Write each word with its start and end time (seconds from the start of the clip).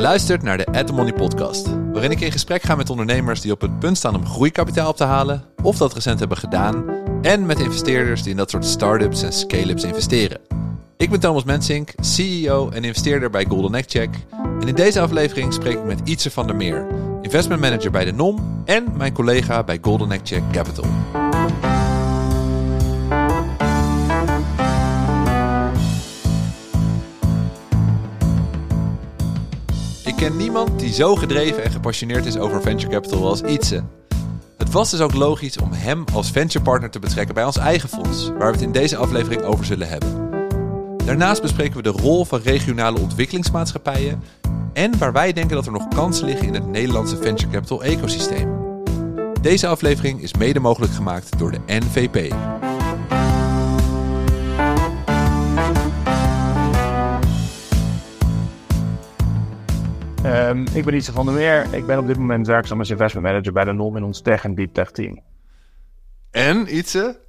luistert 0.00 0.42
naar 0.42 0.56
de 0.56 0.66
At 0.66 0.86
The 0.86 0.92
Money 0.92 1.12
podcast, 1.12 1.68
waarin 1.92 2.10
ik 2.10 2.20
in 2.20 2.32
gesprek 2.32 2.62
ga 2.62 2.74
met 2.74 2.90
ondernemers 2.90 3.40
die 3.40 3.52
op 3.52 3.60
het 3.60 3.78
punt 3.78 3.96
staan 3.96 4.14
om 4.14 4.26
groeikapitaal 4.26 4.88
op 4.88 4.96
te 4.96 5.04
halen 5.04 5.44
of 5.62 5.76
dat 5.76 5.94
recent 5.94 6.18
hebben 6.18 6.36
gedaan 6.36 6.84
en 7.22 7.46
met 7.46 7.58
investeerders 7.58 8.22
die 8.22 8.30
in 8.30 8.36
dat 8.36 8.50
soort 8.50 8.64
startups 8.64 9.22
en 9.22 9.32
scale-ups 9.32 9.84
investeren. 9.84 10.40
Ik 10.96 11.10
ben 11.10 11.20
Thomas 11.20 11.44
Mensink, 11.44 11.92
CEO 12.00 12.68
en 12.70 12.84
investeerder 12.84 13.30
bij 13.30 13.44
Golden 13.44 13.74
Egg 13.74 13.84
Check 13.88 14.10
en 14.60 14.68
in 14.68 14.74
deze 14.74 15.00
aflevering 15.00 15.52
spreek 15.52 15.78
ik 15.78 15.84
met 15.84 16.00
Ietse 16.04 16.30
van 16.30 16.46
der 16.46 16.56
Meer, 16.56 16.86
investment 17.22 17.60
manager 17.60 17.90
bij 17.90 18.04
de 18.04 18.12
NOM 18.12 18.62
en 18.64 18.84
mijn 18.96 19.12
collega 19.12 19.64
bij 19.64 19.78
Golden 19.80 20.12
Egg 20.12 20.20
Check 20.24 20.42
Capital. 20.52 20.84
Ken 30.20 30.36
niemand 30.36 30.78
die 30.78 30.92
zo 30.92 31.16
gedreven 31.16 31.64
en 31.64 31.70
gepassioneerd 31.70 32.26
is 32.26 32.36
over 32.36 32.62
venture 32.62 32.92
capital 32.92 33.26
als 33.26 33.42
Ietse. 33.42 33.82
Het 34.56 34.70
was 34.70 34.90
dus 34.90 35.00
ook 35.00 35.14
logisch 35.14 35.58
om 35.58 35.72
hem 35.72 36.04
als 36.12 36.30
venture 36.30 36.64
partner 36.64 36.90
te 36.90 36.98
betrekken 36.98 37.34
bij 37.34 37.44
ons 37.44 37.56
eigen 37.56 37.88
fonds, 37.88 38.28
waar 38.28 38.46
we 38.46 38.52
het 38.52 38.60
in 38.60 38.72
deze 38.72 38.96
aflevering 38.96 39.42
over 39.42 39.64
zullen 39.64 39.88
hebben. 39.88 40.30
Daarnaast 41.04 41.42
bespreken 41.42 41.76
we 41.76 41.82
de 41.82 41.88
rol 41.88 42.24
van 42.24 42.40
regionale 42.40 42.98
ontwikkelingsmaatschappijen 42.98 44.22
en 44.72 44.98
waar 44.98 45.12
wij 45.12 45.32
denken 45.32 45.56
dat 45.56 45.66
er 45.66 45.72
nog 45.72 45.88
kansen 45.88 46.26
liggen 46.26 46.46
in 46.46 46.54
het 46.54 46.66
Nederlandse 46.66 47.16
venture 47.16 47.50
capital 47.50 47.82
ecosysteem. 47.82 48.48
Deze 49.40 49.66
aflevering 49.66 50.22
is 50.22 50.34
mede 50.34 50.60
mogelijk 50.60 50.92
gemaakt 50.92 51.38
door 51.38 51.50
de 51.50 51.60
NVP. 51.66 52.34
Um, 60.24 60.66
ik 60.72 60.84
ben 60.84 60.94
Ietse 60.94 61.12
van 61.12 61.26
der 61.26 61.34
Meer. 61.34 61.74
Ik 61.74 61.86
ben 61.86 61.98
op 61.98 62.06
dit 62.06 62.18
moment 62.18 62.46
werkzaam 62.46 62.78
als 62.78 62.90
investment 62.90 63.26
manager 63.26 63.52
bij 63.52 63.64
de 63.64 63.72
NOM 63.72 63.96
in 63.96 64.04
ons 64.04 64.20
tech 64.20 64.44
en 64.44 64.54
deep 64.54 64.74
tech 64.74 64.90
team. 64.90 65.20
En 66.30 66.76
Ietse? 66.76 67.20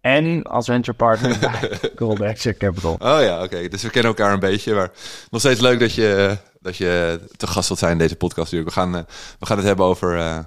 En 0.00 0.42
als 0.42 0.66
venture 0.66 0.96
partner 0.96 1.38
bij 1.38 1.78
Gold 1.96 2.20
Exit 2.20 2.56
Capital. 2.56 2.92
Oh 2.92 3.20
ja, 3.20 3.42
oké. 3.42 3.68
Dus 3.68 3.82
we 3.82 3.90
kennen 3.90 4.10
elkaar 4.10 4.32
een 4.32 4.40
beetje. 4.40 4.74
Maar 4.74 4.90
nog 5.30 5.40
steeds 5.40 5.60
leuk 5.60 5.80
dat 5.80 5.94
je, 5.94 6.36
dat 6.60 6.76
je 6.76 7.20
te 7.36 7.46
gast 7.46 7.68
wilt 7.68 7.80
zijn 7.80 7.92
in 7.92 7.98
deze 7.98 8.16
podcast. 8.16 8.52
We 8.52 8.70
gaan, 8.70 8.96
uh, 8.96 9.02
we 9.38 9.46
gaan 9.46 9.56
het 9.56 9.66
hebben 9.66 9.86
over... 9.86 10.16
Uh, 10.16 10.38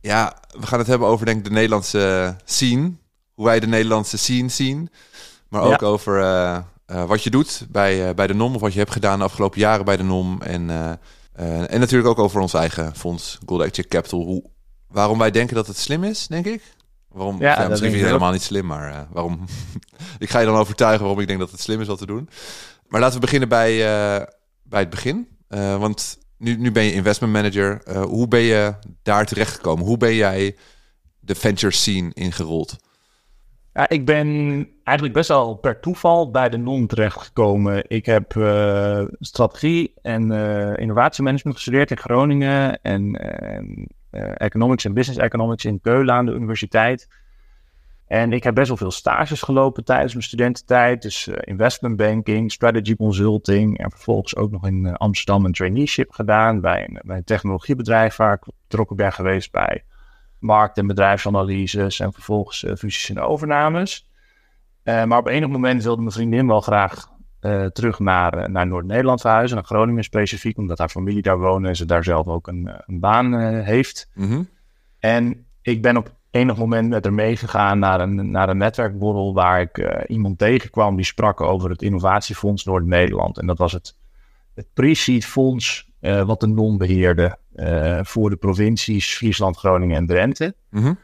ja, 0.00 0.36
we 0.60 0.66
gaan 0.66 0.78
het 0.78 0.88
hebben 0.88 1.08
over 1.08 1.26
denk 1.26 1.38
ik 1.38 1.44
de 1.44 1.50
Nederlandse 1.50 2.36
scene. 2.44 2.92
Hoe 3.34 3.44
wij 3.44 3.60
de 3.60 3.66
Nederlandse 3.66 4.18
scene 4.18 4.48
zien. 4.48 4.90
Maar 5.48 5.62
ook 5.62 5.80
ja. 5.80 5.86
over... 5.86 6.20
Uh, 6.20 6.58
uh, 6.92 7.04
wat 7.04 7.22
je 7.22 7.30
doet 7.30 7.66
bij, 7.70 8.08
uh, 8.08 8.14
bij 8.14 8.26
de 8.26 8.34
NOM 8.34 8.54
of 8.54 8.60
wat 8.60 8.72
je 8.72 8.78
hebt 8.78 8.92
gedaan 8.92 9.18
de 9.18 9.24
afgelopen 9.24 9.60
jaren 9.60 9.84
bij 9.84 9.96
de 9.96 10.02
NOM. 10.02 10.42
En, 10.42 10.68
uh, 10.68 11.72
en 11.72 11.80
natuurlijk 11.80 12.08
ook 12.08 12.18
over 12.18 12.40
ons 12.40 12.54
eigen 12.54 12.96
fonds, 12.96 13.38
Gold 13.46 13.62
Active 13.62 13.88
Capital. 13.88 14.22
Hoe, 14.24 14.44
waarom 14.88 15.18
wij 15.18 15.30
denken 15.30 15.54
dat 15.54 15.66
het 15.66 15.78
slim 15.78 16.04
is, 16.04 16.26
denk 16.26 16.46
ik. 16.46 16.62
Waarom, 17.08 17.40
ja, 17.40 17.62
ja 17.62 17.68
misschien 17.68 17.90
vind 17.90 18.00
je 18.00 18.06
helemaal 18.06 18.32
niet 18.32 18.42
slim, 18.42 18.66
maar 18.66 19.06
waarom? 19.10 19.44
ik 20.18 20.30
ga 20.30 20.38
je 20.38 20.46
dan 20.46 20.56
overtuigen 20.56 21.00
waarom 21.00 21.20
ik 21.20 21.26
denk 21.26 21.38
dat 21.38 21.50
het 21.50 21.60
slim 21.60 21.80
is 21.80 21.86
wat 21.86 21.98
te 21.98 22.06
doen. 22.06 22.28
Maar 22.88 23.00
laten 23.00 23.14
we 23.14 23.20
beginnen 23.20 23.48
bij, 23.48 23.78
bij 24.62 24.80
het 24.80 24.90
begin. 24.90 25.28
want 25.78 26.18
nu, 26.38 26.56
nu 26.56 26.72
ben 26.72 26.84
je 26.84 26.92
investment 26.92 27.32
manager. 27.32 27.82
hoe 28.08 28.28
ben 28.28 28.40
je 28.40 28.74
daar 29.02 29.26
terecht 29.26 29.54
gekomen? 29.54 29.84
Hoe 29.84 29.96
ben 29.96 30.14
jij 30.14 30.56
de 31.20 31.34
venture 31.34 31.72
scene 31.72 32.10
ingerold? 32.14 32.76
Ja, 33.76 33.88
ik 33.88 34.04
ben 34.04 34.28
eigenlijk 34.84 35.16
best 35.16 35.28
wel 35.28 35.54
per 35.54 35.80
toeval 35.80 36.30
bij 36.30 36.48
de 36.48 36.56
NON 36.56 36.86
terechtgekomen. 36.86 37.84
Ik 37.88 38.06
heb 38.06 38.34
uh, 38.34 39.04
strategie 39.20 39.92
en 40.02 40.32
uh, 40.32 40.76
innovatiemanagement 40.76 41.56
gestudeerd 41.56 41.90
in 41.90 41.96
Groningen 41.96 42.82
en 42.82 43.20
uh, 44.10 44.30
economics 44.34 44.84
en 44.84 44.94
business 44.94 45.20
economics 45.20 45.64
in 45.64 45.80
Keulen 45.80 46.14
aan 46.14 46.26
de 46.26 46.32
universiteit. 46.32 47.08
En 48.06 48.32
ik 48.32 48.42
heb 48.42 48.54
best 48.54 48.68
wel 48.68 48.76
veel 48.76 48.90
stages 48.90 49.42
gelopen 49.42 49.84
tijdens 49.84 50.12
mijn 50.12 50.24
studententijd. 50.24 51.02
Dus 51.02 51.28
investment 51.28 51.96
banking, 51.96 52.52
strategy 52.52 52.96
consulting 52.96 53.78
en 53.78 53.90
vervolgens 53.90 54.36
ook 54.36 54.50
nog 54.50 54.66
in 54.66 54.96
Amsterdam 54.96 55.44
een 55.44 55.52
traineeship 55.52 56.10
gedaan 56.10 56.60
bij 56.60 56.84
een, 56.88 56.98
bij 57.02 57.16
een 57.16 57.24
technologiebedrijf 57.24 58.16
waar 58.16 58.34
ik 58.34 58.52
betrokken 58.68 58.96
ben 58.96 59.12
geweest 59.12 59.52
bij 59.52 59.82
markt- 60.38 60.78
en 60.78 60.86
bedrijfsanalyses 60.86 62.00
en 62.00 62.12
vervolgens 62.12 62.62
uh, 62.62 62.74
fusies 62.74 63.10
en 63.10 63.20
overnames. 63.20 64.10
Uh, 64.84 65.04
maar 65.04 65.18
op 65.18 65.26
enig 65.26 65.48
moment 65.48 65.82
wilde 65.82 66.00
mijn 66.00 66.12
vriendin 66.12 66.46
wel 66.46 66.60
graag 66.60 67.08
uh, 67.40 67.66
terug 67.66 67.98
naar, 67.98 68.50
naar 68.50 68.66
Noord-Nederland 68.66 69.20
verhuizen, 69.20 69.56
naar 69.56 69.66
Groningen 69.66 70.04
specifiek, 70.04 70.58
omdat 70.58 70.78
haar 70.78 70.88
familie 70.88 71.22
daar 71.22 71.38
woont 71.38 71.66
en 71.66 71.76
ze 71.76 71.84
daar 71.84 72.04
zelf 72.04 72.26
ook 72.26 72.46
een, 72.46 72.70
een 72.86 73.00
baan 73.00 73.34
heeft. 73.62 74.10
Mm 74.14 74.28
-hmm. 74.28 74.48
En 74.98 75.46
ik 75.62 75.82
ben 75.82 75.96
op 75.96 76.14
enig 76.30 76.56
moment 76.56 76.88
met 76.88 77.04
haar 77.04 77.12
meegegaan 77.12 77.78
naar 77.78 78.00
een, 78.00 78.30
naar 78.30 78.48
een 78.48 78.56
netwerkborrel 78.56 79.34
waar 79.34 79.60
ik 79.60 80.04
iemand 80.06 80.38
tegenkwam 80.38 80.96
die 80.96 81.04
sprak 81.04 81.40
over 81.40 81.70
het 81.70 81.82
Innovatiefonds 81.82 82.64
Noord-Nederland. 82.64 83.38
En 83.38 83.46
dat 83.46 83.58
was 83.58 83.72
het, 83.72 83.96
het 84.54 84.66
pre-seed 84.74 85.26
fonds 85.26 85.90
wat 86.06 86.40
de 86.40 86.46
NON 86.46 86.78
beheerde 86.78 87.38
uh, 87.56 87.98
voor 88.02 88.30
de 88.30 88.36
provincies 88.36 89.14
Friesland, 89.14 89.56
Groningen 89.56 89.96
en 89.96 90.06
Drenthe. 90.06 90.54
Mm 90.70 90.82
-hmm. 90.82 90.98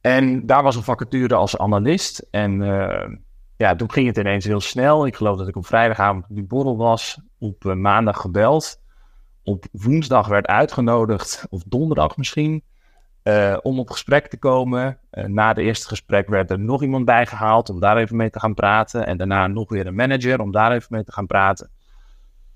En 0.00 0.46
daar 0.46 0.62
was 0.62 0.76
een 0.76 0.82
vacature 0.82 1.34
als 1.34 1.58
analist. 1.58 2.26
En 2.30 2.60
uh, 2.60 3.04
ja, 3.56 3.76
toen 3.76 3.92
ging 3.92 4.06
het 4.06 4.16
ineens 4.16 4.44
heel 4.44 4.60
snel. 4.60 5.06
Ik 5.06 5.16
geloof 5.16 5.38
dat 5.38 5.48
ik 5.48 5.56
op 5.56 5.66
vrijdagavond 5.66 6.24
op 6.28 6.34
die 6.34 6.44
borrel 6.44 6.76
was. 6.76 7.20
Op 7.38 7.64
maandag 7.64 8.20
gebeld. 8.20 8.80
Op 9.44 9.64
woensdag 9.72 10.28
werd 10.28 10.46
uitgenodigd, 10.46 11.46
of 11.50 11.62
donderdag 11.66 12.16
misschien, 12.16 12.62
om 13.62 13.78
op 13.78 13.90
gesprek 13.90 14.26
te 14.26 14.38
komen. 14.38 14.98
na 15.10 15.52
de 15.52 15.62
eerste 15.62 15.88
gesprek 15.88 16.28
werd 16.28 16.50
er 16.50 16.58
nog 16.58 16.82
iemand 16.82 17.04
bijgehaald 17.04 17.70
om 17.70 17.80
daar 17.80 17.96
even 17.96 18.16
mee 18.16 18.30
te 18.30 18.40
gaan 18.40 18.54
praten. 18.54 19.06
En 19.06 19.16
daarna 19.16 19.46
nog 19.46 19.68
weer 19.68 19.86
een 19.86 19.94
manager 19.94 20.40
om 20.40 20.52
daar 20.52 20.72
even 20.72 20.88
mee 20.90 21.04
te 21.04 21.12
gaan 21.12 21.26
praten. 21.26 21.70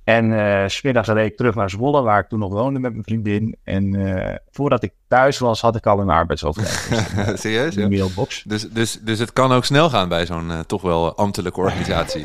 En 0.07 0.31
uh, 0.31 0.65
smiddags 0.67 1.09
reed 1.09 1.31
ik 1.31 1.37
terug 1.37 1.55
naar 1.55 1.71
Zwolle, 1.71 2.03
waar 2.03 2.21
ik 2.21 2.29
toen 2.29 2.39
nog 2.39 2.53
woonde 2.53 2.79
met 2.79 2.93
mijn 2.93 3.05
vriendin. 3.05 3.57
En 3.65 3.95
uh, 3.95 4.35
voordat 4.51 4.83
ik 4.83 4.93
thuis 5.09 5.39
was, 5.39 5.61
had 5.61 5.77
ik 5.77 5.87
al 5.87 6.01
een 6.01 6.11
arbeidsovereenkomst. 6.11 7.39
Serieus? 7.43 7.75
De 7.75 7.89
mailbox. 7.89 8.43
Dus, 8.43 8.71
dus, 8.71 9.01
dus 9.01 9.19
het 9.19 9.33
kan 9.33 9.53
ook 9.53 9.65
snel 9.65 9.91
gaan 9.91 10.09
bij 10.09 10.27
zo'n 10.27 10.49
uh, 10.49 10.59
toch 10.59 10.83
wel 10.83 11.17
ambtelijke 11.17 11.61
organisatie. 11.61 12.23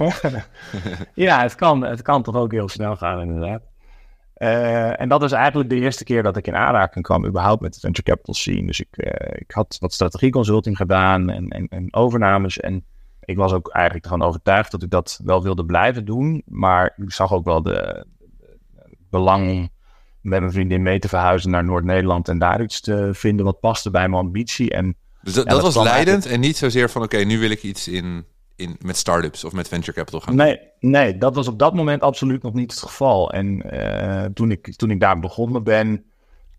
ja, 1.14 1.42
het 1.42 1.56
kan, 1.56 1.82
het 1.82 2.02
kan 2.02 2.24
toch 2.24 2.36
ook 2.36 2.52
heel 2.52 2.70
snel 2.70 2.96
gaan, 2.96 3.22
inderdaad. 3.22 3.62
en 4.98 5.10
dat 5.10 5.24
is 5.24 5.32
eigenlijk 5.32 5.70
de 5.70 5.80
eerste 5.80 6.04
keer 6.04 6.24
dat 6.24 6.38
ik 6.38 6.48
in 6.48 6.56
aanraking 6.56 7.06
kwam, 7.06 7.26
überhaupt 7.26 7.62
met 7.62 7.74
de 7.74 7.80
venture 7.80 8.10
capital 8.10 8.34
scene. 8.34 8.66
Dus 8.66 8.80
ik, 8.80 8.98
ik 9.32 9.52
had 9.52 9.78
wat 9.80 9.94
strategieconsulting 9.94 10.78
gedaan 10.78 11.30
en, 11.30 11.48
en, 11.48 11.68
en 11.68 11.94
overnames. 11.94 12.60
En 12.60 12.86
ik 13.26 13.38
was 13.38 13.54
ook 13.54 13.70
eigenlijk 13.70 14.06
ervan 14.06 14.22
overtuigd 14.22 14.72
dat 14.72 14.84
ik 14.84 14.90
dat 14.90 15.20
wel 15.24 15.44
wilde 15.44 15.66
blijven 15.66 16.06
doen. 16.06 16.42
Maar 16.46 16.94
ik 16.98 17.12
zag 17.12 17.34
ook 17.34 17.46
wel 17.46 17.62
de, 17.62 18.06
de 18.78 18.98
belang 19.10 19.72
met 20.22 20.40
mijn 20.40 20.52
vriendin 20.52 20.82
mee 20.82 21.00
te 21.00 21.08
verhuizen 21.08 21.52
naar 21.52 21.64
Noord-Nederland 21.64 22.28
en 22.28 22.40
daar 22.40 22.62
iets 22.62 22.82
te 22.82 23.10
vinden 23.14 23.46
wat 23.46 23.60
paste 23.60 23.92
bij 23.92 24.10
mijn 24.10 24.24
ambitie. 24.24 24.72
En, 24.72 24.96
dus 25.22 25.34
dat, 25.34 25.44
ja, 25.44 25.52
dat, 25.52 25.62
dat 25.62 25.74
was 25.74 25.84
leidend 25.84 26.26
en 26.26 26.40
niet 26.40 26.58
zozeer 26.58 26.90
van 26.90 27.04
oké, 27.04 27.16
okay, 27.16 27.28
nu 27.28 27.40
wil 27.40 27.50
ik 27.50 27.64
iets 27.64 27.88
in, 27.88 28.26
in, 28.56 28.76
met 28.80 28.98
startups 28.98 29.44
of 29.44 29.54
met 29.54 29.68
venture 29.68 29.94
capital 29.94 30.20
gaan 30.20 30.36
nee, 30.36 30.60
doen. 30.80 30.92
Nee, 30.92 31.18
dat 31.18 31.36
was 31.36 31.48
op 31.48 31.60
dat 31.60 31.74
moment 31.74 32.02
absoluut 32.02 32.44
nog 32.44 32.54
niet 32.54 32.72
het 32.72 32.82
geval. 32.82 33.32
En 33.32 33.76
uh, 33.76 34.26
toen, 34.34 34.52
ik, 34.52 34.76
toen 34.76 34.92
ik 34.92 35.00
daar 35.00 35.20
begonnen 35.20 35.64
ben, 35.64 36.06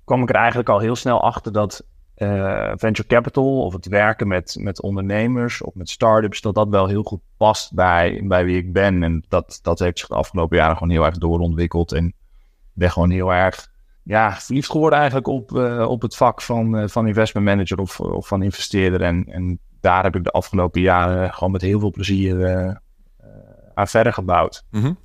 kwam 0.05 0.23
ik 0.23 0.29
er 0.29 0.35
eigenlijk 0.35 0.69
al 0.69 0.79
heel 0.79 0.97
snel 0.97 1.23
achter 1.23 1.53
dat 1.53 1.85
uh, 2.23 2.73
venture 2.77 3.09
capital 3.09 3.65
of 3.65 3.73
het 3.73 3.87
werken 3.87 4.29
met, 4.29 4.57
met 4.61 4.83
ondernemers 4.83 5.63
of 5.63 5.75
met 5.75 5.91
startups, 5.91 6.41
dat 6.41 6.55
dat 6.55 6.69
wel 6.69 6.87
heel 6.87 7.03
goed 7.03 7.21
past 7.37 7.75
bij, 7.75 8.23
bij 8.25 8.45
wie 8.45 8.57
ik 8.57 8.73
ben. 8.73 9.03
En 9.03 9.25
dat, 9.29 9.59
dat 9.63 9.79
heeft 9.79 9.99
zich 9.99 10.09
de 10.09 10.15
afgelopen 10.15 10.57
jaren 10.57 10.77
gewoon 10.77 10.93
heel 10.93 11.05
erg 11.05 11.19
doorontwikkeld. 11.19 11.93
En 11.93 12.15
ben 12.73 12.91
gewoon 12.91 13.11
heel 13.11 13.33
erg 13.33 13.71
ja, 14.03 14.33
verliefd 14.33 14.71
geworden 14.71 14.99
eigenlijk 14.99 15.29
op, 15.29 15.51
uh, 15.51 15.89
op 15.89 16.03
het 16.03 16.17
vak 16.17 16.43
van, 16.43 16.79
uh, 16.79 16.89
van 16.89 17.07
investment 17.07 17.47
manager 17.47 17.79
of, 17.79 18.01
of 18.01 18.27
van 18.27 18.43
investeerder. 18.43 19.03
En, 19.03 19.25
en 19.25 19.59
daar 19.81 20.03
heb 20.03 20.17
ik 20.17 20.25
de 20.25 20.31
afgelopen 20.31 20.81
jaren 20.81 21.35
gewoon 21.35 21.53
met 21.53 21.63
heel 21.63 21.81
veel 21.81 21.91
plezier 21.91 22.81
aan 23.75 23.89
verder 23.89 24.13
gebouwd. 24.13 24.65
-hmm. 24.71 24.99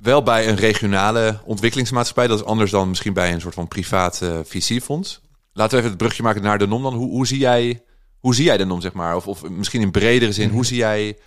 Wel 0.00 0.22
bij 0.22 0.48
een 0.48 0.56
regionale 0.56 1.38
ontwikkelingsmaatschappij. 1.44 2.26
Dat 2.26 2.38
is 2.38 2.44
anders 2.44 2.70
dan 2.70 2.88
misschien 2.88 3.12
bij 3.12 3.32
een 3.32 3.40
soort 3.40 3.54
van 3.54 3.68
privaat 3.68 4.18
VC-fonds. 4.44 5.20
Laten 5.52 5.72
we 5.72 5.76
even 5.76 5.88
het 5.88 5.98
brugje 5.98 6.22
maken 6.22 6.42
naar 6.42 6.58
de 6.58 6.66
NOM 6.66 6.82
dan. 6.82 6.94
Hoe, 6.94 7.10
hoe, 7.10 7.26
zie, 7.26 7.38
jij, 7.38 7.82
hoe 8.18 8.34
zie 8.34 8.44
jij 8.44 8.56
de 8.56 8.64
NOM, 8.64 8.80
zeg 8.80 8.92
maar? 8.92 9.16
Of, 9.16 9.28
of 9.28 9.50
misschien 9.50 9.80
in 9.80 9.90
bredere 9.90 10.32
zin, 10.32 10.50
hoe 10.50 10.66
zie 10.66 10.76
jij 10.76 11.18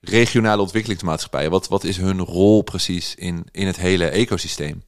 regionale 0.00 0.62
ontwikkelingsmaatschappijen? 0.62 1.50
Wat, 1.50 1.68
wat 1.68 1.84
is 1.84 1.96
hun 1.96 2.20
rol 2.20 2.62
precies 2.62 3.14
in, 3.14 3.46
in 3.50 3.66
het 3.66 3.76
hele 3.76 4.06
ecosysteem? 4.06 4.82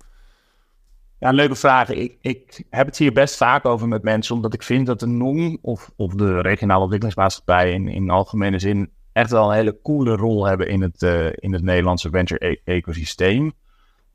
Ja, 1.18 1.28
een 1.28 1.34
leuke 1.34 1.54
vraag. 1.54 1.88
Ik, 1.88 2.18
ik 2.20 2.64
heb 2.70 2.86
het 2.86 2.98
hier 2.98 3.12
best 3.12 3.36
vaak 3.36 3.64
over 3.64 3.88
met 3.88 4.02
mensen, 4.02 4.34
omdat 4.34 4.54
ik 4.54 4.62
vind 4.62 4.86
dat 4.86 5.00
de 5.00 5.06
NOM 5.06 5.58
of, 5.62 5.90
of 5.96 6.14
de 6.14 6.40
regionale 6.40 6.82
ontwikkelingsmaatschappijen 6.82 7.74
in, 7.74 7.88
in 7.88 8.10
algemene 8.10 8.58
zin 8.58 8.90
echt 9.12 9.30
wel 9.30 9.48
een 9.48 9.56
hele 9.56 9.80
coole 9.82 10.16
rol 10.16 10.46
hebben 10.46 10.68
in 10.68 10.82
het, 10.82 11.02
uh, 11.02 11.26
in 11.34 11.52
het 11.52 11.62
Nederlandse 11.62 12.10
venture-ecosysteem. 12.10 13.52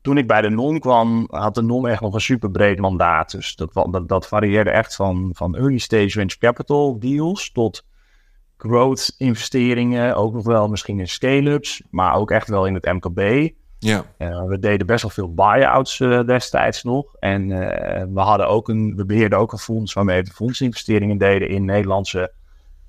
Toen 0.02 0.18
ik 0.18 0.26
bij 0.26 0.40
de 0.40 0.50
NOM 0.50 0.78
kwam, 0.78 1.26
had 1.30 1.54
de 1.54 1.62
NOM 1.62 1.86
echt 1.86 2.00
nog 2.00 2.14
een 2.14 2.20
super 2.20 2.50
breed 2.50 2.78
mandaat. 2.78 3.30
Dus 3.30 3.56
dat, 3.56 3.72
dat, 3.72 4.08
dat 4.08 4.28
varieerde 4.28 4.70
echt 4.70 4.96
van, 4.96 5.30
van 5.32 5.56
early 5.56 5.78
stage 5.78 6.10
venture 6.10 6.38
capital 6.38 6.98
deals 6.98 7.52
tot 7.52 7.84
growth 8.56 9.14
investeringen. 9.18 10.16
Ook 10.16 10.32
nog 10.32 10.44
wel 10.44 10.68
misschien 10.68 11.00
in 11.00 11.08
scale-ups, 11.08 11.82
maar 11.90 12.14
ook 12.14 12.30
echt 12.30 12.48
wel 12.48 12.66
in 12.66 12.74
het 12.74 12.84
MKB. 12.84 13.50
Ja. 13.78 14.04
Uh, 14.18 14.44
we 14.44 14.58
deden 14.58 14.86
best 14.86 15.02
wel 15.02 15.10
veel 15.10 15.34
buy-outs 15.34 15.98
uh, 15.98 16.24
destijds 16.24 16.82
nog. 16.82 17.14
En 17.18 17.50
uh, 17.50 17.58
we, 18.12 18.20
hadden 18.20 18.48
ook 18.48 18.68
een, 18.68 18.96
we 18.96 19.04
beheerden 19.04 19.38
ook 19.38 19.52
een 19.52 19.58
fonds 19.58 19.92
waarmee 19.92 20.22
we 20.22 20.30
fondsinvesteringen 20.30 21.18
deden 21.18 21.48
in 21.48 21.64
Nederlandse 21.64 22.32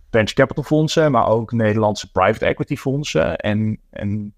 venture 0.10 0.36
capital 0.36 0.64
fondsen, 0.64 1.12
maar 1.12 1.28
ook 1.28 1.52
Nederlandse 1.52 2.12
private 2.12 2.46
equity 2.46 2.76
fondsen. 2.76 3.38
En, 3.38 3.80
en 3.90 4.34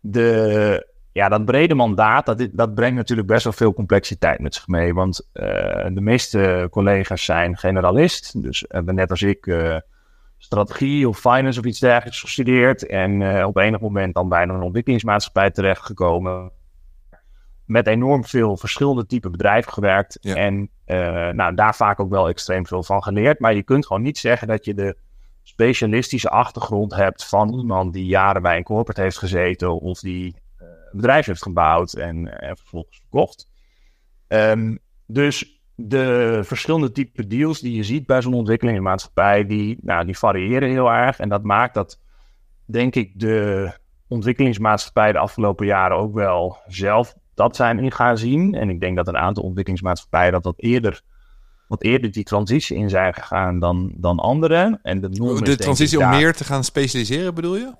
de, 0.00 0.89
ja, 1.20 1.28
dat 1.28 1.44
brede 1.44 1.74
mandaat, 1.74 2.26
dat, 2.26 2.48
dat 2.52 2.74
brengt 2.74 2.96
natuurlijk 2.96 3.28
best 3.28 3.44
wel 3.44 3.52
veel 3.52 3.74
complexiteit 3.74 4.40
met 4.40 4.54
zich 4.54 4.66
mee. 4.66 4.94
Want 4.94 5.28
de 5.32 6.00
meeste 6.00 6.68
collega's 6.70 7.24
zijn 7.24 7.56
generalist. 7.56 8.42
Dus 8.42 8.64
hebben 8.68 8.94
net 8.94 9.10
als 9.10 9.22
ik 9.22 9.54
strategie 10.38 11.08
of 11.08 11.18
finance 11.18 11.58
of 11.58 11.64
iets 11.64 11.78
dergelijks 11.78 12.20
gestudeerd. 12.20 12.86
En 12.86 13.20
uh, 13.20 13.46
op 13.46 13.56
enig 13.56 13.80
moment 13.80 14.14
dan 14.14 14.28
bij 14.28 14.42
een 14.42 14.62
ontwikkelingsmaatschappij 14.62 15.50
terechtgekomen. 15.50 16.50
Met 17.64 17.86
enorm 17.86 18.24
veel 18.24 18.56
verschillende 18.56 19.06
type 19.06 19.30
bedrijven 19.30 19.72
gewerkt. 19.72 20.18
Ja. 20.20 20.34
En 20.34 20.70
nou, 21.36 21.54
daar 21.54 21.74
vaak 21.74 22.00
ook 22.00 22.10
wel 22.10 22.28
extreem 22.28 22.66
veel 22.66 22.82
van 22.82 23.02
geleerd. 23.02 23.40
Maar 23.40 23.54
je 23.54 23.62
kunt 23.62 23.86
gewoon 23.86 24.02
niet 24.02 24.18
zeggen 24.18 24.48
dat 24.48 24.64
je 24.64 24.74
de 24.74 24.96
specialistische 25.42 26.30
achtergrond 26.30 26.94
hebt 26.94 27.24
van 27.28 27.58
iemand 27.58 27.92
die 27.92 28.06
jaren 28.06 28.42
bij 28.42 28.56
een 28.56 28.62
corporate 28.62 29.00
heeft 29.00 29.18
gezeten. 29.18 29.80
Of 29.80 30.00
die 30.00 30.34
bedrijf 30.92 31.26
heeft 31.26 31.42
gebouwd 31.42 31.92
en, 31.92 32.40
en 32.40 32.56
vervolgens 32.56 32.98
verkocht. 32.98 33.48
Um, 34.28 34.78
dus 35.06 35.60
de 35.74 36.40
verschillende 36.42 36.92
type 36.92 37.26
deals 37.26 37.60
die 37.60 37.76
je 37.76 37.82
ziet 37.82 38.06
bij 38.06 38.22
zo'n 38.22 38.34
ontwikkelingsmaatschappij, 38.34 39.46
die, 39.46 39.78
nou, 39.80 40.04
die 40.04 40.18
variëren 40.18 40.68
heel 40.68 40.90
erg. 40.90 41.18
En 41.18 41.28
dat 41.28 41.42
maakt 41.42 41.74
dat, 41.74 42.00
denk 42.66 42.94
ik, 42.94 43.18
de 43.18 43.72
ontwikkelingsmaatschappij 44.08 45.12
de 45.12 45.18
afgelopen 45.18 45.66
jaren 45.66 45.96
ook 45.96 46.14
wel 46.14 46.58
zelf 46.66 47.14
dat 47.34 47.56
zijn 47.56 47.78
in 47.78 47.92
gaan 47.92 48.18
zien. 48.18 48.54
En 48.54 48.70
ik 48.70 48.80
denk 48.80 48.96
dat 48.96 49.08
een 49.08 49.16
aantal 49.16 49.42
ontwikkelingsmaatschappijen 49.42 50.32
dat, 50.32 50.42
dat 50.42 50.54
eerder, 50.56 51.02
wat 51.68 51.82
eerder 51.82 52.12
die 52.12 52.24
transitie 52.24 52.76
in 52.76 52.88
zijn 52.88 53.14
gegaan 53.14 53.58
dan, 53.58 53.92
dan 53.96 54.18
anderen. 54.18 54.80
En 54.82 55.00
de, 55.00 55.08
de 55.42 55.56
transitie 55.56 55.98
om 55.98 56.04
daar- 56.04 56.16
meer 56.16 56.32
te 56.32 56.44
gaan 56.44 56.64
specialiseren, 56.64 57.34
bedoel 57.34 57.56
je? 57.56 57.74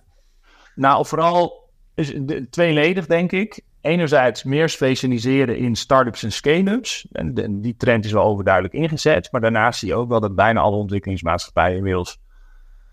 Nou, 0.74 1.06
vooral 1.06 1.69
is 1.94 2.14
de- 2.20 2.48
tweeledig, 2.50 3.06
denk 3.06 3.32
ik. 3.32 3.60
Enerzijds 3.80 4.44
meer 4.44 4.68
specialiseren 4.68 5.56
in 5.56 5.76
start-ups 5.76 6.22
en 6.22 6.32
scale-ups. 6.32 7.06
En 7.12 7.60
die 7.60 7.76
trend 7.76 8.04
is 8.04 8.12
wel 8.12 8.24
overduidelijk 8.24 8.74
ingezet. 8.74 9.28
Maar 9.32 9.40
daarnaast 9.40 9.78
zie 9.78 9.88
je 9.88 9.94
ook 9.94 10.08
wel 10.08 10.20
dat 10.20 10.34
bijna 10.34 10.60
alle 10.60 10.76
ontwikkelingsmaatschappijen 10.76 11.76
inmiddels 11.76 12.18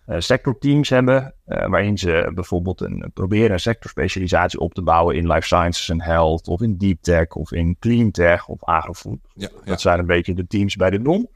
eh, 0.06 0.16
sectorteams 0.20 0.90
hebben. 0.90 1.34
eh, 1.46 1.68
waarin 1.70 1.98
ze 1.98 2.32
bijvoorbeeld 2.34 2.82
een, 2.82 3.12
proberen 3.14 3.52
een 3.52 3.60
sectorspecialisatie 3.60 4.60
op 4.60 4.74
te 4.74 4.82
bouwen 4.82 5.16
in 5.16 5.28
life 5.32 5.46
sciences 5.46 5.90
en 5.90 6.02
health. 6.02 6.48
Of 6.48 6.62
in 6.62 6.78
deep 6.78 7.02
tech 7.02 7.28
of 7.30 7.52
in 7.52 7.76
clean 7.80 8.12
tech 8.12 8.48
of 8.48 8.64
agrofood. 8.64 9.18
Ja, 9.34 9.48
ja. 9.54 9.66
Dat 9.66 9.82
zijn 9.82 10.00
een 10.00 10.06
beetje 10.06 10.34
de 10.34 10.48
teams 10.48 10.76
bij 10.76 10.90
de 10.90 11.00
NOM. 11.00 11.30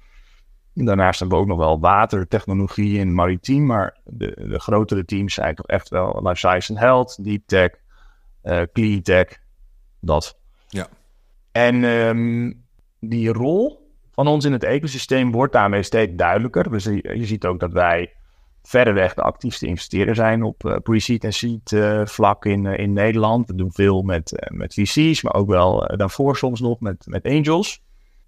Daarnaast 0.74 1.20
hebben 1.20 1.38
we 1.38 1.44
ook 1.44 1.50
nog 1.50 1.58
wel 1.58 1.80
watertechnologie 1.80 3.00
en 3.00 3.14
maritiem. 3.14 3.66
Maar 3.66 3.98
de, 4.04 4.46
de 4.50 4.60
grotere 4.60 5.06
teams 5.06 5.34
zijn 5.34 5.56
toch 5.56 5.66
echt 5.66 5.90
wel 5.90 6.20
life 6.24 6.36
science 6.36 6.74
en 6.74 6.80
health, 6.80 7.24
deep 7.24 7.42
tech, 7.46 7.70
eh, 8.42 8.62
clean 8.74 9.02
tech, 9.02 9.28
dat. 10.00 10.38
Ja. 10.68 10.88
En 11.52 11.84
ehm, 11.84 12.54
die 13.00 13.34
rol 13.34 13.90
van 14.12 14.28
ons 14.28 14.46
in 14.46 14.52
het 14.52 14.64
ecosysteem 14.64 15.32
wordt 15.32 15.54
daarmee 15.54 15.84
steeds 15.84 16.12
duidelijker. 16.16 16.72
Dus 16.72 16.84
je, 16.84 17.18
je 17.18 17.26
ziet 17.26 17.46
ook 17.46 17.60
dat 17.60 17.74
wij 17.74 18.14
verreweg 18.64 19.14
de 19.14 19.22
actiefste 19.22 19.68
investeerder 19.68 20.16
zijn 20.16 20.44
op 20.44 20.66
eh, 20.66 20.76
pre-seed 20.84 21.24
en 21.24 21.34
seed 21.34 21.72
eh, 21.72 22.06
vlak 22.06 22.46
in, 22.46 22.66
in 22.66 22.94
Nederland. 22.94 23.48
We 23.48 23.56
doen 23.56 23.72
veel 23.72 24.02
met, 24.02 24.48
met 24.48 24.74
VC's, 24.74 25.22
maar 25.22 25.34
ook 25.34 25.50
wel 25.50 25.96
daarvoor 25.96 26.38
soms 26.38 26.60
nog 26.60 26.80
met, 26.80 27.06
met 27.08 27.26
angels. 27.26 27.82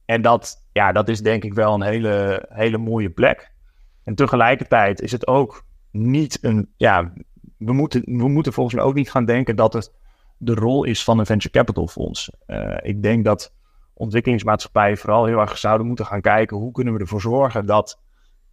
En 0.05 0.21
dat, 0.21 0.67
ja, 0.71 0.91
dat 0.91 1.09
is 1.09 1.21
denk 1.21 1.43
ik 1.43 1.53
wel 1.53 1.73
een 1.73 1.81
hele, 1.81 2.45
hele 2.49 2.77
mooie 2.77 3.09
plek. 3.09 3.51
En 4.03 4.15
tegelijkertijd 4.15 5.01
is 5.01 5.11
het 5.11 5.27
ook 5.27 5.65
niet 5.91 6.37
een. 6.41 6.73
Ja, 6.77 7.13
we 7.57 7.73
moeten, 7.73 8.01
we 8.05 8.27
moeten 8.27 8.53
volgens 8.53 8.75
mij 8.75 8.83
ook 8.83 8.93
niet 8.93 9.11
gaan 9.11 9.25
denken 9.25 9.55
dat 9.55 9.73
het 9.73 9.93
de 10.37 10.53
rol 10.53 10.83
is 10.83 11.03
van 11.03 11.19
een 11.19 11.25
venture 11.25 11.53
capital 11.53 11.87
fonds. 11.87 12.31
Eh, 12.45 12.77
ik 12.81 13.03
denk 13.03 13.25
dat 13.25 13.53
ontwikkelingsmaatschappijen 13.93 14.97
vooral 14.97 15.25
heel 15.25 15.39
erg 15.39 15.57
zouden 15.57 15.87
moeten 15.87 16.05
gaan 16.05 16.21
kijken 16.21 16.57
hoe 16.57 16.71
kunnen 16.71 16.93
we 16.93 16.99
ervoor 16.99 17.21
zorgen 17.21 17.65
dat 17.65 18.01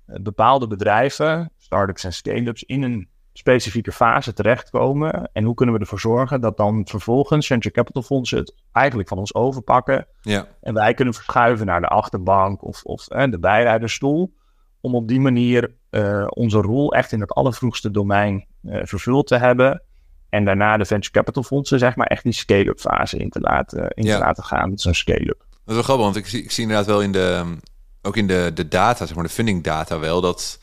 eh, 0.07 0.23
bepaalde 0.23 0.67
bedrijven, 0.67 1.53
startups 1.57 2.05
en 2.05 2.13
scale-ups, 2.13 2.63
in 2.63 2.83
een 2.83 3.09
specifieke 3.41 3.93
fase 3.93 4.33
terechtkomen. 4.33 5.31
En 5.33 5.45
hoe 5.45 5.55
kunnen 5.55 5.75
we 5.75 5.81
ervoor 5.81 6.01
zorgen 6.01 6.41
dat 6.41 6.57
dan 6.57 6.87
vervolgens 6.89 7.47
venture 7.47 7.75
capital 7.75 8.03
fondsen 8.03 8.39
het 8.39 8.55
eigenlijk 8.73 9.09
van 9.09 9.19
ons 9.19 9.35
overpakken. 9.35 10.07
Ja, 10.21 10.47
En 10.61 10.75
wij 10.75 10.95
kunnen 10.95 11.15
verschuiven 11.15 11.67
naar 11.67 11.81
de 11.81 11.87
achterbank 11.87 12.65
of, 12.65 12.83
of 12.83 13.09
eh, 13.09 13.31
de 13.31 13.39
bijrijderstoel. 13.39 14.33
Om 14.81 14.95
op 14.95 15.09
die 15.09 15.21
manier 15.21 15.75
eh, 15.91 16.27
onze 16.29 16.59
rol 16.61 16.93
echt 16.95 17.13
in 17.13 17.21
het 17.21 17.33
allervroegste 17.33 17.91
domein 17.91 18.47
eh, 18.63 18.81
vervuld 18.83 19.27
te 19.27 19.37
hebben. 19.37 19.83
En 20.29 20.45
daarna 20.45 20.77
de 20.77 20.85
venture 20.85 21.13
capital 21.13 21.43
fondsen, 21.43 21.79
zeg 21.79 21.97
maar, 21.97 22.07
echt 22.07 22.23
die 22.23 22.33
scale-up 22.33 22.81
fase 22.81 23.17
in 23.17 23.31
te 23.31 23.41
laten, 23.41 23.91
in 23.91 24.05
Ja. 24.05 24.19
te 24.19 24.25
laten 24.25 24.45
gaan 24.45 24.71
met 24.71 24.81
zo'n 24.81 24.95
scale-up. 24.95 25.39
dat 25.39 25.59
is 25.67 25.75
wel 25.75 25.83
grappig, 25.83 26.05
want 26.05 26.17
ik 26.17 26.27
zie, 26.27 26.43
ik 26.43 26.51
zie 26.51 26.63
inderdaad 26.63 26.87
wel 26.87 27.03
in 27.03 27.13
de, 27.13 27.57
ook 28.03 28.17
in 28.17 28.27
de, 28.27 28.51
de 28.55 28.69
data, 28.69 29.07
zeg 29.07 29.15
maar 29.15 29.25
de 29.25 29.31
funding 29.31 29.63
data 29.65 29.99
wel, 29.99 30.21
dat 30.21 30.59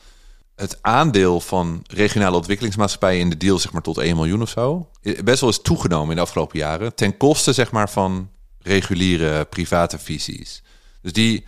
het 0.58 0.78
aandeel 0.80 1.40
van 1.40 1.82
regionale 1.86 2.36
ontwikkelingsmaatschappijen 2.36 3.20
in 3.20 3.30
de 3.30 3.36
deal, 3.36 3.58
zeg 3.58 3.72
maar 3.72 3.82
tot 3.82 3.98
1 3.98 4.16
miljoen 4.16 4.42
of 4.42 4.48
zo, 4.48 4.90
best 5.24 5.40
wel 5.40 5.50
is 5.50 5.62
toegenomen 5.62 6.10
in 6.10 6.16
de 6.16 6.22
afgelopen 6.22 6.58
jaren, 6.58 6.94
ten 6.94 7.16
koste, 7.16 7.52
zeg 7.52 7.70
maar, 7.70 7.90
van 7.90 8.30
reguliere 8.58 9.44
private 9.44 9.98
visies. 9.98 10.62
Dus 11.02 11.12
die, 11.12 11.44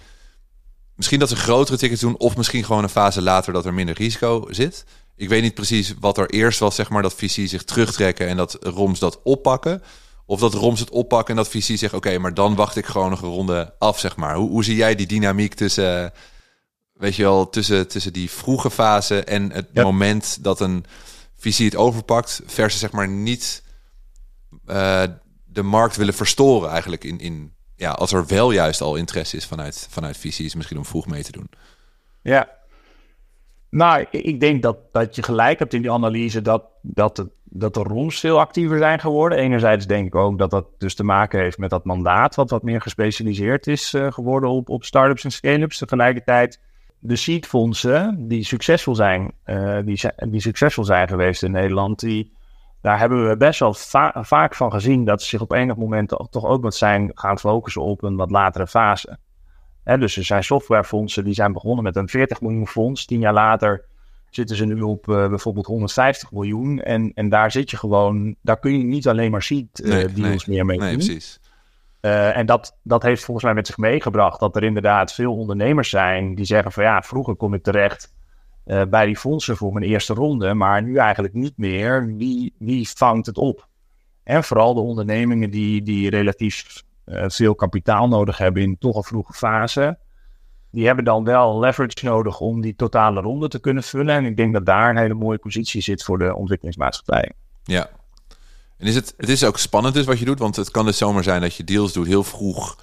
misschien 0.94 1.18
dat 1.18 1.28
ze 1.28 1.36
grotere 1.36 1.78
tickets 1.78 2.00
doen, 2.00 2.18
of 2.18 2.36
misschien 2.36 2.64
gewoon 2.64 2.82
een 2.82 2.88
fase 2.88 3.22
later 3.22 3.52
dat 3.52 3.66
er 3.66 3.74
minder 3.74 3.94
risico 3.94 4.46
zit. 4.50 4.84
Ik 5.16 5.28
weet 5.28 5.42
niet 5.42 5.54
precies 5.54 5.94
wat 6.00 6.18
er 6.18 6.30
eerst 6.30 6.58
was, 6.58 6.74
zeg 6.74 6.88
maar, 6.90 7.02
dat 7.02 7.14
VC 7.14 7.48
zich 7.48 7.64
terugtrekken 7.64 8.28
en 8.28 8.36
dat 8.36 8.56
ROMs 8.60 8.98
dat 8.98 9.20
oppakken. 9.22 9.82
Of 10.26 10.40
dat 10.40 10.54
ROMs 10.54 10.80
het 10.80 10.90
oppakken 10.90 11.36
en 11.36 11.42
dat 11.42 11.52
VC 11.52 11.78
zegt, 11.78 11.94
oké, 11.94 12.18
maar 12.18 12.34
dan 12.34 12.54
wacht 12.54 12.76
ik 12.76 12.86
gewoon 12.86 13.10
nog 13.10 13.22
een 13.22 13.28
ronde 13.28 13.74
af, 13.78 13.98
zeg 13.98 14.16
maar. 14.16 14.34
Hoe, 14.34 14.50
hoe 14.50 14.64
zie 14.64 14.76
jij 14.76 14.94
die 14.94 15.06
dynamiek 15.06 15.54
tussen, 15.54 16.04
eh, 16.04 16.10
weet 17.00 17.16
je 17.16 17.22
wel, 17.22 17.48
tussen, 17.48 17.88
tussen 17.88 18.12
die 18.12 18.30
vroege 18.30 18.70
fase 18.70 19.24
en 19.24 19.52
het 19.52 19.68
Ja. 19.72 19.82
moment 19.82 20.44
dat 20.44 20.60
een 20.60 20.84
VC 21.36 21.56
het 21.58 21.76
overpakt, 21.76 22.42
versus 22.46 22.80
zeg 22.80 22.92
maar 22.92 23.08
niet 23.08 23.62
eh, 24.66 25.02
de 25.44 25.62
markt 25.62 25.96
willen 25.96 26.14
verstoren 26.14 26.70
eigenlijk 26.70 27.04
in, 27.04 27.18
in, 27.18 27.52
ja, 27.76 27.90
als 27.90 28.12
er 28.12 28.26
wel 28.26 28.50
juist 28.50 28.80
al 28.80 28.96
interesse 28.96 29.36
is 29.36 29.46
vanuit, 29.46 29.86
vanuit 29.90 30.16
VC's, 30.16 30.54
misschien 30.54 30.78
om 30.78 30.84
vroeg 30.84 31.06
mee 31.06 31.22
te 31.22 31.32
doen. 31.32 31.48
Ja. 32.22 32.48
Nou, 33.70 34.06
ik- 34.10 34.40
denk 34.40 34.62
dat, 34.62 34.76
dat 34.92 35.16
je 35.16 35.22
gelijk 35.22 35.58
hebt 35.58 35.74
in 35.74 35.82
die 35.82 35.90
analyse 35.92 36.42
dat, 36.42 36.64
dat, 36.82 37.16
het, 37.16 37.28
dat 37.44 37.74
de 37.74 37.82
ROMs 37.82 38.20
veel 38.20 38.40
actiever 38.40 38.78
zijn 38.78 39.00
geworden. 39.00 39.38
Enerzijds 39.38 39.86
denk 39.86 40.06
ik 40.06 40.14
ook 40.14 40.38
dat 40.38 40.50
dat 40.50 40.66
dus 40.78 40.94
te 40.94 41.04
maken 41.04 41.40
heeft 41.40 41.58
met 41.58 41.70
dat 41.70 41.84
mandaat, 41.84 42.34
wat 42.34 42.50
wat 42.50 42.62
meer 42.62 42.80
gespecialiseerd 42.80 43.66
is 43.66 43.94
eh, 43.94 44.12
geworden 44.12 44.50
op, 44.50 44.68
op 44.68 44.84
startups 44.84 45.24
en 45.24 45.32
scale-ups. 45.32 45.78
Tegelijkertijd 45.78 46.60
de 47.00 47.16
seedfondsen 47.16 48.28
die 48.28 48.44
succesvol 48.44 48.94
zijn, 48.94 49.32
eh, 49.42 49.78
die, 49.84 50.00
die 50.28 50.40
succesvol 50.40 50.84
zijn 50.84 51.08
geweest 51.08 51.42
in 51.42 51.50
Nederland, 51.50 51.98
die, 52.00 52.32
daar 52.82 52.98
hebben 52.98 53.28
we 53.28 53.36
best 53.36 53.60
wel 53.60 53.74
va- 53.74 54.24
vaak 54.24 54.54
van 54.54 54.70
gezien 54.72 55.04
dat 55.04 55.22
ze 55.22 55.28
zich 55.28 55.40
op 55.40 55.52
enig 55.52 55.76
moment 55.76 56.08
toch- 56.08 56.44
ook 56.44 56.62
wat 56.62 56.74
zijn 56.74 57.10
gaan 57.14 57.38
focussen 57.38 57.82
op 57.82 58.02
een 58.02 58.16
wat 58.16 58.30
latere 58.30 58.66
fase. 58.66 59.18
Hè, 59.84 59.98
dus 59.98 60.16
er 60.16 60.24
zijn 60.24 60.44
softwarefondsen 60.44 61.24
die 61.24 61.34
zijn 61.34 61.52
begonnen 61.52 61.84
met 61.84 61.96
een 61.96 62.08
40 62.08 62.40
miljoen 62.40 62.66
fonds. 62.68 63.04
Tien 63.06 63.20
jaar 63.20 63.32
later 63.32 63.84
zitten 64.30 64.56
ze 64.56 64.64
nu 64.64 64.80
op 64.80 65.08
eh, 65.08 65.28
bijvoorbeeld 65.28 65.66
150 65.66 66.32
miljoen. 66.32 66.80
En, 66.80 67.12
en 67.14 67.28
daar 67.28 67.50
zit 67.50 67.70
je 67.70 67.76
gewoon, 67.76 68.34
daar 68.42 68.58
kun 68.58 68.78
je 68.78 68.84
niet 68.84 69.08
alleen 69.08 69.30
maar 69.30 69.42
seed 69.42 69.80
eh, 69.80 69.90
Nee, 69.90 70.12
deals 70.12 70.46
meer 70.46 70.66
mee 70.66 70.78
Nee, 70.78 70.88
doen. 70.88 70.96
precies. 70.96 71.39
Eh, 72.00 72.36
en 72.36 72.46
dat, 72.46 72.78
dat 72.82 73.02
heeft 73.02 73.24
volgens 73.24 73.44
mij 73.46 73.54
met 73.54 73.66
zich 73.66 73.76
meegebracht 73.76 74.40
dat 74.40 74.56
er 74.56 74.62
inderdaad 74.62 75.12
veel 75.12 75.36
ondernemers 75.36 75.88
zijn 75.88 76.34
die 76.34 76.44
zeggen 76.44 76.72
van 76.72 76.82
ja, 76.82 77.02
vroeger 77.02 77.34
kom 77.34 77.54
ik 77.54 77.62
terecht 77.62 78.14
eh, 78.64 78.82
bij 78.84 79.06
die 79.06 79.16
fondsen 79.16 79.56
voor 79.56 79.72
mijn 79.72 79.84
eerste 79.84 80.14
ronde, 80.14 80.54
maar 80.54 80.82
nu 80.82 80.96
eigenlijk 80.96 81.34
niet 81.34 81.56
meer. 81.56 82.16
Wie, 82.16 82.54
wie 82.58 82.88
vangt 82.88 83.26
het 83.26 83.38
op? 83.38 83.68
En 84.22 84.44
vooral 84.44 84.74
de 84.74 84.80
ondernemingen 84.80 85.50
die, 85.50 85.82
die 85.82 86.10
relatief 86.10 86.82
eh, 87.04 87.24
veel 87.28 87.54
kapitaal 87.54 88.08
nodig 88.08 88.38
hebben 88.38 88.62
in 88.62 88.78
toch 88.78 88.96
een 88.96 89.02
vroege 89.02 89.32
fase. 89.32 89.98
Die 90.70 90.86
hebben 90.86 91.04
dan 91.04 91.24
wel 91.24 91.58
leverage 91.58 92.04
nodig 92.04 92.40
om 92.40 92.60
die 92.60 92.76
totale 92.76 93.20
ronde 93.20 93.48
te 93.48 93.60
kunnen 93.60 93.82
vullen. 93.82 94.14
En 94.14 94.24
ik 94.24 94.36
denk 94.36 94.52
dat 94.52 94.66
daar 94.66 94.90
een 94.90 94.96
hele 94.96 95.14
mooie 95.14 95.38
positie 95.38 95.82
zit 95.82 96.04
voor 96.04 96.18
de 96.18 96.34
ontwikkelingsmaatschappij. 96.34 97.32
Ja. 97.64 97.88
En 98.80 98.86
is 98.86 98.94
het, 98.94 99.14
het 99.16 99.28
is 99.28 99.44
ook 99.44 99.58
spannend 99.58 99.94
dus 99.94 100.04
wat 100.04 100.18
je 100.18 100.24
doet, 100.24 100.38
want 100.38 100.56
het 100.56 100.70
kan 100.70 100.84
dus 100.84 100.98
zomaar 100.98 101.22
zijn 101.22 101.40
dat 101.40 101.54
je 101.54 101.64
deals 101.64 101.92
doet 101.92 102.06
heel 102.06 102.24
vroeg, 102.24 102.78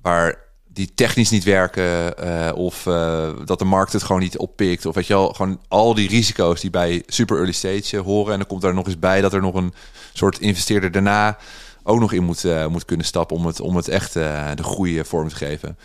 waar 0.00 0.38
die 0.68 0.94
technisch 0.94 1.30
niet 1.30 1.44
werken, 1.44 2.14
uh, 2.24 2.50
of 2.54 2.86
uh, 2.86 3.30
dat 3.44 3.58
de 3.58 3.64
markt 3.64 3.92
het 3.92 4.02
gewoon 4.02 4.20
niet 4.20 4.38
oppikt, 4.38 4.86
of 4.86 4.94
weet 4.94 5.06
je 5.06 5.12
wel, 5.14 5.32
gewoon 5.32 5.60
al 5.68 5.94
die 5.94 6.08
risico's 6.08 6.60
die 6.60 6.70
bij 6.70 7.02
super 7.06 7.36
early 7.36 7.52
stage 7.52 7.96
horen. 7.96 8.32
En 8.32 8.38
dan 8.38 8.46
komt 8.46 8.62
daar 8.62 8.74
nog 8.74 8.86
eens 8.86 8.98
bij 8.98 9.20
dat 9.20 9.32
er 9.32 9.40
nog 9.40 9.54
een 9.54 9.74
soort 10.12 10.38
investeerder 10.38 10.90
daarna 10.90 11.38
ook 11.82 12.00
nog 12.00 12.12
in 12.12 12.24
moet, 12.24 12.44
uh, 12.44 12.66
moet 12.66 12.84
kunnen 12.84 13.06
stappen 13.06 13.36
om 13.36 13.46
het, 13.46 13.60
om 13.60 13.76
het 13.76 13.88
echt 13.88 14.12
de 14.12 14.62
goede 14.62 15.04
vorm 15.04 15.28
te 15.28 15.36
geven. 15.36 15.78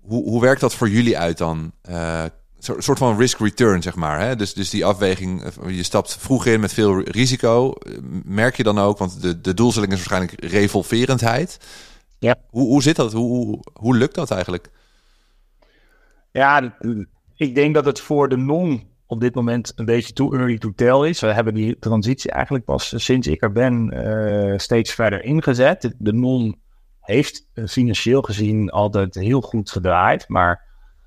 Hoe, 0.00 0.24
hoe 0.24 0.40
werkt 0.40 0.60
dat 0.60 0.74
voor 0.74 0.88
jullie 0.88 1.18
uit 1.18 1.38
dan? 1.38 1.72
Een 2.68 2.82
soort 2.82 2.98
van 2.98 3.18
risk 3.18 3.38
return, 3.38 3.82
zeg 3.82 3.94
maar. 3.94 4.20
Hè? 4.20 4.36
Dus, 4.36 4.54
dus 4.54 4.70
die 4.70 4.84
afweging, 4.84 5.42
je 5.66 5.82
stapt 5.82 6.16
vroeg 6.16 6.46
in 6.46 6.60
met 6.60 6.72
veel 6.72 7.00
risico. 7.00 7.72
Merk 8.24 8.56
je 8.56 8.62
dan 8.62 8.78
ook, 8.78 8.98
want 8.98 9.22
de, 9.22 9.40
de 9.40 9.54
doelstelling 9.54 9.92
is 9.92 9.98
waarschijnlijk 9.98 10.44
revolverendheid. 10.44 11.58
Ja. 12.18 12.36
Hoe, 12.50 12.66
hoe 12.66 12.82
zit 12.82 12.96
dat? 12.96 13.12
Hoe, 13.12 13.28
hoe, 13.28 13.60
hoe 13.72 13.96
lukt 13.96 14.14
dat 14.14 14.30
eigenlijk? 14.30 14.70
Ja, 16.32 16.76
ik 17.36 17.54
denk 17.54 17.74
dat 17.74 17.84
het 17.84 18.00
voor 18.00 18.28
de 18.28 18.36
non 18.36 18.82
op 19.06 19.20
dit 19.20 19.34
moment 19.34 19.72
een 19.76 19.84
beetje 19.84 20.12
too 20.12 20.34
early 20.34 20.58
to 20.58 20.72
tell 20.74 21.08
is. 21.08 21.20
We 21.20 21.32
hebben 21.32 21.54
die 21.54 21.78
transitie 21.78 22.30
eigenlijk 22.30 22.64
pas 22.64 22.92
sinds 22.96 23.26
ik 23.26 23.42
er 23.42 23.52
ben 23.52 23.94
uh, 23.94 24.58
steeds 24.58 24.92
verder 24.92 25.24
ingezet. 25.24 25.94
De 25.98 26.12
non 26.12 26.60
heeft 27.00 27.46
financieel 27.66 28.22
gezien 28.22 28.70
altijd 28.70 29.14
heel 29.14 29.40
goed 29.40 29.70
gedraaid, 29.70 30.28
maar 30.28 30.62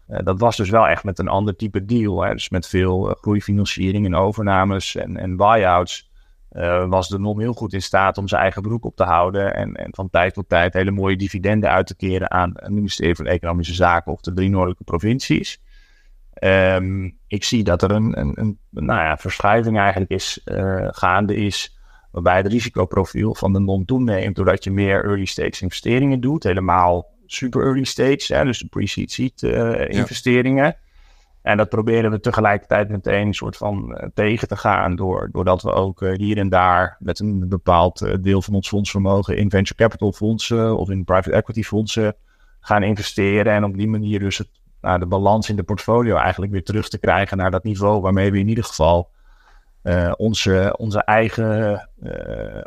uh, 0.10 0.18
dat 0.24 0.40
was 0.40 0.58
dus 0.58 0.70
wel 0.70 0.88
echt 0.88 1.04
met 1.04 1.20
een 1.20 1.28
ander 1.28 1.56
type 1.56 1.86
deal. 1.86 2.24
Hè? 2.24 2.34
Dus 2.34 2.50
met 2.50 2.68
veel 2.68 3.10
uh, 3.10 3.16
groeifinanciering 3.16 4.06
en 4.06 4.16
overnames 4.16 4.96
en, 4.96 5.18
en 5.18 5.36
buyouts. 5.36 6.10
Uh, 6.52 6.88
was 6.88 7.08
de 7.08 7.20
NOM 7.20 7.40
heel 7.40 7.54
goed 7.54 7.74
in 7.74 7.82
staat 7.82 8.18
om 8.18 8.28
zijn 8.28 8.42
eigen 8.42 8.62
broek 8.62 8.86
op 8.86 8.96
te 8.96 9.04
houden. 9.04 9.56
En, 9.56 9.74
en 9.74 9.88
van 9.92 10.10
tijd 10.10 10.34
tot 10.34 10.50
tijd 10.50 10.74
hele 10.74 10.92
mooie 10.92 11.18
dividenden 11.18 11.70
uit 11.70 11.88
te 11.88 11.96
keren 11.96 12.32
aan 12.32 12.52
het 12.54 12.72
ministerie 12.72 13.16
van 13.16 13.26
Economische 13.26 13.74
Zaken 13.74 14.12
of 14.12 14.22
de 14.22 14.34
drie 14.34 14.50
noordelijke 14.50 14.84
provincies. 14.84 15.62
Um, 16.44 17.18
ik 17.28 17.44
zie 17.44 17.64
dat 17.64 17.82
er 17.82 17.92
een, 17.92 18.20
een, 18.20 18.60
nou 18.70 19.00
ja, 19.00 19.18
verschuiving 19.18 19.78
eigenlijk 19.78 20.12
is, 20.12 20.42
gaande 20.92 21.36
is. 21.36 21.78
Waarbij 22.12 22.38
het 22.38 22.48
risicoprofiel 22.48 23.36
van 23.36 23.54
de 23.54 23.60
NOM 23.60 23.86
toeneemt. 23.86 24.36
Doordat 24.36 24.64
je 24.64 24.72
meer 24.72 25.04
early 25.04 25.26
stage 25.26 25.64
investeringen 25.64 26.20
doet. 26.20 26.44
Helemaal 26.44 27.06
super 27.28 27.64
early 27.64 27.84
stage. 27.84 28.34
Hè, 28.36 28.44
dus 28.44 28.60
de 28.60 28.68
pre-seed 28.68 29.12
seed 29.12 29.42
uh, 29.42 29.90
investeringen. 29.90 30.66
Ja. 30.66 30.78
En 31.42 31.58
dat 31.58 31.70
proberen 31.70 32.12
we 32.12 32.20
tegelijkertijd 32.20 32.90
meteen 32.90 33.28
een 33.28 33.34
soort 33.34 33.58
van 33.58 33.92
uh, 33.92 34.08
tegen 34.14 34.48
te 34.48 34.56
gaan. 34.56 34.96
Door, 34.96 35.30
doordat 35.32 35.62
we 35.62 35.72
ook 35.72 36.02
uh, 36.02 36.18
hier 36.18 36.38
en 36.38 36.50
daar 36.50 36.98
met 37.00 37.20
een 37.20 37.50
bepaald 37.50 38.02
uh, 38.02 38.14
deel 38.22 38.42
van 38.42 38.54
ons 38.54 38.68
fondsvermogen 38.68 39.38
in 39.38 39.50
venture 39.50 39.76
capital 39.76 40.12
fondsen 40.12 40.78
of 40.78 40.90
in 40.90 41.04
private 41.04 41.32
equity 41.32 41.64
fondsen 41.64 42.16
gaan 42.60 42.84
investeren. 42.84 43.54
En 43.54 43.64
op 43.64 43.78
die 43.78 43.88
manier 43.88 44.20
dus 44.20 44.38
het, 44.38 44.50
nou, 44.82 45.00
de 45.00 45.06
balans 45.06 45.50
in 45.50 45.56
de 45.56 45.64
portfolio 45.64 46.16
eigenlijk 46.16 46.52
weer 46.52 46.64
terug 46.64 46.90
te 46.90 47.00
krijgen 47.00 47.38
naar 47.38 47.52
dat 47.52 47.64
niveau 47.64 48.02
waarmee 48.02 48.32
we 48.32 48.40
in 48.40 48.48
ieder 48.48 48.64
geval 48.64 49.10
onze, 50.18 50.76
onze 50.78 51.04
eigen 51.04 51.90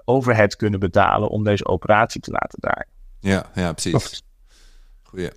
overhead 0.05 0.57
kunnen 0.57 0.81
betalen 0.81 1.29
om 1.29 1.45
deze 1.45 1.67
operatie 1.67 2.21
te 2.21 2.31
laten 2.31 2.61
draaien. 2.61 2.89
Ja, 3.21 3.47
ja 3.55 3.73
precies. 3.73 4.23
Goeie. 5.11 5.31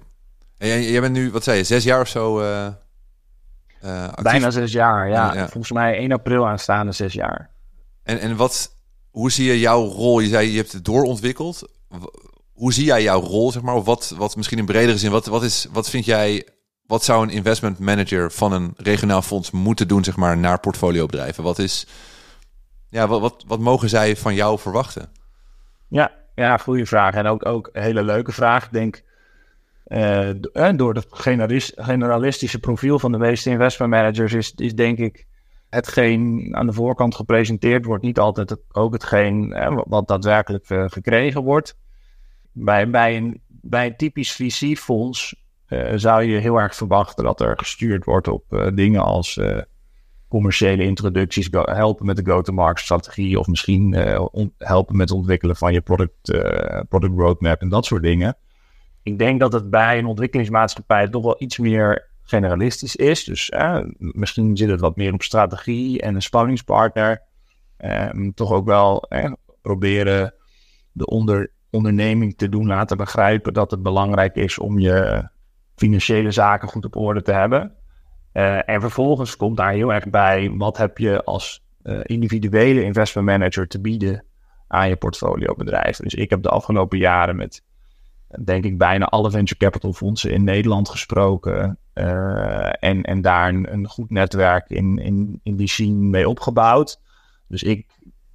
En 0.58 0.68
jij, 0.68 0.92
jij 0.92 1.02
bent 1.02 1.14
nu, 1.14 1.32
wat 1.32 1.44
zei 1.44 1.58
je, 1.58 1.64
zes 1.64 1.84
jaar 1.84 2.02
of 2.02 2.08
zo 2.08 2.42
uh, 2.42 2.68
Bijna 4.22 4.52
zes 4.52 4.72
jaar, 4.72 5.10
ja. 5.10 5.48
Volgens 5.48 5.72
mij 5.72 5.98
1 5.98 6.12
april 6.12 6.48
aanstaande 6.48 6.92
zes 6.92 7.14
jaar. 7.14 7.50
En, 8.04 8.20
en 8.20 8.36
wat, 8.36 8.72
hoe 9.10 9.32
zie 9.32 9.46
je 9.48 9.60
jouw 9.60 9.88
rol? 9.88 10.20
Je 10.20 10.28
zei, 10.28 10.52
je 10.52 10.58
hebt 10.58 10.72
het 10.72 10.86
doorontwikkeld. 10.86 11.70
Hoe 12.54 12.74
zie 12.74 12.86
jij 12.86 13.04
jouw 13.04 13.22
rol, 13.22 13.52
zeg 13.52 13.62
maar? 13.62 13.76
Of 13.76 13.86
wat, 13.86 14.14
wat 14.18 14.36
misschien 14.36 14.58
in 14.58 14.66
bredere 14.66 14.98
zin, 14.98 15.12
wat, 15.12 15.26
wat, 15.26 15.44
is, 15.44 15.68
wat 15.72 15.90
vind 15.90 16.06
jij, 16.06 16.48
wat 16.86 17.04
zou 17.04 17.24
een 17.24 17.30
investment 17.30 17.80
manager 17.80 18.32
van 18.32 18.52
een 18.52 18.74
regionaal 18.78 19.22
fonds 19.22 19.52
moeten 19.52 19.88
doen, 19.88 20.04
zeg 20.04 20.16
maar, 20.16 20.38
naar 20.38 20.60
portfoliobedrijven? 20.60 21.44
Wat 21.44 21.60
is, 21.60 21.88
ja, 22.90 23.08
wat, 23.08 23.22
wat, 23.22 23.44
wat 23.48 23.60
mogen 23.60 23.90
zij 23.90 24.16
van 24.16 24.36
jou 24.36 24.60
verwachten? 24.60 25.10
Ja, 25.88 26.12
ja, 26.36 26.58
goede 26.58 26.86
vraag. 26.86 27.14
En 27.14 27.28
ook, 27.28 27.46
ook 27.46 27.70
een 27.74 27.82
hele 27.82 28.04
leuke 28.04 28.32
vraag. 28.32 28.66
Ik 28.66 28.72
denk, 28.72 29.04
uh, 29.94 30.30
door 30.76 30.94
het 30.94 31.08
generalistische 31.76 32.60
profiel 32.60 33.00
van 33.00 33.12
de 33.12 33.18
meeste 33.18 33.50
investment 33.50 33.92
managers 33.92 34.34
is, 34.34 34.54
is 34.56 34.76
denk 34.76 34.98
ik 34.98 35.26
hetgeen 35.70 36.50
aan 36.56 36.66
de 36.66 36.74
voorkant 36.74 37.16
gepresenteerd 37.16 37.86
wordt 37.86 38.04
niet 38.04 38.20
altijd 38.20 38.58
ook 38.72 38.94
hetgeen 38.94 39.50
uh, 39.50 39.82
wat 39.86 40.08
daadwerkelijk 40.08 40.66
gekregen 40.68 41.44
wordt. 41.44 41.78
Bij, 42.52 42.90
bij, 42.90 43.18
een, 43.18 43.42
bij 43.48 43.86
een 43.86 43.96
typisch 43.98 44.32
VC-fonds 44.32 45.42
zou 45.96 46.24
je 46.24 46.38
heel 46.38 46.60
erg 46.60 46.76
verwachten 46.76 47.24
dat 47.24 47.42
er 47.42 47.58
gestuurd 47.58 48.06
wordt 48.06 48.28
op 48.28 48.72
dingen 48.74 49.04
als 49.04 49.40
commerciële 50.28 50.84
introducties, 50.84 51.48
helpen 51.52 52.06
met 52.06 52.16
de 52.16 52.26
go-to-market 52.26 52.84
strategie 52.84 53.40
of 53.40 53.48
misschien 53.48 53.94
helpen 54.58 54.98
met 54.98 55.10
het 55.10 55.18
ontwikkelen 55.18 55.56
van 55.56 55.74
je 55.74 55.82
product, 55.82 56.32
product 56.90 57.18
roadmap 57.18 57.62
en 57.62 57.70
dat 57.70 57.86
soort 57.86 58.04
dingen 58.04 58.38
ik 59.04 59.18
denk 59.20 59.40
dat 59.40 59.54
het 59.54 59.70
bij 59.70 59.98
een 59.98 60.06
ontwikkelingsmaatschappij 60.06 61.08
toch 61.08 61.24
wel 61.24 61.36
iets 61.38 61.58
meer 61.58 62.12
generalistisch 62.24 62.96
is. 62.96 63.24
Dus 63.24 63.50
eh, 63.50 63.80
misschien 63.98 64.58
zit 64.58 64.70
het 64.70 64.80
wat 64.80 64.96
meer 64.96 65.14
op 65.14 65.24
strategie 65.24 66.02
en 66.02 66.16
een 66.16 66.22
spanningspartner. 66.22 67.22
Eh, 67.78 68.10
toch 68.36 68.52
ook 68.52 68.66
wel 68.66 69.04
eh, 69.04 69.32
proberen 69.62 70.34
de 70.92 71.06
onder, 71.06 71.52
onderneming 71.70 72.38
te 72.38 72.50
doen 72.50 72.68
laten 72.68 72.98
begrijpen 72.98 73.54
dat 73.54 73.72
het 73.72 73.84
belangrijk 73.84 74.36
is 74.36 74.60
om 74.60 74.80
je 74.80 75.28
financiële 75.76 76.32
zaken 76.32 76.68
goed 76.68 76.86
op 76.86 76.96
orde 76.96 77.22
te 77.22 77.32
hebben. 77.32 77.76
Uh, 78.34 78.70
en 78.70 78.82
vervolgens 78.82 79.36
komt 79.36 79.58
daar 79.58 79.72
heel 79.72 79.94
erg 79.94 80.10
bij, 80.10 80.52
wat 80.58 80.78
heb 80.78 80.98
je 80.98 81.24
als 81.24 81.64
individuele 82.04 82.84
investment 82.84 83.28
manager 83.28 83.68
te 83.68 83.82
bieden 83.82 84.26
aan 84.68 84.90
je 84.90 84.96
portfoliobedrijf. 84.96 85.98
Dus 85.98 86.14
ik 86.14 86.30
heb 86.30 86.42
de 86.42 86.50
afgelopen 86.50 86.98
jaren 86.98 87.36
met 87.36 87.64
denk 88.44 88.64
ik, 88.64 88.78
bijna 88.78 89.06
alle 89.06 89.32
venture 89.32 89.60
capital 89.60 89.94
fondsen 89.94 90.32
in 90.32 90.44
Nederland 90.44 90.90
gesproken. 90.90 91.78
Uh, 91.94 92.84
en, 92.84 93.04
en 93.04 93.22
daar 93.22 93.50
een, 93.50 93.74
een, 93.74 93.88
goed 93.88 94.10
netwerk 94.10 94.70
in, 94.70 94.98
in, 94.98 95.40
in 95.44 95.56
die 95.56 95.68
scene 95.68 95.94
mee 95.94 96.30
opgebouwd. 96.30 97.02
Dus 97.48 97.64
ik 97.64 97.86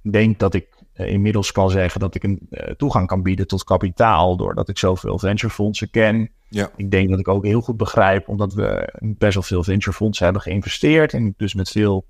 denk 0.01 0.39
dat 0.39 0.53
ik 0.53 0.67
uh, 0.95 1.07
inmiddels 1.07 1.51
kan 1.51 1.69
zeggen 1.69 1.99
dat 1.99 2.15
ik 2.15 2.23
een 2.23 2.47
uh, 2.49 2.63
toegang 2.63 3.07
kan 3.07 3.23
bieden 3.23 3.47
tot 3.47 3.63
kapitaal. 3.63 4.37
Doordat 4.37 4.69
ik 4.69 4.77
zoveel 4.77 5.19
venturefondsen 5.19 5.89
ken. 5.89 6.31
Ja. 6.49 6.71
Ik 6.75 6.91
denk 6.91 7.09
dat 7.09 7.19
ik 7.19 7.27
ook 7.27 7.45
heel 7.45 7.61
goed 7.61 7.77
begrijp, 7.77 8.27
omdat 8.27 8.53
we 8.53 8.93
best 9.01 9.33
wel 9.33 9.43
veel 9.43 9.63
venturefondsen 9.63 10.23
hebben 10.23 10.41
geïnvesteerd. 10.41 11.13
En 11.13 11.33
dus 11.37 11.53
met 11.53 11.69
veel 11.69 12.05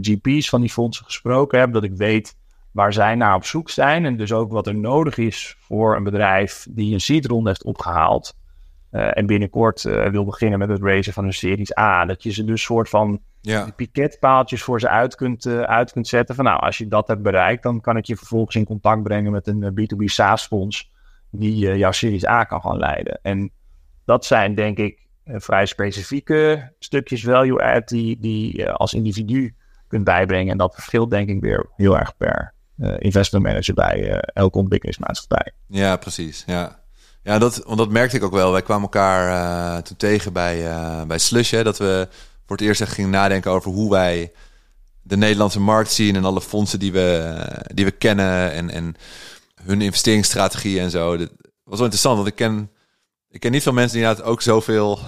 GP's 0.00 0.48
van 0.48 0.60
die 0.60 0.70
fondsen 0.70 1.04
gesproken 1.04 1.58
heb. 1.60 1.72
Dat 1.72 1.84
ik 1.84 1.96
weet 1.96 2.36
waar 2.76 2.92
zij 2.92 3.14
naar 3.14 3.34
op 3.34 3.44
zoek 3.44 3.70
zijn. 3.70 4.04
En 4.04 4.16
dus 4.16 4.32
ook 4.32 4.52
wat 4.52 4.66
er 4.66 4.74
nodig 4.74 5.18
is 5.18 5.56
voor 5.60 5.96
een 5.96 6.04
bedrijf 6.04 6.66
die 6.70 6.92
een 6.94 7.00
seedronde 7.00 7.48
heeft 7.48 7.64
opgehaald. 7.64 8.34
Uh, 8.90 9.16
en 9.16 9.26
binnenkort 9.26 9.84
uh, 9.84 10.06
wil 10.06 10.24
beginnen 10.24 10.58
met 10.58 10.68
het 10.68 10.82
raisen 10.82 11.12
van 11.12 11.24
een 11.24 11.32
series 11.32 11.78
A. 11.78 12.04
Dat 12.04 12.22
je 12.22 12.30
ze 12.30 12.44
dus 12.44 12.62
soort 12.62 12.88
van 12.88 13.20
ja. 13.40 13.70
piketpaaltjes 13.76 14.62
voor 14.62 14.80
ze 14.80 14.88
uit 14.88 15.14
kunt, 15.14 15.44
uh, 15.44 15.60
uit 15.60 15.92
kunt 15.92 16.08
zetten. 16.08 16.34
Van 16.34 16.44
nou, 16.44 16.60
als 16.60 16.78
je 16.78 16.88
dat 16.88 17.08
hebt 17.08 17.22
bereikt, 17.22 17.62
dan 17.62 17.80
kan 17.80 17.96
ik 17.96 18.04
je 18.04 18.16
vervolgens 18.16 18.56
in 18.56 18.64
contact 18.64 19.02
brengen 19.02 19.32
met 19.32 19.46
een 19.46 19.70
B2B 19.80 20.04
SaaS-fonds. 20.04 20.90
Die 21.30 21.76
jouw 21.76 21.92
series 21.92 22.26
A 22.26 22.44
kan 22.44 22.60
gaan 22.60 22.78
leiden. 22.78 23.18
En 23.22 23.50
dat 24.04 24.24
zijn 24.24 24.54
denk 24.54 24.78
ik 24.78 25.06
vrij 25.24 25.66
specifieke 25.66 26.72
stukjes 26.78 27.24
value 27.24 27.62
add 27.62 27.88
die, 27.88 28.18
die 28.20 28.56
je 28.56 28.72
als 28.72 28.94
individu 28.94 29.54
kunt 29.88 30.04
bijbrengen. 30.04 30.52
En 30.52 30.58
dat 30.58 30.74
verschilt 30.74 31.10
denk 31.10 31.28
ik 31.28 31.40
weer 31.40 31.66
heel 31.76 31.98
erg 31.98 32.16
per, 32.16 32.54
investment 32.98 33.44
manager 33.44 33.74
bij 33.74 34.10
uh, 34.10 34.18
elke 34.24 34.58
ontwikkelingsmaatschappij. 34.58 35.52
Ja, 35.66 35.96
precies. 35.96 36.42
Ja, 36.46 36.78
ja 37.22 37.38
dat, 37.38 37.62
want 37.64 37.78
dat 37.78 37.90
merkte 37.90 38.16
ik 38.16 38.22
ook 38.22 38.32
wel. 38.32 38.52
Wij 38.52 38.62
kwamen 38.62 38.82
elkaar 38.82 39.28
uh, 39.28 39.82
toen 39.82 39.96
tegen 39.96 40.32
bij, 40.32 40.66
bij 41.06 41.18
Slush. 41.18 41.62
Dat 41.62 41.78
we 41.78 42.08
voor 42.46 42.56
het 42.56 42.66
eerst 42.66 42.80
echt 42.80 42.92
gingen 42.92 43.10
nadenken 43.10 43.50
over 43.50 43.70
hoe 43.70 43.90
wij 43.90 44.32
de 45.02 45.16
Nederlandse 45.16 45.60
markt 45.60 45.92
zien 45.92 46.16
en 46.16 46.24
alle 46.24 46.40
fondsen 46.40 46.78
die 46.78 46.92
we, 46.92 47.34
die 47.74 47.84
we 47.84 47.90
kennen 47.90 48.52
en, 48.52 48.70
en 48.70 48.94
hun 49.62 49.80
investeringsstrategie 49.80 50.80
en 50.80 50.90
zo. 50.90 51.16
Dat 51.16 51.30
was 51.64 51.76
wel 51.76 51.84
interessant, 51.84 52.16
want 52.16 52.28
ik 52.28 52.34
ken, 52.34 52.70
ik 53.30 53.40
ken 53.40 53.52
niet 53.52 53.62
veel 53.62 53.72
mensen 53.72 53.98
die 53.98 54.06
inderdaad 54.06 54.30
ook 54.30 54.42
zoveel 54.42 54.98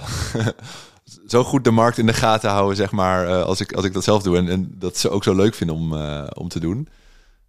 zo 1.27 1.45
goed 1.45 1.65
de 1.65 1.71
markt 1.71 1.99
in 1.99 2.07
de 2.07 2.13
gaten 2.13 2.51
houden, 2.51 2.77
zeg 2.77 2.91
maar, 2.91 3.43
als, 3.43 3.61
ik, 3.61 3.73
als 3.73 3.85
ik 3.85 3.93
dat 3.93 4.05
zelf 4.05 4.23
doe. 4.23 4.37
En, 4.37 4.49
en 4.49 4.75
dat 4.75 4.97
ze 4.97 5.11
ook 5.11 5.25
zo 5.25 5.35
leuk 5.35 5.55
vinden 5.55 5.77
om, 5.77 5.95
om 6.33 6.49
te 6.49 6.61
doen. 6.61 6.89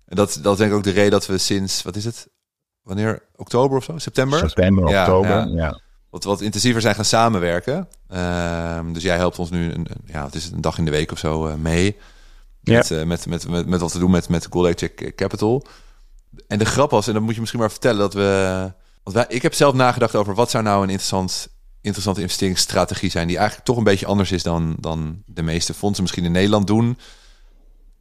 En 0.10 0.16
dat, 0.16 0.40
dat 0.42 0.52
is 0.52 0.58
denk 0.58 0.72
ik 0.72 0.78
ook 0.78 0.84
de 0.84 0.92
reden 0.92 1.12
dat 1.12 1.26
we 1.26 1.38
sinds, 1.38 1.82
wat 1.82 1.96
is 1.96 2.06
het? 2.06 2.30
Wanneer? 2.82 3.22
Oktober 3.36 3.78
of 3.78 3.84
zo? 3.84 3.98
September? 3.98 4.40
September, 4.40 4.90
ja, 4.90 5.02
oktober, 5.02 5.30
ja. 5.30 5.48
ja. 5.56 5.82
Wat, 6.10 6.24
wat 6.24 6.42
intensiever 6.42 6.82
zijn 6.82 6.96
gaan 6.96 7.06
samenwerken. 7.06 7.88
Uh, 8.14 8.80
dus 8.94 9.04
jij 9.04 9.16
helpt 9.16 9.40
ons 9.40 9.50
nu, 9.50 9.72
een, 9.74 9.88
ja, 10.06 10.26
het 10.26 10.36
is 10.36 10.52
een 10.52 10.62
dag 10.62 10.78
in 10.78 10.86
de 10.86 10.92
week 10.92 11.12
of 11.12 11.18
zo 11.18 11.48
uh, 11.48 11.54
mee. 11.54 11.98
Met, 12.62 12.88
ja. 12.88 13.00
uh, 13.00 13.06
met, 13.06 13.26
met, 13.28 13.48
met, 13.48 13.68
met, 13.68 13.80
wat 13.80 13.92
te 13.92 14.00
doen 14.00 14.12
met, 14.12 14.30
met 14.30 14.48
Gold 14.50 14.80
Check 14.80 15.16
Capital. 15.16 15.66
en 16.48 16.60
de 16.60 16.66
grap 16.66 16.92
was, 16.92 17.08
en 17.08 17.14
dat 17.14 17.22
moet 17.22 17.34
je 17.34 17.40
misschien 17.40 17.60
maar 17.62 17.72
vertellen, 17.72 18.00
dat 18.00 18.14
we... 18.14 18.72
Want 19.04 19.16
wij, 19.16 19.26
ik 19.28 19.42
heb 19.42 19.54
zelf 19.54 19.74
nagedacht 19.74 20.16
over 20.16 20.36
wat 20.36 20.50
zou 20.50 20.64
nou 20.64 20.84
een 20.84 20.90
interessant, 20.90 21.48
interessante 21.82 22.22
investeringsstrategie 22.22 23.10
zijn... 23.10 23.28
die 23.28 23.38
eigenlijk 23.38 23.68
toch 23.68 23.78
een 23.78 23.84
beetje 23.84 24.06
anders 24.06 24.32
is 24.32 24.44
dan, 24.44 24.76
dan 24.80 25.24
de 25.26 25.42
meeste 25.42 25.74
fondsen 25.74 26.04
misschien 26.04 26.26
in 26.26 26.32
Nederland 26.32 26.68
doen. 26.68 26.98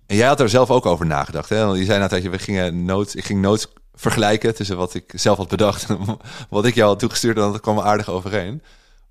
En 0.08 0.16
jij 0.16 0.26
had 0.26 0.40
er 0.40 0.48
zelf 0.48 0.70
ook 0.70 0.86
over 0.86 1.06
nagedacht. 1.06 1.48
Hè? 1.48 1.62
Je 1.62 1.84
zei 1.84 1.98
net 1.98 2.10
dat 2.10 2.22
we 2.22 2.38
gingen 2.38 2.84
notes, 2.84 3.14
ik 3.14 3.24
ging 3.24 3.40
notes 3.40 3.66
vergelijken 3.94 4.54
tussen 4.54 4.76
wat 4.76 4.94
ik 4.94 5.12
zelf 5.14 5.36
had 5.36 5.48
bedacht 5.48 5.88
en 5.88 5.98
wat 6.50 6.64
ik 6.64 6.74
jou 6.74 6.88
had 6.88 6.98
toegestuurd. 6.98 7.36
En 7.36 7.42
dat 7.42 7.60
kwam 7.60 7.80
aardig 7.80 8.10
overeen. 8.10 8.62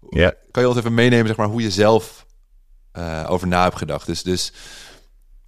Ja. 0.10 0.34
Kan 0.52 0.64
je 0.64 0.70
ons 0.70 0.78
even 0.78 0.94
meenemen, 0.94 1.28
zeg 1.28 1.36
maar, 1.36 1.48
hoe 1.48 1.62
je 1.62 1.72
zelf 1.72 2.26
uh, 2.94 3.26
over 3.30 3.48
na 3.48 3.64
hebt 3.64 3.78
gedacht? 3.78 4.06
Dus, 4.06 4.24
dus 4.24 4.54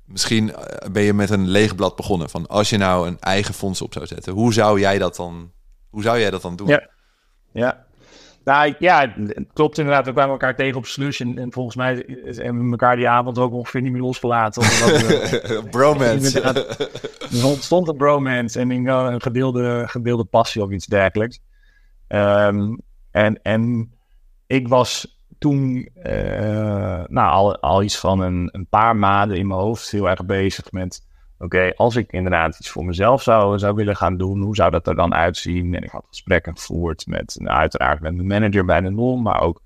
misschien 0.06 0.56
eh, 0.56 0.90
ben 0.92 1.04
je 1.04 1.14
met 1.14 1.30
een 1.30 1.48
leeg 1.48 1.76
blad 1.76 1.96
begonnen. 1.96 2.30
Van 2.30 2.48
als 2.48 2.70
je 2.70 2.78
nou 2.78 3.08
een 3.08 3.20
eigen 3.20 3.54
fonds 3.54 3.82
op 3.82 3.94
zou 3.94 4.08
zetten, 4.08 4.34
hoe 4.34 4.54
zou 4.54 4.80
jij 4.80 4.98
dat 4.98 5.16
dan, 5.16 5.52
hoe 5.90 6.02
zou 6.02 6.20
jij 6.20 6.30
dat 6.30 6.42
dan 6.42 6.56
doen? 6.56 6.68
Ja, 6.68 6.90
ja. 7.54 7.86
Nou 8.44 8.76
ja, 8.80 9.14
klopt 9.54 9.78
inderdaad. 9.78 10.06
We 10.06 10.12
kwamen 10.12 10.32
elkaar 10.32 10.56
tegen 10.56 10.78
op 10.78 10.86
Slush. 10.86 11.22
En, 11.22 11.38
en 11.38 11.52
volgens 11.52 11.76
mij 11.76 12.06
hebben 12.24 12.66
we 12.66 12.72
elkaar 12.72 12.96
die 12.96 13.10
avond 13.10 13.38
ook 13.38 13.54
ongeveer 13.54 13.82
niet 13.82 13.92
meer 13.92 14.02
losgelaten. 14.02 14.62
We, 14.62 15.68
bromance. 15.72 16.42
Er 16.42 17.46
ontstond 17.46 17.88
een 17.88 17.98
bromance 17.98 18.60
en 18.60 18.72
een 18.72 19.22
gedeelde, 19.22 19.84
gedeelde 19.88 20.24
passie 20.24 20.64
of 20.64 20.72
iets 20.72 20.86
dergelijks. 20.86 21.40
Um, 22.08 22.80
en, 23.12 23.42
en 23.42 23.94
ik 24.48 24.68
was 24.68 25.20
toen 25.38 25.90
uh, 26.04 27.04
nou, 27.08 27.32
al, 27.32 27.60
al 27.60 27.84
iets 27.84 27.98
van 27.98 28.20
een, 28.20 28.50
een 28.52 28.68
paar 28.68 28.96
maanden 28.96 29.38
in 29.38 29.48
mijn 29.48 29.60
hoofd 29.60 29.92
heel 29.92 30.10
erg 30.10 30.26
bezig 30.26 30.72
met 30.72 31.08
oké, 31.40 31.74
als 31.76 31.96
ik 31.96 32.12
inderdaad 32.12 32.60
iets 32.60 32.70
voor 32.70 32.86
mezelf 32.86 33.22
zou, 33.22 33.60
zou 33.60 33.76
willen 33.76 33.96
gaan 33.96 34.18
doen, 34.18 34.42
hoe 34.42 34.56
zou 34.56 34.72
dat 34.72 34.88
er 34.88 34.96
dan 34.96 35.14
uitzien? 35.14 35.76
En 35.76 35.84
ik 35.84 35.90
had 35.90 36.06
gesprekken 36.08 36.58
gevoerd 36.58 37.08
met, 37.08 37.36
nou, 37.40 37.58
uiteraard 37.58 38.02
met 38.02 38.16
mijn 38.16 38.28
manager 38.28 38.66
bij 38.66 38.82
de 38.82 38.90
NOM, 38.90 39.22
maar 39.22 39.42
ook 39.42 39.62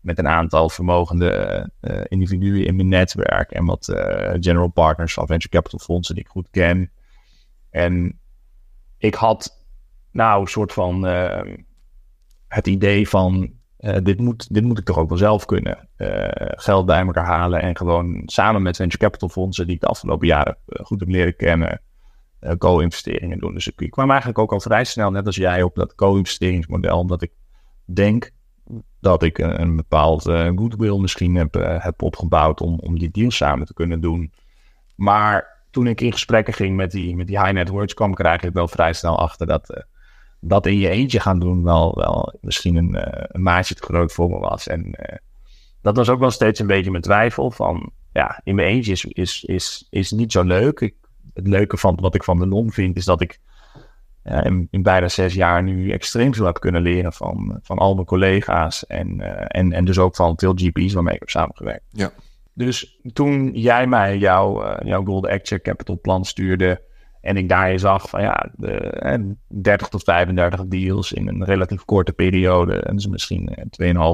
met 0.00 0.18
een 0.18 0.28
aantal 0.28 0.68
vermogende 0.68 1.70
uh, 1.80 2.00
individuen 2.04 2.66
in 2.66 2.76
mijn 2.76 2.88
netwerk 2.88 3.50
en 3.50 3.64
wat 3.64 3.88
uh, 3.88 3.96
general 4.40 4.68
partners 4.68 5.14
van 5.14 5.26
venture 5.26 5.48
capital 5.48 5.78
fondsen 5.78 6.14
die 6.14 6.24
ik 6.24 6.30
goed 6.30 6.48
ken. 6.50 6.90
En 7.70 8.18
ik 8.98 9.14
had 9.14 9.64
nou 10.10 10.40
een 10.40 10.46
soort 10.46 10.72
van 10.72 11.04
het 12.48 12.66
idee 12.66 13.08
van 13.08 13.53
uh, 13.84 13.96
dit, 14.02 14.20
moet, 14.20 14.54
dit 14.54 14.64
moet 14.64 14.78
ik 14.78 14.84
toch 14.84 14.98
ook 14.98 15.08
wel 15.08 15.18
zelf 15.18 15.44
kunnen. 15.44 15.88
Uh, 15.96 16.28
geld 16.38 16.86
bij 16.86 17.00
elkaar 17.00 17.26
halen 17.26 17.60
en 17.60 17.76
gewoon 17.76 18.22
samen 18.26 18.62
met 18.62 18.76
venture 18.76 18.98
capital 18.98 19.28
fondsen 19.28 19.66
die 19.66 19.74
ik 19.74 19.80
de 19.80 19.86
afgelopen 19.86 20.26
jaren 20.26 20.56
uh, 20.66 20.84
goed 20.84 21.00
heb 21.00 21.08
leren 21.08 21.36
kennen, 21.36 21.80
co-investeringen 22.58 23.38
doen. 23.38 23.54
Dus 23.54 23.72
ik, 23.76 23.90
kwam 23.90 24.08
eigenlijk 24.08 24.38
ook 24.38 24.52
al 24.52 24.60
vrij 24.60 24.84
snel, 24.84 25.10
net 25.10 25.26
als 25.26 25.36
jij, 25.36 25.62
op 25.62 25.74
dat 25.74 25.94
co-investeringsmodel, 25.94 26.98
omdat 26.98 27.22
ik 27.22 27.32
denk 27.84 28.30
dat 29.00 29.22
ik 29.22 29.38
een, 29.38 29.76
bepaald 29.76 30.22
goodwill 30.22 30.98
misschien 30.98 31.34
heb, 31.34 31.54
heb 31.78 32.02
opgebouwd 32.02 32.60
om, 32.60 32.78
om 32.78 32.98
die 32.98 33.10
deal 33.10 33.30
samen 33.30 33.66
te 33.66 33.74
kunnen 33.74 34.00
doen. 34.00 34.32
Maar 34.96 35.62
toen 35.70 35.86
ik 35.86 36.00
in 36.00 36.12
gesprekken 36.12 36.54
ging 36.54 36.76
met 36.76 36.90
die, 36.90 37.16
met 37.16 37.26
die 37.26 37.40
high 37.40 37.52
net 37.52 37.68
worths, 37.68 37.94
kwam 37.94 38.10
ik 38.10 38.18
er 38.18 38.24
eigenlijk 38.24 38.56
wel 38.56 38.68
vrij 38.68 38.92
snel 38.92 39.18
achter 39.18 39.46
dat 39.46 39.86
dat 40.46 40.66
in 40.66 40.78
je 40.78 40.88
eentje 40.88 41.20
gaan 41.20 41.38
doen 41.38 41.62
wel, 41.62 41.94
wel 41.94 42.34
misschien 42.40 42.76
een, 42.76 42.94
uh, 42.94 43.02
een 43.06 43.42
maatje 43.42 43.74
te 43.74 43.82
groot 43.82 44.12
voor 44.12 44.30
me 44.30 44.38
was. 44.38 44.66
En 44.66 44.86
uh, 44.86 45.16
dat 45.82 45.96
was 45.96 46.08
ook 46.08 46.18
wel 46.18 46.30
steeds 46.30 46.60
een 46.60 46.66
beetje 46.66 46.90
mijn 46.90 47.02
twijfel 47.02 47.50
van, 47.50 47.90
ja, 48.12 48.40
in 48.44 48.54
mijn 48.54 48.68
eentje 48.68 48.92
is, 48.92 49.04
is, 49.04 49.44
is, 49.44 49.86
is 49.90 50.10
niet 50.10 50.32
zo 50.32 50.42
leuk. 50.42 50.80
Ik, 50.80 50.94
het 51.34 51.46
leuke 51.46 51.76
van 51.76 51.98
wat 52.00 52.14
ik 52.14 52.24
van 52.24 52.38
de 52.38 52.46
NOM 52.46 52.72
vind, 52.72 52.96
is 52.96 53.04
dat 53.04 53.20
ik 53.20 53.40
uh, 54.24 54.44
in, 54.44 54.68
in, 54.70 54.82
bijna 54.82 55.08
zes 55.08 55.34
jaar 55.34 55.62
nu 55.62 55.90
extreem 55.90 56.34
veel 56.34 56.46
heb 56.46 56.60
kunnen 56.60 56.82
leren 56.82 57.12
van, 57.12 57.58
van 57.62 57.78
al 57.78 57.94
mijn 57.94 58.06
collega's 58.06 58.86
en, 58.86 59.20
en, 59.48 59.72
en 59.72 59.84
dus 59.84 59.98
ook 59.98 60.16
van 60.16 60.38
veel 60.38 60.52
GP's 60.54 60.92
waarmee 60.92 61.14
ik 61.14 61.20
heb 61.20 61.30
samengewerkt. 61.30 61.84
Ja. 61.88 62.12
Dus 62.52 63.00
toen 63.12 63.50
jij 63.52 63.86
mij 63.86 64.18
jouw, 64.18 64.78
jouw 64.84 65.04
Golden 65.04 65.30
Acture 65.30 65.60
Capital 65.60 66.00
plan 66.00 66.24
stuurde, 66.24 66.82
en 67.24 67.36
ik 67.36 67.48
daarin 67.48 67.78
zag 67.78 68.08
van 68.08 68.22
ja, 68.22 68.50
de, 68.56 69.36
30 69.48 69.88
tot 69.88 70.02
35 70.02 70.66
deals 70.66 71.12
in 71.12 71.28
een 71.28 71.44
relatief 71.44 71.84
korte 71.84 72.12
periode. 72.12 72.80
En 72.80 72.94
dus 72.94 73.06
misschien 73.06 73.56
2,5, 73.58 73.64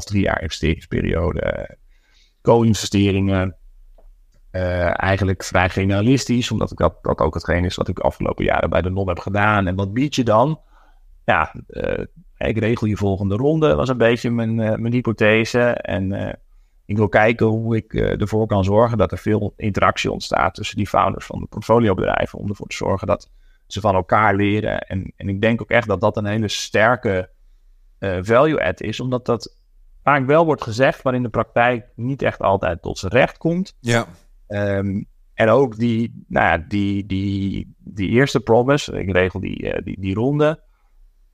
3 0.04 0.22
jaar 0.22 0.42
investeringsperiode. 0.42 1.76
Co-investeringen. 2.42 3.56
Uh, 4.52 5.02
eigenlijk 5.02 5.44
vrij 5.44 5.68
generalistisch, 5.68 6.50
omdat 6.50 6.70
ik 6.70 6.78
dat, 6.78 6.98
dat 7.02 7.18
ook 7.18 7.34
hetgeen 7.34 7.64
is 7.64 7.76
wat 7.76 7.88
ik 7.88 7.98
afgelopen 7.98 8.44
jaren 8.44 8.70
bij 8.70 8.82
de 8.82 8.90
NON 8.90 9.08
heb 9.08 9.18
gedaan. 9.18 9.66
En 9.66 9.74
wat 9.74 9.92
bied 9.92 10.14
je 10.14 10.24
dan? 10.24 10.60
Ja, 11.24 11.54
uh, 11.68 12.04
ik 12.36 12.58
regel 12.58 12.86
je 12.86 12.96
volgende 12.96 13.36
ronde, 13.36 13.74
was 13.74 13.88
een 13.88 13.98
beetje 13.98 14.30
mijn, 14.30 14.54
mijn 14.54 14.92
hypothese. 14.92 15.60
En 15.70 16.38
ik 16.90 16.96
wil 16.96 17.08
kijken 17.08 17.46
hoe 17.46 17.76
ik 17.76 17.92
uh, 17.92 18.20
ervoor 18.20 18.46
kan 18.46 18.64
zorgen 18.64 18.98
dat 18.98 19.12
er 19.12 19.18
veel 19.18 19.52
interactie 19.56 20.12
ontstaat 20.12 20.54
tussen 20.54 20.76
die 20.76 20.86
founders 20.86 21.26
van 21.26 21.40
de 21.40 21.46
portfoliobedrijven. 21.46 22.38
Om 22.38 22.48
ervoor 22.48 22.66
te 22.66 22.76
zorgen 22.76 23.06
dat 23.06 23.30
ze 23.66 23.80
van 23.80 23.94
elkaar 23.94 24.34
leren. 24.34 24.80
En, 24.80 25.12
en 25.16 25.28
ik 25.28 25.40
denk 25.40 25.62
ook 25.62 25.70
echt 25.70 25.88
dat 25.88 26.00
dat 26.00 26.16
een 26.16 26.26
hele 26.26 26.48
sterke 26.48 27.30
uh, 27.98 28.18
value 28.20 28.64
add 28.64 28.80
is. 28.80 29.00
Omdat 29.00 29.26
dat 29.26 29.56
vaak 30.02 30.26
wel 30.26 30.44
wordt 30.44 30.62
gezegd, 30.62 31.04
maar 31.04 31.14
in 31.14 31.22
de 31.22 31.28
praktijk 31.28 31.86
niet 31.94 32.22
echt 32.22 32.40
altijd 32.40 32.82
tot 32.82 32.98
zijn 32.98 33.12
recht 33.12 33.38
komt. 33.38 33.76
Ja. 33.80 34.06
Um, 34.48 35.06
en 35.34 35.48
ook 35.48 35.76
die, 35.76 36.24
nou 36.28 36.46
ja, 36.46 36.64
die, 36.68 37.06
die, 37.06 37.74
die 37.78 38.08
eerste 38.08 38.40
promise, 38.40 39.00
ik 39.00 39.12
regel 39.12 39.40
die, 39.40 39.62
uh, 39.62 39.84
die, 39.84 40.00
die 40.00 40.14
ronde. 40.14 40.62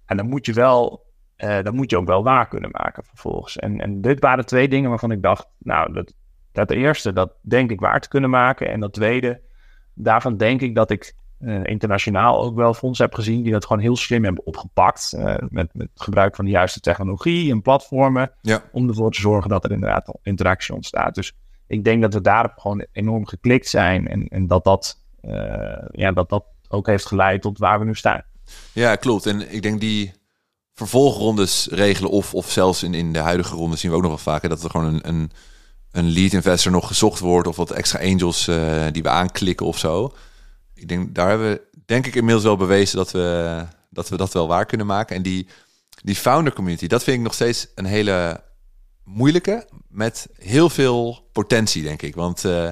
En 0.05 0.16
dan 0.16 0.29
moet 0.29 0.47
je 0.47 0.53
wel 0.53 1.06
uh, 1.37 1.62
dat 1.62 1.72
moet 1.72 1.90
je 1.90 1.96
ook 1.96 2.07
wel 2.07 2.22
waar 2.22 2.49
kunnen 2.49 2.70
maken 2.72 3.05
vervolgens. 3.05 3.57
En, 3.57 3.81
en 3.81 4.01
dit 4.01 4.20
waren 4.20 4.46
twee 4.46 4.68
dingen 4.68 4.90
waarvan 4.90 5.11
ik 5.11 5.22
dacht, 5.22 5.49
nou, 5.59 5.92
dat, 5.92 6.12
dat 6.53 6.70
eerste, 6.70 7.12
dat 7.12 7.33
denk 7.40 7.70
ik 7.70 7.81
waar 7.81 8.01
te 8.01 8.09
kunnen 8.09 8.31
maken. 8.31 8.70
En 8.70 8.81
dat 8.81 8.92
tweede, 8.92 9.40
daarvan 9.94 10.37
denk 10.37 10.61
ik 10.61 10.75
dat 10.75 10.90
ik 10.90 11.14
uh, 11.40 11.64
internationaal 11.64 12.42
ook 12.42 12.57
wel 12.57 12.75
fondsen 12.75 13.05
heb 13.05 13.14
gezien 13.14 13.42
die 13.42 13.53
dat 13.53 13.66
gewoon 13.66 13.83
heel 13.83 13.96
slim 13.96 14.25
hebben 14.25 14.46
opgepakt. 14.46 15.12
Uh, 15.16 15.35
met, 15.49 15.75
met 15.75 15.88
gebruik 15.94 16.37
van 16.37 16.44
de 16.44 16.51
juiste 16.51 16.81
technologie 16.81 17.51
en 17.51 17.62
platformen. 17.62 18.33
Ja. 18.42 18.62
Om 18.72 18.88
ervoor 18.88 19.11
te 19.11 19.20
zorgen 19.20 19.51
dat 19.51 19.64
er 19.64 19.72
inderdaad 19.72 20.18
interactie 20.22 20.75
ontstaat. 20.75 21.14
Dus 21.14 21.37
ik 21.66 21.85
denk 21.85 22.03
dat 22.03 22.14
we 22.14 22.20
daarop 22.20 22.59
gewoon 22.59 22.87
enorm 22.92 23.27
geklikt 23.27 23.68
zijn. 23.68 24.09
En, 24.09 24.29
en 24.29 24.46
dat, 24.46 24.64
dat, 24.64 25.05
ja, 25.90 26.12
dat 26.12 26.29
dat 26.29 26.44
ook 26.68 26.87
heeft 26.87 27.07
geleid 27.07 27.42
tot 27.42 27.59
waar 27.59 27.79
we 27.79 27.85
nu 27.85 27.94
staan. 27.94 28.22
Ja, 28.72 28.96
klopt. 28.96 29.27
En 29.27 29.53
ik 29.53 29.62
denk 29.62 29.81
die 29.81 30.12
vervolgrondes 30.77 31.69
regelen. 31.71 32.11
Of, 32.11 32.35
of 32.35 32.51
zelfs 32.51 32.83
in, 32.83 32.95
in 32.95 33.12
de 33.12 33.19
huidige 33.19 33.55
ronde 33.55 33.77
zien 33.77 33.91
we 33.91 33.97
ook 33.97 34.03
nog 34.03 34.11
wel 34.11 34.35
vaker 34.35 34.49
dat 34.49 34.65
er 34.65 34.71
gewoon 34.71 34.95
een, 34.95 35.09
een, 35.09 35.31
een 35.91 36.11
lead 36.11 36.33
investor 36.33 36.73
nog 36.73 36.87
gezocht 36.87 37.21
wordt. 37.21 37.49
Of 37.49 37.57
wat 37.57 37.71
extra 37.71 37.99
angels 37.99 38.49
uh, 38.49 38.85
die 38.93 39.03
we 39.03 39.09
aanklikken 39.09 39.67
of 39.67 39.79
zo. 39.79 40.15
Ik 40.75 40.89
denk, 40.89 41.15
daar 41.15 41.29
hebben 41.29 41.51
we 41.51 41.61
denk 41.87 42.07
ik 42.07 42.15
inmiddels 42.15 42.45
wel 42.45 42.57
bewezen 42.57 42.97
dat 42.97 43.11
we 43.11 43.65
dat, 43.91 44.09
we 44.09 44.17
dat 44.17 44.33
wel 44.33 44.49
waar 44.49 44.67
kunnen 44.67 44.87
maken. 44.87 45.17
En 45.17 45.23
die, 45.23 45.47
die 46.03 46.17
founder 46.17 46.53
community, 46.53 46.87
dat 46.87 47.03
vind 47.03 47.17
ik 47.17 47.23
nog 47.23 47.35
steeds 47.35 47.67
een 47.75 47.85
hele 47.85 48.41
moeilijke. 49.05 49.69
Met 49.89 50.29
heel 50.39 50.71
veel 50.71 51.29
potentie, 51.33 51.83
denk 51.83 52.03
ik. 52.03 52.15
Want 52.15 52.45
uh, 52.45 52.69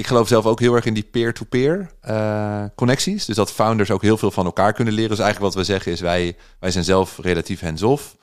ik 0.00 0.06
geloof 0.06 0.28
zelf 0.28 0.46
ook 0.46 0.60
heel 0.60 0.74
erg 0.74 0.84
in 0.84 0.94
die 0.94 1.02
peer-to-peer 1.02 1.90
uh, 2.08 2.64
connecties. 2.74 3.24
Dus 3.24 3.36
dat 3.36 3.52
founders 3.52 3.90
ook 3.90 4.02
heel 4.02 4.16
veel 4.16 4.30
van 4.30 4.44
elkaar 4.44 4.72
kunnen 4.72 4.94
leren. 4.94 5.10
Dus 5.10 5.18
eigenlijk 5.18 5.54
wat 5.54 5.66
we 5.66 5.72
zeggen 5.72 5.92
is, 5.92 6.00
wij, 6.00 6.36
wij 6.58 6.70
zijn 6.70 6.84
zelf 6.84 7.18
relatief 7.22 7.60
hands-off. 7.60 8.16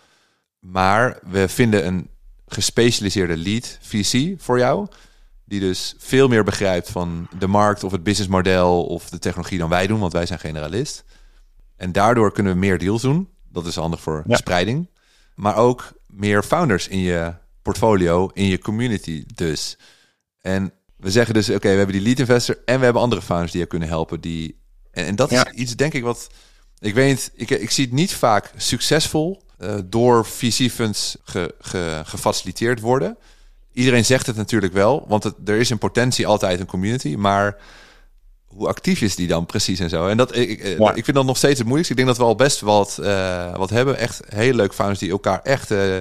Maar 0.60 1.20
we 1.24 1.48
vinden 1.48 1.88
een 1.88 2.10
gespecialiseerde 2.48 3.38
lead 3.38 3.78
VC 3.82 4.42
voor 4.42 4.58
jou. 4.58 4.88
Die 5.46 5.60
dus 5.60 5.96
veel 5.98 6.28
meer 6.28 6.44
begrijpt 6.44 6.90
van 6.90 7.28
de 7.40 7.48
markt 7.48 7.84
of 7.84 7.92
het 7.92 8.04
businessmodel 8.04 8.86
of 8.86 9.10
de 9.10 9.20
technologie 9.20 9.58
dan 9.58 9.70
wij 9.70 9.88
doen. 9.88 10.00
Want 10.00 10.14
wij 10.14 10.26
zijn 10.26 10.40
generalist. 10.40 11.04
En 11.76 11.92
daardoor 11.92 12.32
kunnen 12.32 12.54
we 12.54 12.60
meer 12.60 12.78
deals 12.78 13.02
doen. 13.02 13.30
Dat 13.50 13.66
is 13.66 13.76
handig 13.76 14.02
voor 14.02 14.24
ja. 14.28 14.36
spreiding. 14.36 14.90
Maar 15.36 15.56
ook 15.56 15.94
meer 16.08 16.44
founders 16.44 16.88
in 16.88 17.00
je 17.00 17.34
portfolio, 17.62 18.30
in 18.34 18.46
je 18.46 18.60
community 18.60 19.26
dus. 19.36 19.78
En 20.42 20.72
we 20.98 21.12
zeggen 21.12 21.34
dus, 21.34 21.50
oké, 21.50 21.70
we 21.70 21.78
hebben 21.78 21.96
die 21.96 22.04
lead 22.04 22.20
investor 22.20 22.58
en 22.66 22.78
we 22.78 22.84
hebben 22.84 23.02
andere 23.02 23.22
founders 23.22 23.52
die 23.52 23.62
je 23.62 23.68
kunnen 23.68 23.88
helpen. 23.88 24.22
Die, 24.22 24.60
en, 24.92 25.06
en 25.06 25.16
dat 25.16 25.32
is 25.32 25.44
iets, 25.56 25.76
denk 25.76 25.94
ik, 25.94 26.04
wat... 26.04 26.28
Ik 26.80 26.94
weet 26.94 27.32
ik, 27.36 27.50
ik 27.50 27.72
zie 27.72 27.86
het 27.86 27.94
niet 27.94 28.14
vaak 28.14 28.52
succesvol 28.58 29.44
uh, 29.60 29.76
door 29.86 30.26
VC-funds 30.26 31.18
ge, 31.24 31.56
ge, 31.60 32.02
gefaciliteerd 32.06 32.80
worden. 32.80 33.18
Iedereen 33.74 34.06
zegt 34.06 34.28
het 34.28 34.36
natuurlijk 34.36 34.74
wel, 34.74 35.06
want 35.08 35.24
het, 35.24 35.36
er 35.46 35.56
is 35.56 35.72
in 35.72 35.78
potentie 35.78 36.28
altijd 36.28 36.60
een 36.60 36.66
community, 36.66 37.16
maar 37.16 37.58
hoe 38.46 38.68
actief 38.68 39.02
is 39.02 39.16
die 39.16 39.28
dan 39.28 39.46
precies 39.46 39.80
en 39.80 39.90
zo? 39.90 40.08
En 40.08 40.18
dat, 40.18 40.36
ik, 40.36 40.78
ja. 40.78 40.94
ik 40.94 41.04
vind 41.04 41.18
dat 41.18 41.26
nog 41.26 41.38
steeds 41.38 41.58
het 41.58 41.68
moeilijkste. 41.68 41.94
Ik 41.94 42.06
denk 42.06 42.18
dat 42.18 42.26
we 42.26 42.32
al 42.32 42.36
best 42.36 42.60
wat, 42.60 42.98
uh, 43.02 43.56
wat 43.56 43.70
hebben. 43.70 43.98
Echt 43.98 44.22
hele 44.30 44.56
leuke 44.56 44.74
founders 44.74 45.00
die 45.00 45.12
elkaar 45.12 45.42
echt 45.42 45.72
uh, 45.72 45.98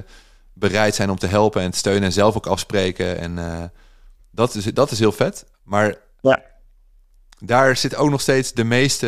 bereid 0.53 0.95
zijn 0.95 1.11
om 1.11 1.19
te 1.19 1.27
helpen 1.27 1.63
en 1.63 1.71
te 1.71 1.79
steunen 1.79 2.03
en 2.03 2.13
zelf 2.13 2.37
ook 2.37 2.47
afspreken 2.47 3.19
en... 3.19 3.39
Dat 4.37 4.55
is, 4.55 4.65
dat 4.65 4.91
is 4.91 4.99
heel 4.99 5.13
vet. 5.13 5.47
Maar 5.63 5.95
ja. 6.21 6.43
daar 7.39 7.77
zit 7.77 7.97
ook 7.97 8.11
nog 8.11 8.21
steeds 8.21 8.53
de 8.53 8.65
meeste 8.65 9.07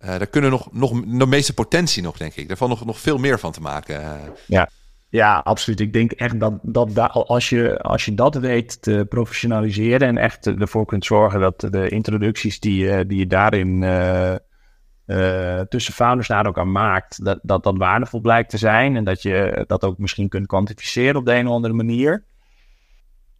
daar 0.00 0.26
kunnen 0.26 0.50
nog, 0.50 0.72
nog 0.72 0.90
de 1.18 1.26
meeste 1.26 1.54
potentie 1.54 2.02
nog, 2.02 2.16
denk 2.16 2.34
ik. 2.34 2.48
Daar 2.48 2.56
valt 2.56 2.70
nog, 2.70 2.84
nog 2.84 2.98
veel 2.98 3.18
meer 3.18 3.38
van 3.38 3.52
te 3.52 3.60
maken. 3.60 4.02
Ja. 4.46 4.68
Ja, 5.08 5.38
absoluut. 5.38 5.80
Ik 5.80 5.92
denk 5.92 6.12
echt 6.12 6.40
dat, 6.40 6.52
dat 6.62 6.94
daar, 6.94 7.08
als, 7.08 7.48
je, 7.48 7.78
als 7.78 8.04
je 8.04 8.14
dat 8.14 8.34
weet 8.34 8.82
te 8.82 9.06
professionaliseren 9.08 10.08
en 10.08 10.18
echt 10.18 10.46
ervoor 10.46 10.86
kunt 10.86 11.04
zorgen 11.04 11.40
dat 11.40 11.60
de 11.60 11.88
introducties 11.88 12.60
die, 12.60 13.06
die 13.06 13.18
je 13.18 13.26
daarin 13.26 13.82
uh, 13.82 15.60
tussen 15.60 15.94
founders 15.94 16.28
naar 16.28 16.44
elkaar 16.44 16.68
maakt, 16.68 17.24
dat, 17.24 17.38
dat 17.42 17.62
dat 17.62 17.76
waardevol 17.76 18.20
blijkt 18.20 18.50
te 18.50 18.58
zijn 18.58 18.96
en 18.96 19.04
dat 19.04 19.22
je 19.22 19.64
dat 19.66 19.84
ook 19.84 19.98
misschien 19.98 20.28
kunt 20.28 20.46
kwantificeren 20.46 21.16
op 21.16 21.26
de 21.26 21.34
een 21.34 21.46
of 21.46 21.54
andere 21.54 21.74
manier, 21.74 22.24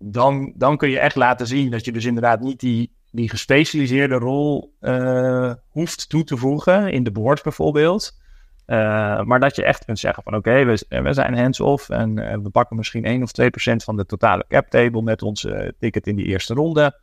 dan, 0.07 0.53
dan 0.57 0.77
kun 0.77 0.91
je 0.91 0.99
echt 0.99 1.15
laten 1.15 1.47
zien 1.47 1.71
dat 1.71 1.85
je 1.85 1.93
dus 1.93 2.05
inderdaad 2.05 2.41
niet 2.41 2.61
die, 2.61 2.93
die 3.11 3.29
gespecialiseerde 3.29 4.15
rol 4.15 4.75
uh, 4.81 5.53
hoeft 5.69 6.09
toe 6.09 6.25
te 6.25 6.37
voegen 6.37 6.93
in 6.93 7.05
de 7.05 7.11
board 7.11 7.43
bijvoorbeeld. 7.43 8.23
Uh, 8.67 8.77
maar 9.23 9.41
dat 9.41 9.57
je 9.57 9.65
echt 9.65 9.85
kunt 9.85 9.99
zeggen 9.99 10.23
van 10.23 10.35
oké, 10.35 10.65
we, 10.65 10.87
we 10.89 11.13
zijn 11.13 11.39
hands-off 11.39 11.91
en 11.91 12.43
we 12.43 12.51
pakken 12.51 12.77
misschien 12.77 13.05
1 13.05 13.23
of 13.23 13.33
2 13.33 13.51
procent 13.51 13.85
van 13.85 13.97
de 13.97 14.07
totale 14.07 14.45
cap 14.49 14.67
table 14.69 15.03
met 15.03 15.23
onze 15.23 15.75
ticket 15.79 16.07
in 16.07 16.17
die 16.17 16.27
eerste 16.27 16.55
ronde. 16.55 17.01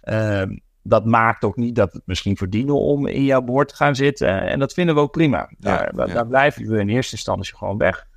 Ehm, 0.00 0.56
dat 0.82 1.04
maakt 1.04 1.44
ook 1.44 1.56
niet 1.56 1.74
dat 1.74 1.90
we 1.90 1.96
het 1.96 2.06
misschien 2.06 2.36
verdienen 2.36 2.74
om 2.74 3.06
in 3.06 3.24
jouw 3.24 3.42
boord 3.42 3.68
te 3.68 3.76
gaan 3.76 3.94
zitten. 3.96 4.42
En 4.42 4.58
dat 4.58 4.72
vinden 4.72 4.94
we 4.94 5.00
ook 5.00 5.12
prima. 5.12 5.50
Daar, 5.58 5.94
daar 5.94 6.26
blijven 6.26 6.66
we 6.66 6.80
in 6.80 6.88
eerste 6.88 7.12
instantie 7.12 7.56
gewoon 7.56 7.78
weg. 7.78 8.07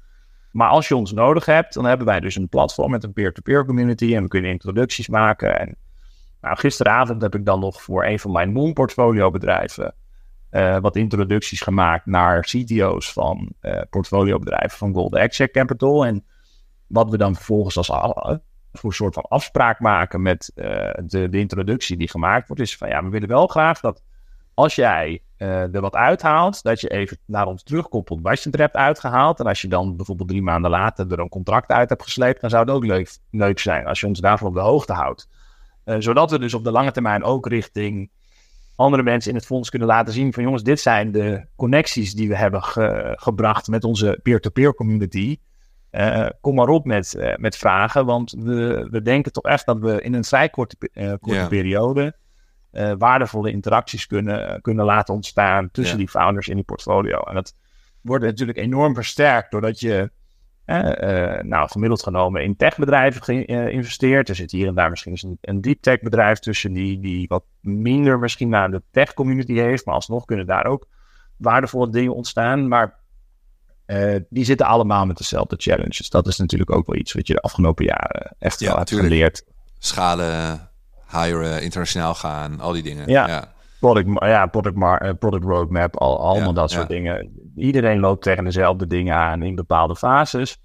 Maar 0.52 0.70
als 0.70 0.88
je 0.88 0.96
ons 0.96 1.12
nodig 1.12 1.46
hebt, 1.46 1.74
dan 1.74 1.86
hebben 1.86 2.06
wij 2.06 2.20
dus 2.20 2.36
een 2.36 2.50
platform 2.50 2.92
met 2.92 3.04
een 3.04 3.14
peer-to-peer 3.14 3.66
community. 3.66 4.16
En 4.16 4.24
we 4.24 4.28
kunnen 4.28 4.52
introducties 4.52 5.08
maken. 5.08 5.60
En 5.60 5.76
nou, 6.42 6.58
gisteravond 6.58 7.22
heb 7.22 7.36
ik 7.36 7.46
dan 7.46 7.60
nog 7.60 7.82
voor 7.82 8.06
een 8.06 8.20
van 8.20 8.32
mijn 8.32 8.52
non-portfolio 8.52 9.32
bedrijven. 9.32 9.96
Uh, 10.52 10.78
wat 10.78 10.96
introducties 10.96 11.62
gemaakt 11.62 12.06
naar 12.06 12.42
CTO's 12.42 13.14
van 13.14 13.54
uh, 13.62 13.82
portfoliobedrijven 13.90 14.78
van 14.78 14.94
Gold 14.94 15.16
Excheck 15.16 15.52
Capital. 15.52 16.06
En 16.06 16.26
wat 16.88 17.10
we 17.10 17.18
dan 17.18 17.36
vervolgens 17.36 17.78
als 17.78 17.90
voor 18.72 18.90
een 18.90 18.96
soort 18.96 19.14
van 19.14 19.24
afspraak 19.24 19.80
maken 19.80 20.22
met 20.22 20.52
uh, 20.56 20.66
de, 21.06 21.30
de, 21.30 21.38
introductie 21.38 21.98
die 21.98 22.10
gemaakt 22.10 22.48
wordt, 22.48 22.62
is 22.62 22.78
van 22.78 22.90
ja, 22.90 23.04
we 23.04 23.10
willen 23.10 23.28
wel 23.28 23.48
graag 23.48 23.80
dat 23.80 24.04
als 24.62 24.76
jij 24.76 25.22
uh, 25.38 25.76
er 25.76 25.82
wat 25.82 25.96
uithaalt, 25.96 26.64
dat 26.64 26.82
je 26.82 26.90
even 26.90 27.18
naar 27.26 27.48
ons 27.48 27.64
terugkoppelt 27.64 28.22
wat 28.22 28.44
je 28.44 28.52
er 28.52 28.60
hebt 28.60 28.76
uitgehaald. 28.76 29.40
En 29.40 29.46
als 29.46 29.62
je 29.62 29.68
dan 29.68 29.96
bijvoorbeeld 29.96 30.30
drie 30.30 30.42
maanden 30.42 30.72
later 30.72 31.12
er 31.12 31.20
een 31.20 31.30
contract 31.30 31.72
uit 31.72 31.90
hebt 31.90 32.04
gesleept, 32.04 32.42
dan 32.42 32.50
zou 32.50 32.64
het 32.64 32.74
ook 32.74 32.86
leuk, 32.86 33.18
leuk 33.32 33.60
zijn 33.60 33.86
als 33.86 34.00
je 34.00 34.08
ons 34.08 34.20
daarvoor 34.20 34.48
op 34.48 34.54
de 34.54 34.60
hoogte 34.60 34.94
houdt. 34.94 35.30
Uh, 35.86 35.96
zodat 36.00 36.32
we 36.32 36.40
dus 36.40 36.54
op 36.54 36.64
de 36.64 36.72
lange 36.72 36.92
termijn 36.92 37.24
ook 37.24 37.48
richting 37.48 38.10
andere 38.76 39.04
mensen 39.04 39.30
in 39.30 39.36
het 39.36 39.46
fonds 39.46 39.70
kunnen 39.70 39.88
laten 39.88 40.14
zien 40.14 40.34
van 40.34 40.44
jongens, 40.44 40.64
dit 40.64 40.80
zijn 40.80 41.12
de 41.12 41.46
connecties 41.56 42.14
die 42.14 42.28
we 42.28 42.36
hebben 42.36 42.64
ge 42.64 43.14
gebracht 43.16 43.68
met 43.68 43.84
onze 43.84 44.20
peer-to-peer 44.24 44.64
-peer 44.64 44.74
community. 44.74 45.38
Uh, 45.92 46.28
kom 46.42 46.56
maar 46.56 46.68
op 46.68 46.86
met, 46.86 47.16
uh, 47.18 47.36
met 47.36 47.58
vragen, 47.58 48.06
want 48.06 48.32
we, 48.32 48.88
we 48.92 49.02
denken 49.02 49.32
toch 49.32 49.44
echt 49.44 49.66
dat 49.66 49.80
we 49.80 50.02
in 50.02 50.14
een 50.14 50.24
vrij 50.24 50.50
korte, 50.50 50.76
korte 51.20 51.36
yeah. 51.36 51.48
periode 51.48 52.16
waardevolle 52.98 53.52
interacties 53.52 54.08
kunnen, 54.08 54.62
kunnen 54.62 54.86
laten 54.86 55.14
ontstaan 55.14 55.72
tussen 55.72 55.98
die 55.98 56.10
founders 56.10 56.48
in 56.48 56.56
die 56.56 56.64
portfolio. 56.64 57.20
En 57.20 57.34
dat 57.34 57.56
wordt 58.02 58.26
natuurlijk 58.26 58.58
enorm 58.58 58.96
versterkt 58.96 59.52
doordat 59.52 59.80
je 59.80 60.12
nou, 61.42 61.70
gemiddeld 61.70 62.04
genomen 62.04 62.44
in 62.44 62.56
techbedrijven 62.56 63.24
geïnvesteerd. 63.24 64.30
Er 64.30 64.36
zit 64.36 64.52
hier 64.52 64.68
en 64.68 64.76
daar 64.76 64.90
misschien 64.90 65.18
een, 65.22 65.38
een 65.42 65.62
deep 65.62 65.82
tech 65.82 66.00
bedrijf 66.00 66.40
tussen 66.40 66.74
die, 66.74 67.00
die 67.00 67.28
wat 67.28 67.44
minder 67.62 68.20
misschien 68.20 68.50
naar 68.50 68.72
de 68.72 68.82
tech 68.92 69.14
community 69.14 69.54
heeft, 69.54 69.86
maar 69.86 69.96
alsnog 69.96 70.26
kunnen 70.26 70.46
daar 70.46 70.66
ook 70.66 70.88
waardevolle 71.38 71.90
dingen 71.90 72.16
ontstaan. 72.16 72.68
Maar 72.68 73.00
uh, 73.86 74.16
die 74.30 74.46
zitten 74.46 74.66
allemaal 74.66 75.06
met 75.06 75.18
dezelfde 75.18 75.56
challenges. 75.60 76.10
Dat 76.10 76.28
is 76.28 76.38
natuurlijk 76.38 76.72
ook 76.72 76.88
wel 76.88 76.96
iets 76.96 77.14
wat 77.14 77.28
je 77.28 77.34
de 77.34 77.42
afgelopen 77.42 77.86
jaren 77.86 78.36
echt 78.40 78.60
ja, 78.60 78.68
wel 78.68 78.78
hebt 78.78 78.90
geleerd. 78.90 79.46
Schalen, 79.80 80.71
hiren, 81.12 81.62
internationaal 81.62 82.14
gaan, 82.14 82.60
al 82.60 82.72
die 82.72 82.84
dingen. 82.84 83.10
Ja, 83.10 83.28
ja. 83.28 83.54
Product, 83.80 84.08
ja, 84.20 84.46
product, 84.46 84.76
mar, 84.76 85.16
product 85.16 85.44
roadmap, 85.44 85.98
al, 85.98 86.20
allemaal 86.20 86.48
ja, 86.48 86.56
dat 86.56 86.72
soort 86.72 86.88
dingen. 86.88 87.32
Iedereen 87.56 88.00
loopt 88.00 88.24
tegen 88.24 88.44
dezelfde 88.44 88.88
dingen 88.88 89.16
aan 89.16 89.44
in 89.44 89.56
bepaalde 89.56 89.96
fases. 89.96 90.58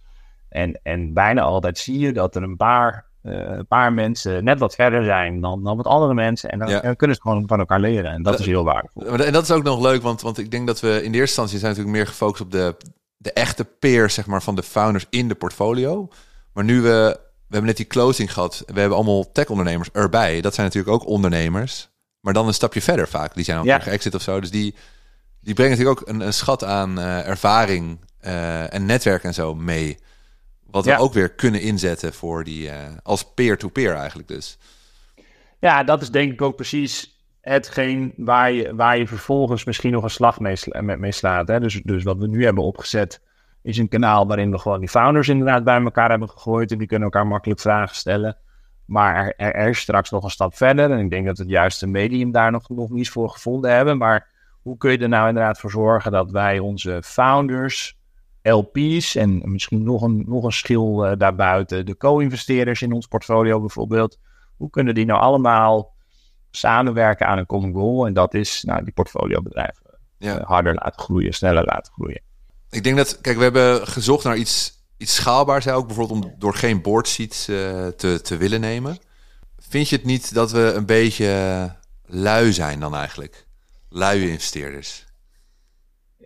En, 0.49 0.81
en 0.83 1.13
bijna 1.13 1.41
altijd 1.41 1.79
zie 1.79 1.99
je 1.99 2.13
dat 2.13 2.37
er 2.37 2.43
een 2.43 2.57
paar, 2.57 3.05
uh, 3.23 3.33
een 3.33 3.67
paar 3.67 3.93
mensen 3.93 4.45
net 4.45 4.59
wat 4.59 4.75
verder 4.75 5.05
zijn 5.05 5.41
dan, 5.41 5.65
dan 5.65 5.77
wat 5.77 5.87
andere 5.87 6.15
mensen. 6.15 6.51
En 6.51 6.59
dan, 6.59 6.69
dan 6.69 6.97
kunnen 6.97 7.17
ze 7.17 7.23
gewoon 7.23 7.45
van 7.47 7.59
elkaar 7.59 7.81
leren. 7.81 8.11
En 8.11 8.23
dat, 8.23 8.33
dat 8.33 8.41
is 8.41 8.47
heel 8.47 8.65
waardevol. 8.65 9.19
En 9.19 9.33
dat 9.33 9.43
is 9.43 9.51
ook 9.51 9.63
nog 9.63 9.81
leuk, 9.81 10.03
want, 10.03 10.21
want 10.21 10.39
ik 10.39 10.51
denk 10.51 10.67
dat 10.67 10.81
we 10.81 10.89
in 10.89 11.13
de 11.13 11.19
eerste 11.19 11.41
instantie 11.41 11.59
zijn 11.59 11.71
natuurlijk 11.71 11.97
meer 11.97 12.07
gefocust 12.07 12.43
op 12.43 12.51
de 12.51 12.77
de 13.27 13.33
echte 13.33 13.65
peer 13.65 14.11
zeg 14.11 14.27
maar, 14.27 14.43
van 14.43 14.55
de 14.55 14.63
founders 14.63 15.07
in 15.11 15.29
de 15.29 15.35
portfolio. 15.35 16.09
Maar 16.53 16.65
nu 16.65 16.81
we 16.81 17.21
hebben 17.49 17.67
net 17.67 17.77
die 17.77 17.87
closing 17.87 18.33
gehad. 18.33 18.63
We 18.67 18.81
hebben 18.81 18.97
allemaal 18.97 19.33
tech-ondernemers 19.33 19.89
erbij. 19.93 20.41
Dat 20.41 20.55
zijn 20.55 20.67
natuurlijk 20.67 20.95
ook 20.95 21.07
ondernemers. 21.07 21.89
Maar 22.21 22.33
dan 22.33 22.47
een 22.47 22.55
stapje 22.55 22.83
verder 22.83 23.09
vaak. 23.09 23.35
Die 23.35 23.45
zijn 23.45 23.59
al 23.59 23.65
ja. 23.65 23.87
exit 23.87 24.15
of 24.15 24.23
zo. 24.23 24.41
Dus 24.41 24.51
die, 24.51 24.75
die 25.41 25.55
brengen 25.55 25.77
natuurlijk 25.77 26.01
ook 26.01 26.09
een, 26.09 26.21
een 26.21 26.33
schat 26.33 26.65
aan 26.65 26.99
uh, 26.99 27.29
ervaring 27.29 27.99
uh, 28.25 28.75
en 28.75 28.87
netwerk 28.87 29.25
en 29.25 29.35
zo 29.35 29.55
mee. 29.55 29.99
Wat 30.71 30.85
ja. 30.85 30.97
we 30.97 31.03
ook 31.03 31.13
weer 31.13 31.31
kunnen 31.31 31.61
inzetten 31.61 32.13
voor 32.13 32.45
die, 32.45 32.67
uh, 32.67 32.75
als 33.03 33.33
peer-to-peer 33.35 33.85
-peer 33.91 33.97
eigenlijk 33.97 34.29
dus. 34.29 34.59
Ja, 35.61 35.85
dat 35.85 36.03
is 36.03 36.11
denk 36.11 36.33
ik 36.33 36.43
ook 36.43 36.57
precies 36.57 37.21
hetgeen 37.41 38.13
waar 38.17 38.53
je, 38.53 38.75
waar 38.75 38.99
je 38.99 39.07
vervolgens 39.07 39.65
misschien 39.65 39.93
nog 39.93 40.03
een 40.03 40.11
slag 40.11 40.41
mee, 40.41 40.57
mee 40.97 41.13
slaat. 41.13 41.49
Hè? 41.49 41.61
Dus, 41.61 41.81
dus 41.83 42.03
wat 42.03 42.19
we 42.19 42.27
nu 42.27 42.45
hebben 42.45 42.65
opgezet 42.65 43.21
is 43.67 43.79
een 43.79 43.89
kanaal 43.89 44.27
waarin 44.27 44.51
we 44.51 44.59
gewoon 44.59 44.81
die 44.81 44.89
founders 44.89 45.29
inderdaad 45.29 45.65
bij 45.65 45.81
elkaar 45.81 46.11
hebben 46.11 46.29
gegooid. 46.29 46.73
En 46.73 46.79
die 46.79 46.87
kunnen 46.87 47.05
elkaar 47.05 47.27
makkelijk 47.27 47.61
vragen 47.61 47.97
stellen. 47.97 48.37
Maar 48.85 49.33
er, 49.37 49.55
er, 49.55 49.69
is 49.69 49.79
straks 49.79 50.11
nog 50.11 50.25
een 50.25 50.31
stap 50.31 50.57
verder. 50.57 50.91
En 50.91 50.99
ik 50.99 51.11
denk 51.11 51.27
dat 51.27 51.37
we 51.37 51.43
het 51.43 51.53
juiste 51.53 51.87
medium 51.87 52.33
daar 52.33 52.51
nog, 52.51 52.69
nog 52.69 52.91
niet 52.91 53.11
voor 53.11 53.31
gevonden 53.31 53.71
hebben. 53.71 53.99
Maar 53.99 54.29
hoe 54.63 54.77
kun 54.77 54.91
je 54.91 54.99
er 54.99 55.09
nou 55.09 55.29
inderdaad 55.29 55.59
voor 55.59 55.71
zorgen 55.71 56.13
dat 56.13 56.31
wij 56.31 56.59
onze 56.59 57.03
founders, 57.05 57.99
LP's 58.43 59.15
en 59.15 59.41
misschien 59.45 59.83
nog 59.83 60.03
een, 60.03 60.25
nog 60.27 60.45
een 60.45 60.53
schil 60.53 61.07
uh, 61.07 61.13
daarbuiten, 61.19 61.87
de 61.87 61.97
co-investeerders 61.97 62.83
in 62.83 62.93
ons 62.93 63.07
portfolio 63.07 63.61
bijvoorbeeld. 63.61 64.19
Hoe 64.57 64.71
kunnen 64.71 64.95
die 64.95 65.07
nou 65.07 65.21
allemaal 65.21 65.95
samenwerken 66.51 67.27
aan 67.27 67.39
een 67.39 67.47
common 67.47 67.73
goal. 67.73 68.07
En 68.07 68.15
dat 68.15 68.35
is 68.35 68.63
nou, 68.63 68.85
die 68.85 68.93
portfoliobedrijven 68.93 69.99
ja. 70.19 70.39
uh, 70.41 70.47
harder 70.47 70.75
laten 70.75 71.01
groeien, 71.01 71.33
sneller 71.33 71.65
laten 71.65 71.93
groeien. 71.93 72.21
Ik 72.71 72.85
denk 72.85 72.97
dat, 72.97 73.21
kijk, 73.21 73.37
we 73.37 73.43
hebben 73.43 73.87
gezocht 73.87 74.25
naar 74.25 74.37
iets, 74.37 74.85
iets 74.97 75.15
schaalbaars, 75.15 75.69
ook 75.69 75.87
bijvoorbeeld 75.87 76.25
om 76.25 76.35
door 76.39 76.55
geen 76.55 76.83
board 76.83 77.09
seats 77.09 77.49
uh, 77.49 77.87
te, 77.87 78.21
te 78.23 78.37
willen 78.37 78.61
nemen. 78.61 78.99
Vind 79.59 79.89
je 79.89 79.97
het 79.97 80.05
niet 80.05 80.35
dat 80.35 80.53
we 80.53 80.73
een 80.77 80.87
beetje 80.87 81.71
lui 82.07 82.53
zijn 82.53 82.81
dan 82.81 82.95
eigenlijk? 82.95 83.47
Luie 83.89 84.31
investeerders. 84.31 85.05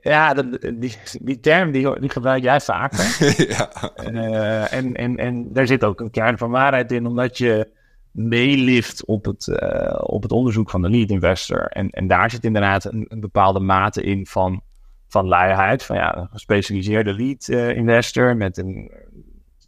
Ja, 0.02 0.34
die, 0.34 0.96
die 1.20 1.40
term 1.40 1.70
die, 1.70 2.00
die 2.00 2.10
gebruik 2.10 2.42
jij 2.42 2.60
vaker. 2.60 3.34
ja. 3.48 3.70
Uh, 4.10 4.72
en, 4.72 4.94
en, 4.94 5.16
en 5.16 5.52
daar 5.52 5.66
zit 5.66 5.84
ook 5.84 6.00
een 6.00 6.10
kern 6.10 6.38
van 6.38 6.50
waarheid 6.50 6.92
in, 6.92 7.06
omdat 7.06 7.38
je 7.38 7.68
meelift 8.10 9.04
op 9.04 9.24
het, 9.24 9.46
uh, 9.46 9.98
op 10.00 10.22
het 10.22 10.32
onderzoek 10.32 10.70
van 10.70 10.82
de 10.82 10.90
lead 10.90 11.10
investor. 11.10 11.66
En, 11.66 11.90
en 11.90 12.06
daar 12.06 12.30
zit 12.30 12.44
inderdaad 12.44 12.84
een, 12.84 13.06
een 13.08 13.20
bepaalde 13.20 13.60
mate 13.60 14.02
in 14.02 14.26
van, 14.26 14.62
van 15.10 15.26
luiheid. 15.26 15.82
Van 15.82 15.96
ja, 15.96 16.16
een 16.16 16.28
gespecialiseerde 16.28 17.14
lead 17.14 17.48
uh, 17.48 17.76
investor 17.76 18.36
met 18.36 18.56
een, 18.56 18.92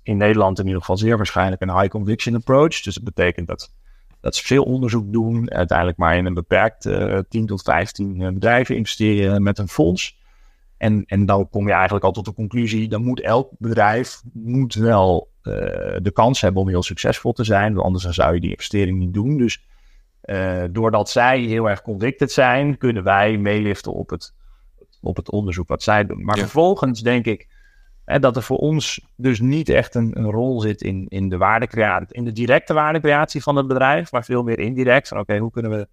in 0.03 0.17
Nederland 0.17 0.59
in 0.59 0.65
ieder 0.65 0.81
geval 0.81 0.97
zeer 0.97 1.17
waarschijnlijk 1.17 1.63
een 1.63 1.79
high 1.79 1.89
conviction 1.89 2.35
approach. 2.35 2.81
Dus 2.81 2.95
dat 2.95 3.05
betekent 3.05 3.47
dat, 3.47 3.73
dat 4.21 4.37
ze 4.37 4.47
veel 4.47 4.63
onderzoek 4.63 5.13
doen, 5.13 5.51
uiteindelijk 5.51 5.99
maar 5.99 6.17
in 6.17 6.27
een 6.27 6.35
beperkt 6.35 6.85
uh, 6.85 7.19
eh, 7.19 7.25
10 7.29 7.47
tot 7.47 7.63
15 7.63 8.35
bedrijven 8.35 8.77
investeren 8.77 9.43
met 9.43 9.59
een 9.59 9.69
fonds. 9.69 10.21
En, 10.77 11.05
en 11.07 11.27
dan 11.27 11.49
kom 11.49 11.67
je 11.67 11.73
eigenlijk 11.73 12.05
al 12.05 12.13
tot 12.13 12.25
de 12.25 12.35
conclusie, 12.35 12.89
dan 12.89 13.05
moet 13.05 13.21
elk 13.21 13.51
bedrijf 13.59 14.23
moet 14.33 14.75
wel 14.75 15.31
de 16.03 16.11
kans 16.13 16.41
hebben 16.41 16.63
om 16.63 16.69
heel 16.69 16.83
succesvol 16.83 17.33
te 17.33 17.45
zijn. 17.45 17.75
Want 17.75 17.87
anders 17.87 18.05
zou 18.05 18.35
je 18.35 18.41
die 18.41 18.51
investering 18.51 18.99
niet 18.99 19.15
doen. 19.15 19.39
Dus 19.39 19.65
doordat 20.71 21.11
zij 21.11 21.41
heel 21.41 21.69
erg 21.69 21.83
convicted 21.83 22.33
zijn, 22.33 22.79
kunnen 22.79 23.03
wij 23.03 23.37
meeliften 23.37 23.93
op 23.93 24.11
het, 24.11 24.35
op 25.03 25.17
het 25.17 25.31
onderzoek 25.31 25.69
wat 25.69 25.83
zij 25.83 26.07
doen. 26.07 26.25
Maar 26.25 26.37
ja. 26.37 26.43
vervolgens 26.43 27.01
denk 27.01 27.25
ik 27.27 27.49
hè, 28.05 28.19
dat 28.19 28.37
er 28.37 28.43
voor 28.43 28.59
ons 28.59 29.07
dus 29.17 29.41
niet 29.41 29.69
echt 29.69 29.95
een, 29.95 30.19
een, 30.19 30.31
rol 30.31 30.61
zit 30.61 30.83
in, 30.83 31.07
in 31.09 31.29
de 31.29 31.37
waardecreatie, 31.37 32.17
in 32.17 32.25
de 32.25 32.33
directe 32.33 32.75
waardecreatie 32.75 33.43
van 33.43 33.57
het 33.57 33.67
bedrijf, 33.67 34.13
maar 34.13 34.25
veel 34.25 34.43
meer 34.43 34.59
indirect. 34.59 35.09
Van 35.09 35.19
oké, 35.19 35.39
hoe 35.39 35.51
kunnen 35.51 35.71
we 35.71 35.89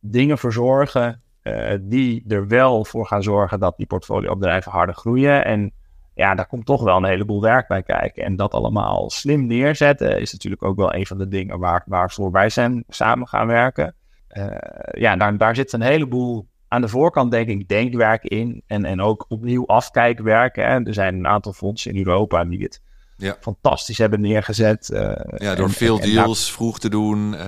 dingen 0.00 0.38
verzorgen 0.38 1.22
uh, 1.42 1.74
die 1.80 2.24
er 2.28 2.48
wel 2.48 2.84
voor 2.84 3.06
gaan 3.06 3.22
zorgen 3.22 3.60
dat 3.60 3.76
die 3.76 3.86
portfoliobedrijven 3.86 4.72
harder 4.72 4.94
groeien. 4.94 5.44
En 5.44 5.72
ja, 6.14 6.34
daar 6.34 6.46
komt 6.46 6.66
toch 6.66 6.82
wel 6.82 6.96
een 6.96 7.04
heleboel 7.04 7.40
werk 7.40 7.68
bij 7.68 7.82
kijken. 7.82 8.24
En 8.24 8.36
dat 8.36 8.54
allemaal 8.54 9.10
slim 9.10 9.46
neerzetten 9.46 10.20
is 10.20 10.32
natuurlijk 10.32 10.62
ook 10.62 10.76
wel 10.76 10.94
een 10.94 11.06
van 11.06 11.18
de 11.18 11.28
dingen 11.28 11.58
waar, 11.58 11.82
waarvoor 11.86 12.30
wij 12.30 12.48
zijn 12.48 12.84
samen 12.88 13.28
gaan 13.28 13.46
werken. 13.46 13.94
Uh, 14.32 14.56
ja, 14.90 15.16
daar, 15.16 15.36
daar 15.36 15.54
zit 15.54 15.72
een 15.72 15.82
heleboel 15.82 16.48
aan 16.70 16.80
de 16.80 16.88
voorkant 16.88 17.30
denk 17.30 17.48
ik 17.48 17.68
denkwerk 17.68 18.24
in 18.24 18.62
en, 18.66 18.84
en 18.84 19.00
ook 19.00 19.24
opnieuw 19.28 19.66
afkijkwerk. 19.66 20.56
Hè. 20.56 20.62
Er 20.62 20.94
zijn 20.94 21.14
een 21.14 21.26
aantal 21.26 21.52
fondsen 21.52 21.92
in 21.92 22.06
Europa 22.06 22.44
die 22.44 22.62
het 22.62 22.82
ja. 23.16 23.36
fantastisch 23.40 23.98
hebben 23.98 24.20
neergezet. 24.20 24.90
Uh, 24.92 25.12
ja, 25.36 25.54
door 25.54 25.70
veel 25.70 26.00
deals 26.00 26.52
vroeg 26.52 26.78
te 26.78 26.88
doen. 26.88 27.32
Uh, 27.32 27.40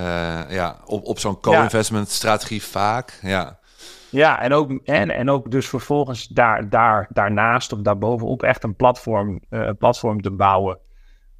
ja, 0.49 0.77
op, 0.85 1.05
op 1.05 1.19
zo'n 1.19 1.39
co-investment 1.39 2.09
strategie 2.09 2.63
vaak. 2.63 3.19
Ja. 3.21 3.59
Ja, 4.09 4.41
en 4.41 4.53
ook, 4.53 4.71
en, 4.83 5.09
en 5.09 5.29
ook 5.29 5.51
dus 5.51 5.67
vervolgens 5.67 6.27
daar, 6.27 6.69
daar, 6.69 7.07
daarnaast 7.13 7.73
of 7.73 7.79
daarbovenop 7.79 8.43
echt 8.43 8.63
een 8.63 8.75
platform, 8.75 9.39
uh, 9.49 9.69
platform 9.79 10.21
te 10.21 10.31
bouwen. 10.31 10.79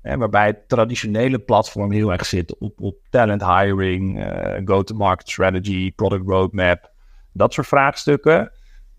Hè, 0.01 0.17
waarbij 0.17 0.45
het 0.45 0.67
traditionele 0.67 1.39
platform 1.39 1.91
heel 1.91 2.11
erg 2.11 2.25
zit 2.25 2.57
op, 2.57 2.81
op 2.81 2.95
talent 3.09 3.45
hiring, 3.45 4.25
go-to-market 4.65 5.29
strategy, 5.29 5.91
product 5.95 6.27
roadmap, 6.27 6.91
dat 7.33 7.53
soort 7.53 7.67
vraagstukken. 7.67 8.51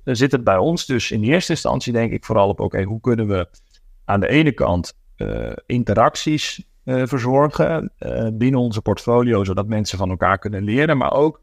Dan 0.04 0.16
zit 0.16 0.32
het 0.32 0.44
bij 0.44 0.56
ons 0.56 0.86
dus 0.86 1.10
in 1.10 1.22
eerste 1.22 1.52
instantie 1.52 1.92
denk 1.92 2.12
ik 2.12 2.24
vooral 2.24 2.48
op, 2.48 2.60
oké, 2.60 2.82
hoe 2.82 3.00
kunnen 3.00 3.28
we 3.28 3.48
aan 4.04 4.20
de 4.20 4.28
ene 4.28 4.52
kant 4.52 4.98
uh, 5.16 5.52
interacties 5.66 6.64
uh, 6.84 7.02
verzorgen 7.06 7.92
binnen 8.32 8.60
onze 8.60 8.82
portfolio, 8.82 9.44
zodat 9.44 9.66
mensen 9.66 9.98
van 9.98 10.10
elkaar 10.10 10.38
kunnen 10.38 10.62
leren. 10.62 10.96
Maar 10.96 11.12
ook, 11.12 11.40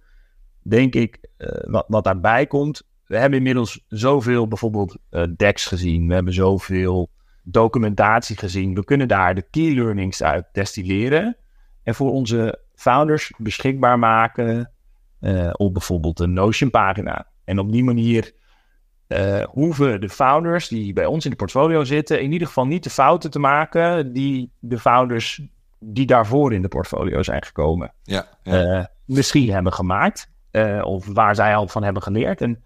denk 0.61 0.95
ik, 0.95 1.19
wat, 1.61 1.85
wat 1.87 2.03
daarbij 2.03 2.47
komt, 2.47 2.81
we 3.05 3.17
hebben 3.17 3.37
inmiddels 3.37 3.85
zoveel 3.87 4.47
bijvoorbeeld 4.47 4.97
decks 5.35 5.65
gezien, 5.65 6.07
we 6.07 6.13
hebben 6.13 6.33
zoveel 6.33 7.09
documentatie 7.43 8.37
gezien. 8.37 8.75
We 8.75 8.83
kunnen 8.83 9.07
daar 9.07 9.35
de 9.35 9.47
key 9.49 9.73
learnings 9.73 10.23
uit 10.23 10.45
destilleren 10.51 11.37
en 11.83 11.95
voor 11.95 12.11
onze 12.11 12.59
founders 12.75 13.33
beschikbaar 13.37 13.99
maken 13.99 14.71
op 15.51 15.73
bijvoorbeeld 15.73 16.19
een 16.19 16.33
Notion 16.33 16.69
pagina. 16.69 17.27
En 17.43 17.59
op 17.59 17.71
die 17.71 17.83
manier 17.83 18.31
uh, 19.07 19.43
hoeven 19.43 20.01
de 20.01 20.09
founders 20.09 20.67
die 20.67 20.93
bij 20.93 21.05
ons 21.05 21.23
in 21.23 21.31
de 21.31 21.37
portfolio 21.37 21.83
zitten, 21.83 22.21
in 22.21 22.31
ieder 22.31 22.47
geval 22.47 22.65
niet 22.65 22.83
de 22.83 22.89
fouten 22.89 23.31
te 23.31 23.39
maken 23.39 24.13
die 24.13 24.51
de 24.59 24.79
founders 24.79 25.41
die 25.79 26.05
daarvoor 26.05 26.53
in 26.53 26.61
de 26.61 26.67
portfolio 26.67 27.23
zijn 27.23 27.43
gekomen, 27.43 27.93
ja, 28.03 28.27
ja. 28.43 28.77
Uh, 28.77 28.85
misschien 29.05 29.51
hebben 29.51 29.73
gemaakt. 29.73 30.29
Uh, 30.51 30.81
of 30.85 31.05
waar 31.05 31.35
zij 31.35 31.55
al 31.55 31.67
van 31.67 31.83
hebben 31.83 32.03
geleerd. 32.03 32.41
En 32.41 32.63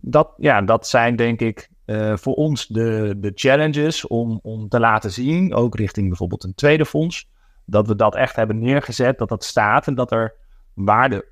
dat, 0.00 0.34
ja, 0.36 0.62
dat 0.62 0.86
zijn 0.86 1.16
denk 1.16 1.40
ik 1.40 1.70
voor 2.14 2.34
ons 2.34 2.66
de, 2.66 3.14
de 3.16 3.32
challenges 3.34 4.06
om, 4.06 4.38
om 4.42 4.68
te 4.68 4.80
laten 4.80 5.10
zien, 5.10 5.54
ook 5.54 5.76
richting 5.76 6.08
bijvoorbeeld 6.08 6.44
een 6.44 6.54
tweede 6.54 6.86
fonds, 6.86 7.30
dat 7.64 7.86
we 7.86 7.96
dat 7.96 8.14
echt 8.14 8.36
hebben 8.36 8.58
neergezet, 8.58 9.18
dat 9.18 9.28
dat 9.28 9.44
staat 9.44 9.86
en 9.86 9.94
dat 9.94 10.12
er 10.12 10.34
waarde 10.74 11.31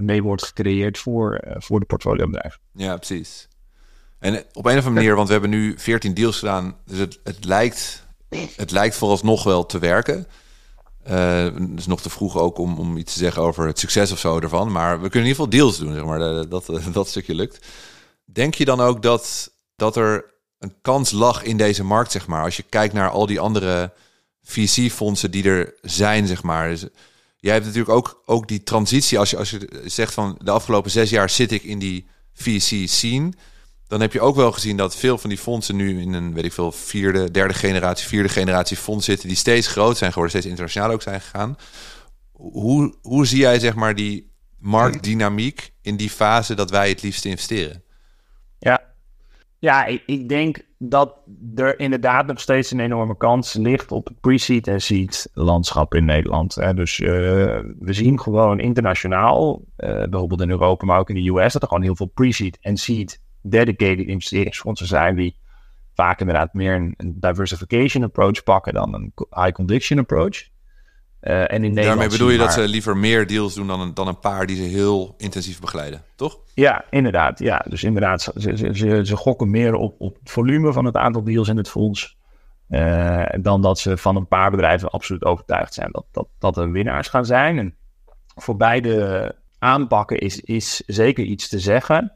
mee 0.00 0.22
wordt 0.22 0.44
gecreëerd 0.44 0.98
voor, 0.98 1.40
voor 1.58 1.80
de 1.80 1.86
portfoliobedrijven. 1.86 2.60
Ja, 2.72 2.96
precies. 2.96 3.48
En 4.18 4.34
op 4.34 4.64
een 4.66 4.78
of 4.78 4.84
andere 4.84 4.90
manier, 4.90 5.14
want 5.14 5.26
we 5.26 5.32
hebben 5.32 5.50
nu 5.50 5.74
14 5.78 6.14
deals 6.14 6.38
gedaan, 6.38 6.76
dus 6.84 6.98
het, 6.98 7.20
het, 7.24 7.44
lijkt, 7.44 8.06
het 8.56 8.70
lijkt 8.70 8.96
vooralsnog 8.96 9.44
wel 9.44 9.66
te 9.66 9.78
werken. 9.78 10.26
Uh, 11.10 11.44
het 11.44 11.78
is 11.78 11.86
nog 11.86 12.00
te 12.00 12.10
vroeg 12.10 12.36
ook 12.36 12.58
om, 12.58 12.78
om 12.78 12.96
iets 12.96 13.12
te 13.12 13.18
zeggen 13.18 13.42
over 13.42 13.66
het 13.66 13.78
succes 13.78 14.12
of 14.12 14.18
zo 14.18 14.40
ervan. 14.40 14.72
Maar 14.72 15.00
we 15.00 15.08
kunnen 15.08 15.30
in 15.30 15.36
ieder 15.36 15.44
geval 15.44 15.50
deals 15.50 15.78
doen, 15.78 15.94
zeg 15.94 16.04
maar. 16.04 16.18
Dat, 16.18 16.50
dat, 16.50 16.82
dat 16.92 17.08
stukje 17.08 17.34
lukt. 17.34 17.66
Denk 18.24 18.54
je 18.54 18.64
dan 18.64 18.80
ook 18.80 19.02
dat, 19.02 19.52
dat 19.76 19.96
er 19.96 20.24
een 20.58 20.74
kans 20.80 21.10
lag 21.10 21.42
in 21.42 21.56
deze 21.56 21.84
markt, 21.84 22.12
zeg 22.12 22.26
maar? 22.26 22.44
Als 22.44 22.56
je 22.56 22.62
kijkt 22.62 22.94
naar 22.94 23.10
al 23.10 23.26
die 23.26 23.40
andere 23.40 23.92
VC-fondsen 24.42 25.30
die 25.30 25.44
er 25.44 25.74
zijn, 25.82 26.26
zeg 26.26 26.42
maar. 26.42 26.68
Dus, 26.68 26.86
jij 27.40 27.52
hebt 27.52 27.64
natuurlijk 27.64 27.94
ook, 27.94 28.22
ook 28.24 28.48
die 28.48 28.62
transitie. 28.62 29.18
Als 29.18 29.30
je, 29.30 29.36
als 29.36 29.50
je 29.50 29.82
zegt 29.84 30.14
van 30.14 30.38
de 30.42 30.50
afgelopen 30.50 30.90
zes 30.90 31.10
jaar 31.10 31.30
zit 31.30 31.52
ik 31.52 31.62
in 31.62 31.78
die 31.78 32.06
VC-scene 32.32 33.32
dan 33.88 34.00
heb 34.00 34.12
je 34.12 34.20
ook 34.20 34.36
wel 34.36 34.52
gezien 34.52 34.76
dat 34.76 34.96
veel 34.96 35.18
van 35.18 35.30
die 35.30 35.38
fondsen 35.38 35.76
nu 35.76 36.00
in 36.00 36.12
een, 36.12 36.34
weet 36.34 36.44
ik 36.44 36.52
veel, 36.52 36.72
vierde, 36.72 37.30
derde 37.30 37.54
generatie, 37.54 38.06
vierde 38.08 38.28
generatie 38.28 38.76
fonds 38.76 39.04
zitten, 39.04 39.28
die 39.28 39.36
steeds 39.36 39.66
groot 39.66 39.96
zijn 39.96 40.12
geworden, 40.12 40.30
steeds 40.30 40.50
internationaal 40.50 40.90
ook 40.90 41.02
zijn 41.02 41.20
gegaan. 41.20 41.56
Hoe, 42.32 42.94
hoe 43.02 43.26
zie 43.26 43.38
jij, 43.38 43.58
zeg 43.58 43.74
maar, 43.74 43.94
die 43.94 44.32
marktdynamiek 44.58 45.72
in 45.82 45.96
die 45.96 46.10
fase 46.10 46.54
dat 46.54 46.70
wij 46.70 46.88
het 46.88 47.02
liefst 47.02 47.24
investeren? 47.24 47.82
Ja, 49.58 49.84
ik, 49.84 50.02
ik 50.06 50.28
denk 50.28 50.66
dat 50.78 51.18
er 51.54 51.78
inderdaad 51.78 52.26
nog 52.26 52.40
steeds 52.40 52.70
een 52.70 52.80
enorme 52.80 53.16
kans 53.16 53.54
ligt 53.54 53.92
op 53.92 54.06
het 54.06 54.20
pre-seed 54.20 54.66
en 54.66 54.80
seed 54.80 55.30
landschap 55.34 55.94
in 55.94 56.04
Nederland. 56.04 56.54
Dus 56.76 56.98
uh, 56.98 57.08
we 57.78 57.92
zien 57.92 58.20
gewoon 58.20 58.60
internationaal, 58.60 59.62
uh, 59.76 60.02
bijvoorbeeld 60.04 60.40
in 60.40 60.50
Europa, 60.50 60.86
maar 60.86 60.98
ook 60.98 61.10
in 61.10 61.24
de 61.24 61.30
US, 61.30 61.52
dat 61.52 61.62
er 61.62 61.68
gewoon 61.68 61.82
heel 61.82 61.96
veel 61.96 62.10
pre-seed 62.14 62.58
en 62.60 62.76
seed 62.76 63.22
dedicated 63.42 64.06
investeringsfondsen 64.06 64.86
zijn 64.86 65.16
die 65.16 65.36
vaak 65.94 66.20
inderdaad 66.20 66.54
meer 66.54 66.74
een, 66.74 67.16
diversification 67.16 68.04
approach 68.04 68.42
pakken 68.42 68.74
dan 68.74 68.94
een 68.94 69.12
high 69.30 69.52
conviction 69.52 69.98
approach. 69.98 70.48
Uh, 71.20 71.40
en 71.40 71.48
in 71.48 71.60
Nederland 71.60 71.86
Daarmee 71.86 72.08
bedoel 72.08 72.30
je 72.30 72.38
dat 72.38 72.52
ze 72.52 72.68
liever 72.68 72.96
meer 72.96 73.26
deals 73.26 73.54
doen 73.54 73.66
dan 73.66 73.80
een, 73.80 73.94
dan 73.94 74.08
een 74.08 74.18
paar 74.18 74.46
die 74.46 74.56
ze 74.56 74.62
heel 74.62 75.14
intensief 75.16 75.60
begeleiden, 75.60 76.02
toch? 76.16 76.38
Ja, 76.54 76.84
inderdaad. 76.90 77.38
Ja. 77.38 77.64
Dus 77.68 77.84
inderdaad, 77.84 78.22
ze, 78.22 78.32
ze, 78.56 78.70
ze, 78.72 79.00
ze 79.04 79.16
gokken 79.16 79.50
meer 79.50 79.74
op, 79.74 79.94
op 79.98 80.16
het 80.20 80.30
volume 80.30 80.72
van 80.72 80.84
het 80.84 80.96
aantal 80.96 81.24
deals 81.24 81.48
in 81.48 81.56
het 81.56 81.68
fonds. 81.68 82.16
Uh, 82.68 83.24
dan 83.40 83.62
dat 83.62 83.78
ze 83.78 83.96
van 83.96 84.16
een 84.16 84.26
paar 84.26 84.50
bedrijven 84.50 84.90
absoluut 84.90 85.24
overtuigd 85.24 85.74
zijn 85.74 85.88
dat, 85.92 86.04
dat, 86.12 86.28
dat 86.38 86.56
er 86.56 86.70
winnaars 86.70 87.08
gaan 87.08 87.26
zijn. 87.26 87.58
En 87.58 87.74
voor 88.34 88.56
beide 88.56 89.34
aanpakken 89.58 90.18
is, 90.18 90.40
is 90.40 90.82
zeker 90.86 91.24
iets 91.24 91.48
te 91.48 91.58
zeggen. 91.58 92.12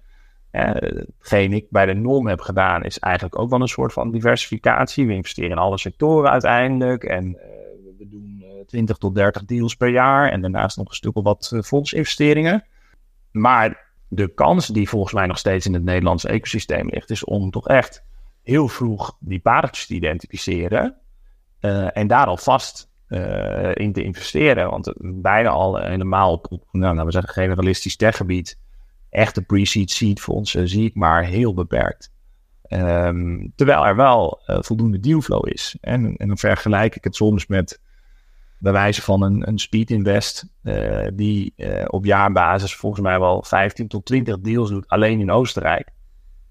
Uh, 0.52 0.70
hetgeen 1.18 1.52
ik 1.52 1.66
bij 1.70 1.86
de 1.86 1.94
NOM 1.94 2.26
heb 2.26 2.40
gedaan, 2.40 2.84
is 2.84 2.98
eigenlijk 2.98 3.38
ook 3.38 3.50
wel 3.50 3.60
een 3.60 3.68
soort 3.68 3.92
van 3.92 4.10
diversificatie. 4.10 5.06
We 5.06 5.12
investeren 5.12 5.50
in 5.50 5.58
alle 5.58 5.78
sectoren 5.78 6.30
uiteindelijk. 6.30 7.04
En 7.04 7.36
we 7.98 8.08
doen 8.08 8.31
20 8.72 8.96
tot 8.96 9.14
30 9.14 9.44
deals 9.44 9.76
per 9.76 9.88
jaar. 9.88 10.30
En 10.30 10.40
daarnaast 10.40 10.76
nog 10.76 10.88
een 10.88 10.94
stuk 10.94 11.16
of 11.16 11.24
wat 11.24 11.50
uh, 11.54 11.62
fondsinvesteringen. 11.62 12.64
Maar 13.30 13.90
de 14.08 14.35
kans 14.35 14.66
die 14.66 14.88
volgens 14.88 15.12
mij 15.12 15.26
nog 15.26 15.38
steeds 15.38 15.66
in 15.66 15.74
het 15.74 15.85
Nederlandse 15.85 16.28
ecosysteem 16.28 16.88
ligt, 16.88 17.11
is 17.11 17.24
om 17.24 17.50
toch 17.50 17.68
echt 17.68 18.04
heel 18.42 18.68
vroeg 18.68 19.16
die 19.20 19.40
paardjes 19.40 19.87
te 19.87 19.94
identificeren. 19.94 20.96
Uh, 21.61 21.96
en 21.96 22.06
daar 22.06 22.26
alvast 22.26 22.90
in 23.72 23.92
te 23.92 24.02
investeren. 24.02 24.70
Want 24.70 24.92
bijna 24.98 25.48
al 25.48 25.76
helemaal 25.76 26.32
op, 26.32 26.68
nou, 26.70 26.94
nou, 26.94 27.06
we 27.06 27.12
zeggen 27.12 27.32
generalistisch 27.32 27.96
techgebied 27.96 28.58
echte 29.11 29.42
pre-seed 29.42 29.90
seed 29.90 30.20
fondsen 30.20 30.68
zie 30.68 30.85
ik 30.85 30.94
maar 30.94 31.24
heel 31.24 31.54
beperkt. 31.54 32.12
Ehm, 32.62 33.46
terwijl 33.54 33.87
er 33.87 33.96
wel 33.96 34.42
uh, 34.46 34.56
voldoende 34.61 35.00
dealflow 35.00 35.48
is. 35.48 35.76
En, 35.80 36.16
en 36.16 36.28
dan 36.28 36.38
vergelijk 36.38 36.96
ik 36.96 37.04
het 37.04 37.16
soms 37.16 37.46
met 37.46 37.80
bij 38.62 38.72
wijze 38.72 39.03
van 39.03 39.22
een, 39.22 39.48
een 39.48 39.59
speed 39.59 39.90
invest, 39.90 40.46
uh, 40.62 41.07
die 41.14 41.53
uh, 41.57 41.85
op 41.87 42.05
jaarbasis 42.05 42.77
volgens 42.77 43.03
mij 43.03 43.18
wel 43.18 43.42
15 43.42 43.88
tot 43.88 44.05
20 44.05 44.40
deals 44.40 44.68
doet, 44.68 44.88
alleen 44.88 45.20
in 45.20 45.31
Oostenrijk. 45.31 45.88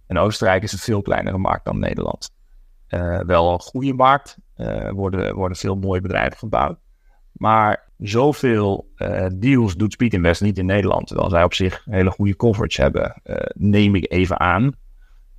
En 0.08 0.17
Oostenrijk 0.17 0.63
is 0.63 0.71
een 0.71 0.80
veel 0.80 1.02
kleinere 1.02 1.38
markt 1.38 1.65
dan 1.65 1.80
Nederland. 1.80 2.30
wel 3.26 3.54
een 3.54 3.60
goede 3.60 3.93
markt, 3.93 4.38
worden, 4.91 5.36
worden 5.36 5.58
veel 5.58 5.76
mooie 5.76 6.02
bedrijven 6.02 6.38
gebouwd. 6.38 6.80
Maar 7.32 7.91
zoveel 7.97 8.91
deals 9.36 9.76
doet 9.76 9.93
Speed 9.93 10.13
Invest 10.13 10.41
niet 10.41 10.58
in 10.58 10.65
Nederland. 10.65 11.08
Terwijl 11.08 11.30
zij 11.30 11.43
op 11.43 11.54
zich 11.54 11.86
hele 11.86 12.10
goede 12.10 12.36
coverage 12.36 12.82
hebben, 12.82 13.21
neem 13.54 13.95
ik 13.95 14.12
even 14.12 14.39
aan. 14.39 14.71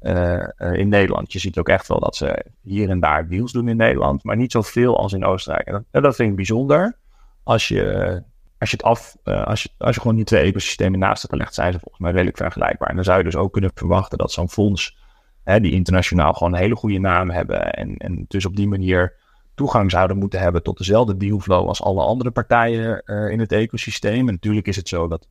Uh, 0.03 0.45
in 0.73 0.89
Nederland. 0.89 1.33
Je 1.33 1.39
ziet 1.39 1.59
ook 1.59 1.69
echt 1.69 1.89
wel 1.89 2.01
dat 2.01 2.17
ze 2.17 2.45
hier 2.63 2.91
en 2.91 3.01
daar 3.01 3.29
deals 3.29 3.53
doen 3.53 3.69
in 3.69 3.77
Nederland, 3.77 4.25
maar 4.25 4.37
niet 4.37 4.53
zoveel 4.53 4.99
als 4.99 5.13
in 5.13 5.25
Oostenrijk. 5.25 5.67
En 5.67 6.03
dat, 6.03 6.15
vind 6.15 6.31
ik 6.31 6.37
bijzonder. 6.37 6.97
Als 7.43 7.69
je, 7.69 8.23
als 8.59 8.71
je 8.71 8.77
het 8.77 8.87
af, 8.87 9.17
als, 9.25 9.63
je, 9.63 9.69
als 9.79 9.95
je 9.95 10.01
gewoon 10.01 10.17
die 10.17 10.25
twee 10.25 10.43
ecosystemen 10.43 10.99
naast 10.99 11.23
elkaar 11.23 11.39
legt, 11.39 11.55
zijn 11.55 11.73
ze 11.73 11.79
volgens 11.79 12.03
mij 12.03 12.13
redelijk 12.13 12.37
vergelijkbaar. 12.37 12.89
En 12.89 12.95
dan 12.95 13.05
zou 13.05 13.19
je 13.19 13.25
dus 13.25 13.37
ook 13.37 13.53
kunnen 13.53 13.71
verwachten 13.75 14.19
dat 14.19 14.33
zo'n 14.33 14.51
fonds, 14.51 14.99
hè, 15.45 15.61
die 15.61 15.73
internationaal 15.73 16.33
gewoon 16.33 16.53
een 16.53 16.59
hele 16.59 16.77
goede 16.77 16.99
naam 16.99 17.31
hebben, 17.31 17.73
en, 17.73 17.97
en 17.97 18.25
dus 18.29 18.47
op 18.47 18.57
die 18.57 18.69
manier 18.69 19.15
toegang 19.55 19.91
zouden 19.91 20.19
moeten 20.19 20.41
hebben 20.41 20.63
tot 20.63 20.79
dezelfde 20.79 21.17
dealflow 21.17 21.69
als 21.69 21.83
alle 21.83 22.03
andere 22.03 22.31
partijen 22.31 23.03
in 23.31 23.41
het 23.41 23.53
ecosysteem. 23.53 24.29
En 24.29 24.35
natuurlijk 24.35 24.67
is 24.67 24.77
het 24.77 24.89
zo 24.89 25.09
dat 25.09 25.29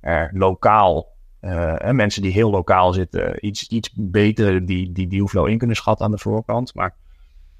er 0.00 0.30
lokaal, 0.34 1.15
uh, 1.46 1.90
mensen 1.90 2.22
die 2.22 2.32
heel 2.32 2.50
lokaal 2.50 2.92
zitten, 2.92 3.46
iets, 3.46 3.68
iets 3.68 3.90
beter 3.94 4.66
die, 4.66 4.92
die 4.92 5.06
dealflow 5.06 5.48
in 5.48 5.58
kunnen 5.58 5.76
schatten 5.76 6.04
aan 6.04 6.10
de 6.10 6.18
voorkant. 6.18 6.74
Maar 6.74 6.94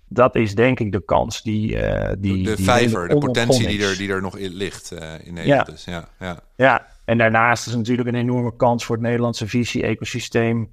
dat 0.08 0.34
is 0.34 0.54
denk 0.54 0.80
ik 0.80 0.92
de 0.92 1.04
kans 1.04 1.42
die... 1.42 1.72
Uh, 1.72 2.08
die 2.18 2.42
de 2.42 2.54
die 2.54 2.64
vijver, 2.64 3.08
de 3.08 3.18
potentie 3.18 3.66
die 3.66 3.84
er, 3.84 3.96
die 3.96 4.10
er 4.10 4.22
nog 4.22 4.36
in 4.36 4.54
ligt 4.54 4.92
in 5.24 5.34
Nederland. 5.34 5.66
Ja. 5.66 5.72
Dus, 5.72 5.84
ja, 5.84 6.08
ja. 6.18 6.40
ja, 6.56 6.86
en 7.04 7.18
daarnaast 7.18 7.66
is 7.66 7.74
natuurlijk 7.74 8.08
een 8.08 8.14
enorme 8.14 8.56
kans 8.56 8.84
voor 8.84 8.96
het 8.96 9.04
Nederlandse 9.04 9.48
visie-ecosysteem 9.48 10.70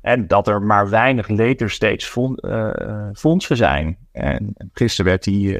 en 0.00 0.26
dat 0.26 0.48
er 0.48 0.62
maar 0.62 0.88
weinig 0.88 1.28
later 1.28 1.70
stage 1.70 2.36
uh, 2.42 3.08
fondsen 3.12 3.56
zijn. 3.56 3.96
En 4.12 4.54
gisteren 4.72 5.10
werd 5.10 5.24
die 5.24 5.58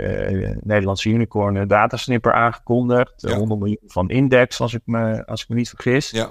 Nederlandse 0.61 1.09
unicorn 1.09 1.68
datasnipper 1.68 2.33
aangekondigd. 2.33 3.12
Ja. 3.16 3.37
100 3.37 3.61
miljoen 3.61 3.78
van 3.87 4.11
index, 4.11 4.61
als 4.61 4.74
ik 4.74 4.83
me, 4.85 5.26
als 5.26 5.42
ik 5.42 5.48
me 5.48 5.54
niet 5.54 5.68
vergis. 5.68 6.11
Ja. 6.11 6.28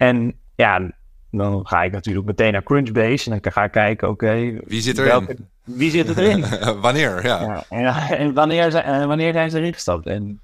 En 0.00 0.34
ja, 0.54 0.90
dan 1.30 1.66
ga 1.66 1.82
ik 1.82 1.92
natuurlijk 1.92 2.26
meteen 2.26 2.52
naar 2.52 2.62
Crunchbase 2.62 3.30
en 3.30 3.38
dan 3.42 3.52
ga 3.52 3.64
ik 3.64 3.70
kijken, 3.70 4.08
oké, 4.08 4.58
Wie 4.64 4.80
zit 4.80 4.98
erin? 4.98 5.10
welke- 5.10 5.36
wie 5.64 5.90
zit 5.90 6.16
erin? 6.16 6.44
Wanneer? 6.80 7.24
Ja. 7.26 7.64
ja, 7.70 8.10
en, 8.10 8.18
en 8.18 8.34
wanneer, 8.34 8.70
zijn, 8.70 9.06
wanneer 9.08 9.32
zijn 9.32 9.50
ze 9.50 9.58
erin 9.58 9.72
gestapt? 9.72 10.06
En, 10.06 10.40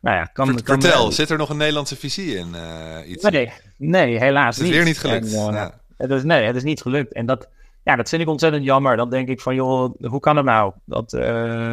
nou 0.00 0.16
ja, 0.16 0.24
kan, 0.24 0.46
Vert- 0.46 0.62
kan 0.62 0.80
Vertel, 0.80 1.12
zit 1.12 1.30
er 1.30 1.38
nog 1.38 1.48
een 1.48 1.56
Nederlandse 1.56 1.96
visie 1.96 2.36
in? 2.36 2.54
eh, 2.54 3.10
iets? 3.10 3.22
Nee, 3.30 3.52
nee, 3.76 4.18
helaas 4.18 4.46
Het 4.56 4.56
is 4.56 4.62
niet. 4.70 4.72
weer 4.76 4.84
niet 4.84 4.98
gelukt. 4.98 5.32
En, 5.34 5.46
eh, 5.48 5.52
Ja. 5.54 5.72
het 5.96 6.10
is, 6.10 6.22
nee, 6.22 6.44
het 6.44 6.56
is 6.56 6.62
niet 6.62 6.80
gelukt. 6.82 7.12
En 7.12 7.26
dat, 7.26 7.48
ja, 7.84 7.96
dat 7.96 8.08
vind 8.08 8.22
ik 8.22 8.28
ontzettend 8.28 8.64
jammer. 8.64 8.96
Dan 8.96 9.10
denk 9.10 9.28
ik 9.28 9.40
van, 9.40 9.54
joh, 9.54 9.94
hoe 10.02 10.20
kan 10.20 10.36
het 10.36 10.44
nou? 10.44 10.72
Dat, 10.84 11.12
eh, 11.12 11.72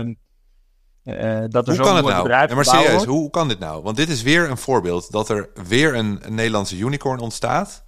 eh, 1.08 1.44
dat 1.50 1.68
er 1.68 1.76
Hoe 1.76 1.86
kan 1.86 1.96
het 1.96 2.06
nou? 2.06 2.30
Ja, 2.30 2.56
maar 2.56 2.66
serieus, 2.66 2.92
wordt. 2.92 3.06
hoe 3.06 3.30
kan 3.30 3.48
dit 3.48 3.60
nou? 3.60 3.84
Want 3.84 3.98
dit 3.98 4.10
is 4.10 4.22
weer 4.22 4.50
een 4.50 4.58
voorbeeld 4.58 5.12
dat 5.12 5.30
er 5.30 5.50
weer 5.68 5.96
een, 5.96 6.20
een 6.22 6.36
Nederlandse 6.36 6.78
unicorn 6.78 7.20
ontstaat 7.20 7.84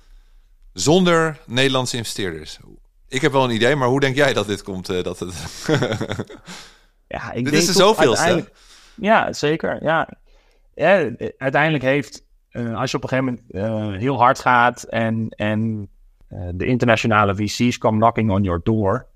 zonder 0.73 1.38
Nederlandse 1.45 1.97
investeerders. 1.97 2.60
Ik 3.08 3.21
heb 3.21 3.32
wel 3.32 3.43
een 3.43 3.55
idee, 3.55 3.75
maar 3.75 3.88
hoe 3.88 3.99
denk 3.99 4.15
jij 4.15 4.34
dat 4.34 4.47
dit 4.47 4.63
komt? 4.63 4.89
eh, 4.89 5.03
dat 5.03 5.19
het... 5.19 5.34
Ja, 7.08 7.32
ik 7.32 7.43
dit 7.43 7.53
denk 7.53 7.55
is 7.55 7.65
de 7.65 7.73
zoveelste. 7.73 8.49
Ja, 8.95 9.34
zeker. 9.34 9.84
Ja. 9.84 10.10
ja 10.75 11.10
uiteindelijk 11.38 11.84
heeft, 11.84 12.23
eh, 12.49 12.79
als 12.79 12.91
je 12.91 12.97
op 12.97 13.03
een 13.03 13.10
gegeven 13.10 13.41
moment 13.51 14.01
heel 14.01 14.17
hard 14.17 14.39
gaat 14.39 14.84
en, 14.84 15.29
en 15.29 15.89
de 16.53 16.65
internationale 16.65 17.36
VC's 17.36 17.77
come 17.77 17.97
knocking 17.97 18.32
on 18.32 18.43
your 18.43 18.60
door, 18.63 19.08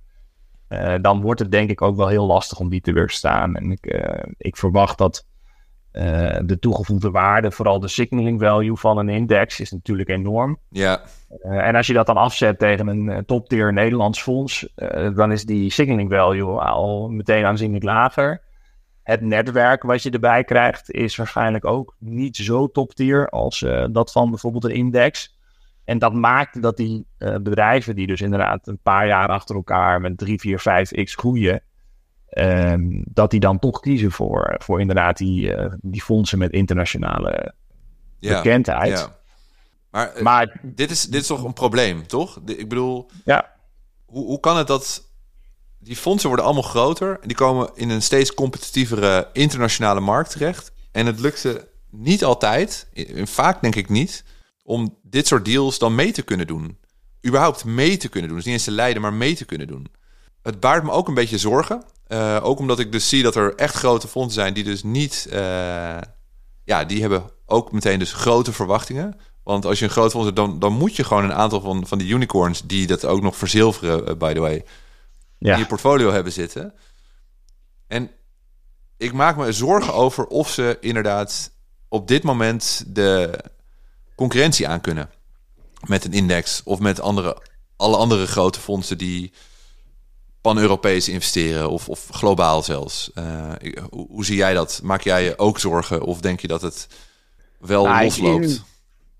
eh, 0.67 0.95
dan 1.01 1.21
wordt 1.21 1.39
het 1.39 1.51
denk 1.51 1.69
ik 1.69 1.81
ook 1.81 1.95
wel 1.95 2.07
heel 2.07 2.25
lastig 2.25 2.59
om 2.59 2.69
die 2.69 2.81
te 2.81 2.93
weerstaan. 2.93 3.55
En 3.55 3.71
ik, 3.71 3.85
eh, 3.85 4.23
ik 4.37 4.57
verwacht 4.57 4.97
dat 4.97 5.25
eh, 5.91 6.37
de 6.45 6.59
toegevoegde 6.59 7.11
waarde, 7.11 7.51
vooral 7.51 7.79
de 7.79 7.87
signaling 7.87 8.39
value 8.41 8.77
van 8.77 8.97
een 8.97 9.09
index, 9.09 9.59
is 9.59 9.71
natuurlijk 9.71 10.09
enorm. 10.09 10.59
ja, 10.69 11.01
en 11.41 11.75
als 11.75 11.87
je 11.87 11.93
dat 11.93 12.05
dan 12.05 12.17
afzet 12.17 12.59
tegen 12.59 12.87
een 12.87 13.25
top-tier 13.25 13.73
Nederlands 13.73 14.21
fonds, 14.21 14.73
dan 15.15 15.31
is 15.31 15.45
die 15.45 15.71
signaling 15.71 16.11
value 16.11 16.59
al 16.59 17.09
meteen 17.09 17.45
aanzienlijk 17.45 17.83
lager. 17.83 18.41
Het 19.03 19.21
netwerk 19.21 19.83
wat 19.83 20.03
je 20.03 20.09
erbij 20.09 20.43
krijgt 20.43 20.91
is 20.91 21.15
waarschijnlijk 21.15 21.65
ook 21.65 21.95
niet 21.99 22.37
zo 22.37 22.67
top-tier 22.67 23.29
als 23.29 23.65
dat 23.91 24.11
van 24.11 24.29
bijvoorbeeld 24.29 24.63
een 24.63 24.75
index. 24.75 25.32
En 25.85 25.99
dat 25.99 26.13
maakt 26.13 26.61
dat 26.61 26.77
die 26.77 27.05
eh, 27.17 27.35
bedrijven 27.35 27.95
die 27.95 28.07
dus 28.07 28.21
inderdaad 28.21 28.67
een 28.67 28.79
paar 28.83 29.07
jaar 29.07 29.27
achter 29.27 29.55
elkaar 29.55 30.01
met 30.01 30.17
3, 30.17 30.39
4, 30.39 30.59
5x 30.59 31.15
groeien, 31.15 31.61
ehm, 32.29 33.01
dat 33.05 33.31
die 33.31 33.39
dan 33.39 33.59
toch 33.59 33.79
kiezen 33.79 34.11
voor, 34.11 34.55
voor 34.57 34.79
inderdaad 34.79 35.17
die, 35.17 35.55
eh, 35.55 35.73
die 35.81 36.01
fondsen 36.01 36.37
met 36.37 36.51
internationale 36.51 37.53
ja, 38.19 38.35
bekendheid. 38.35 38.99
ja. 38.99 39.15
Maar, 39.91 40.13
eh, 40.13 40.21
Maar 40.21 40.59
dit, 40.61 40.91
is, 40.91 41.03
dit 41.03 41.21
is 41.21 41.27
toch 41.27 41.43
een 41.43 41.53
probleem, 41.53 42.07
toch? 42.07 42.39
Ik 42.45 42.69
bedoel, 42.69 43.09
ja, 43.25 43.51
hoe, 44.05 44.25
hoe 44.25 44.39
kan 44.39 44.57
het 44.57 44.67
dat 44.67 45.11
die 45.79 45.95
fondsen 45.95 46.27
worden 46.27 46.45
allemaal 46.45 46.63
groter 46.63 47.19
en 47.21 47.27
die 47.27 47.37
komen 47.37 47.69
in 47.75 47.89
een 47.89 48.01
steeds 48.01 48.33
competitievere 48.33 49.29
internationale 49.33 49.99
markt 49.99 50.31
terecht 50.31 50.71
en 50.91 51.05
het 51.05 51.19
lukt 51.19 51.39
ze 51.39 51.67
niet 51.89 52.23
altijd, 52.23 52.87
vaak 53.23 53.61
denk 53.61 53.75
ik 53.75 53.89
niet, 53.89 54.23
om 54.63 54.97
dit 55.01 55.27
soort 55.27 55.45
deals 55.45 55.79
dan 55.79 55.95
mee 55.95 56.11
te 56.11 56.21
kunnen 56.21 56.47
doen. 56.47 56.77
Überhaupt 57.25 57.65
mee 57.65 57.97
te 57.97 58.09
kunnen 58.09 58.29
doen. 58.29 58.37
Dus 58.37 58.45
niet 58.45 58.55
eens 58.55 58.63
te 58.63 58.71
leiden, 58.71 59.01
maar 59.01 59.13
mee 59.13 59.35
te 59.35 59.45
kunnen 59.45 59.67
doen. 59.67 59.87
Het 60.41 60.59
baart 60.59 60.83
me 60.83 60.91
ook 60.91 61.07
een 61.07 61.13
beetje 61.13 61.37
zorgen. 61.37 61.83
Eh, 62.07 62.39
ook 62.41 62.59
omdat 62.59 62.79
ik 62.79 62.91
dus 62.91 63.09
zie 63.09 63.23
dat 63.23 63.35
er 63.35 63.55
echt 63.55 63.75
grote 63.75 64.07
fondsen 64.07 64.41
zijn 64.41 64.53
die 64.53 64.63
dus 64.63 64.83
niet... 64.83 65.27
eh, 65.31 65.97
ja, 66.63 66.83
die 66.85 67.01
hebben 67.01 67.29
ook 67.45 67.71
meteen 67.71 67.99
dus 67.99 68.13
grote 68.13 68.53
verwachtingen. 68.53 69.19
Want 69.43 69.65
als 69.65 69.79
je 69.79 69.85
een 69.85 69.91
groot 69.91 70.11
fonds 70.11 70.25
hebt, 70.25 70.37
dan, 70.37 70.59
dan 70.59 70.73
moet 70.73 70.95
je 70.95 71.03
gewoon 71.03 71.23
een 71.23 71.33
aantal 71.33 71.61
van, 71.61 71.87
van 71.87 71.97
die 71.97 72.13
unicorns... 72.13 72.61
die 72.61 72.87
dat 72.87 73.05
ook 73.05 73.21
nog 73.21 73.35
verzilveren, 73.35 74.07
eh, 74.07 74.15
by 74.15 74.33
the 74.33 74.39
way, 74.39 74.65
ja. 75.37 75.53
in 75.53 75.59
je 75.59 75.65
portfolio 75.65 76.11
hebben 76.11 76.31
zitten. 76.31 76.73
En 77.87 78.11
ik 78.97 79.13
maak 79.13 79.37
me 79.37 79.51
zorgen 79.51 79.93
over 79.93 80.25
of 80.27 80.49
ze 80.49 80.77
inderdaad 80.79 81.51
op 81.87 82.07
dit 82.07 82.23
moment 82.23 82.83
de 82.87 83.39
concurrentie 84.15 84.67
aan 84.67 84.81
kunnen. 84.81 85.09
Met 85.87 86.05
een 86.05 86.13
index 86.13 86.61
of 86.63 86.79
met 86.79 86.99
andere, 86.99 87.41
alle 87.75 87.97
andere 87.97 88.27
grote 88.27 88.59
fondsen 88.59 88.97
die 88.97 89.31
pan-Europees 90.41 91.09
investeren 91.09 91.69
of, 91.69 91.89
of 91.89 92.07
globaal 92.11 92.63
zelfs. 92.63 93.11
Eh, 93.13 93.51
hoe, 93.89 94.07
hoe 94.09 94.25
zie 94.25 94.35
jij 94.35 94.53
dat? 94.53 94.79
Maak 94.83 95.01
jij 95.01 95.23
je 95.23 95.37
ook 95.37 95.59
zorgen 95.59 96.01
of 96.01 96.21
denk 96.21 96.39
je 96.39 96.47
dat 96.47 96.61
het 96.61 96.87
wel 97.59 97.83
Nou, 97.83 98.03
losloopt? 98.03 98.63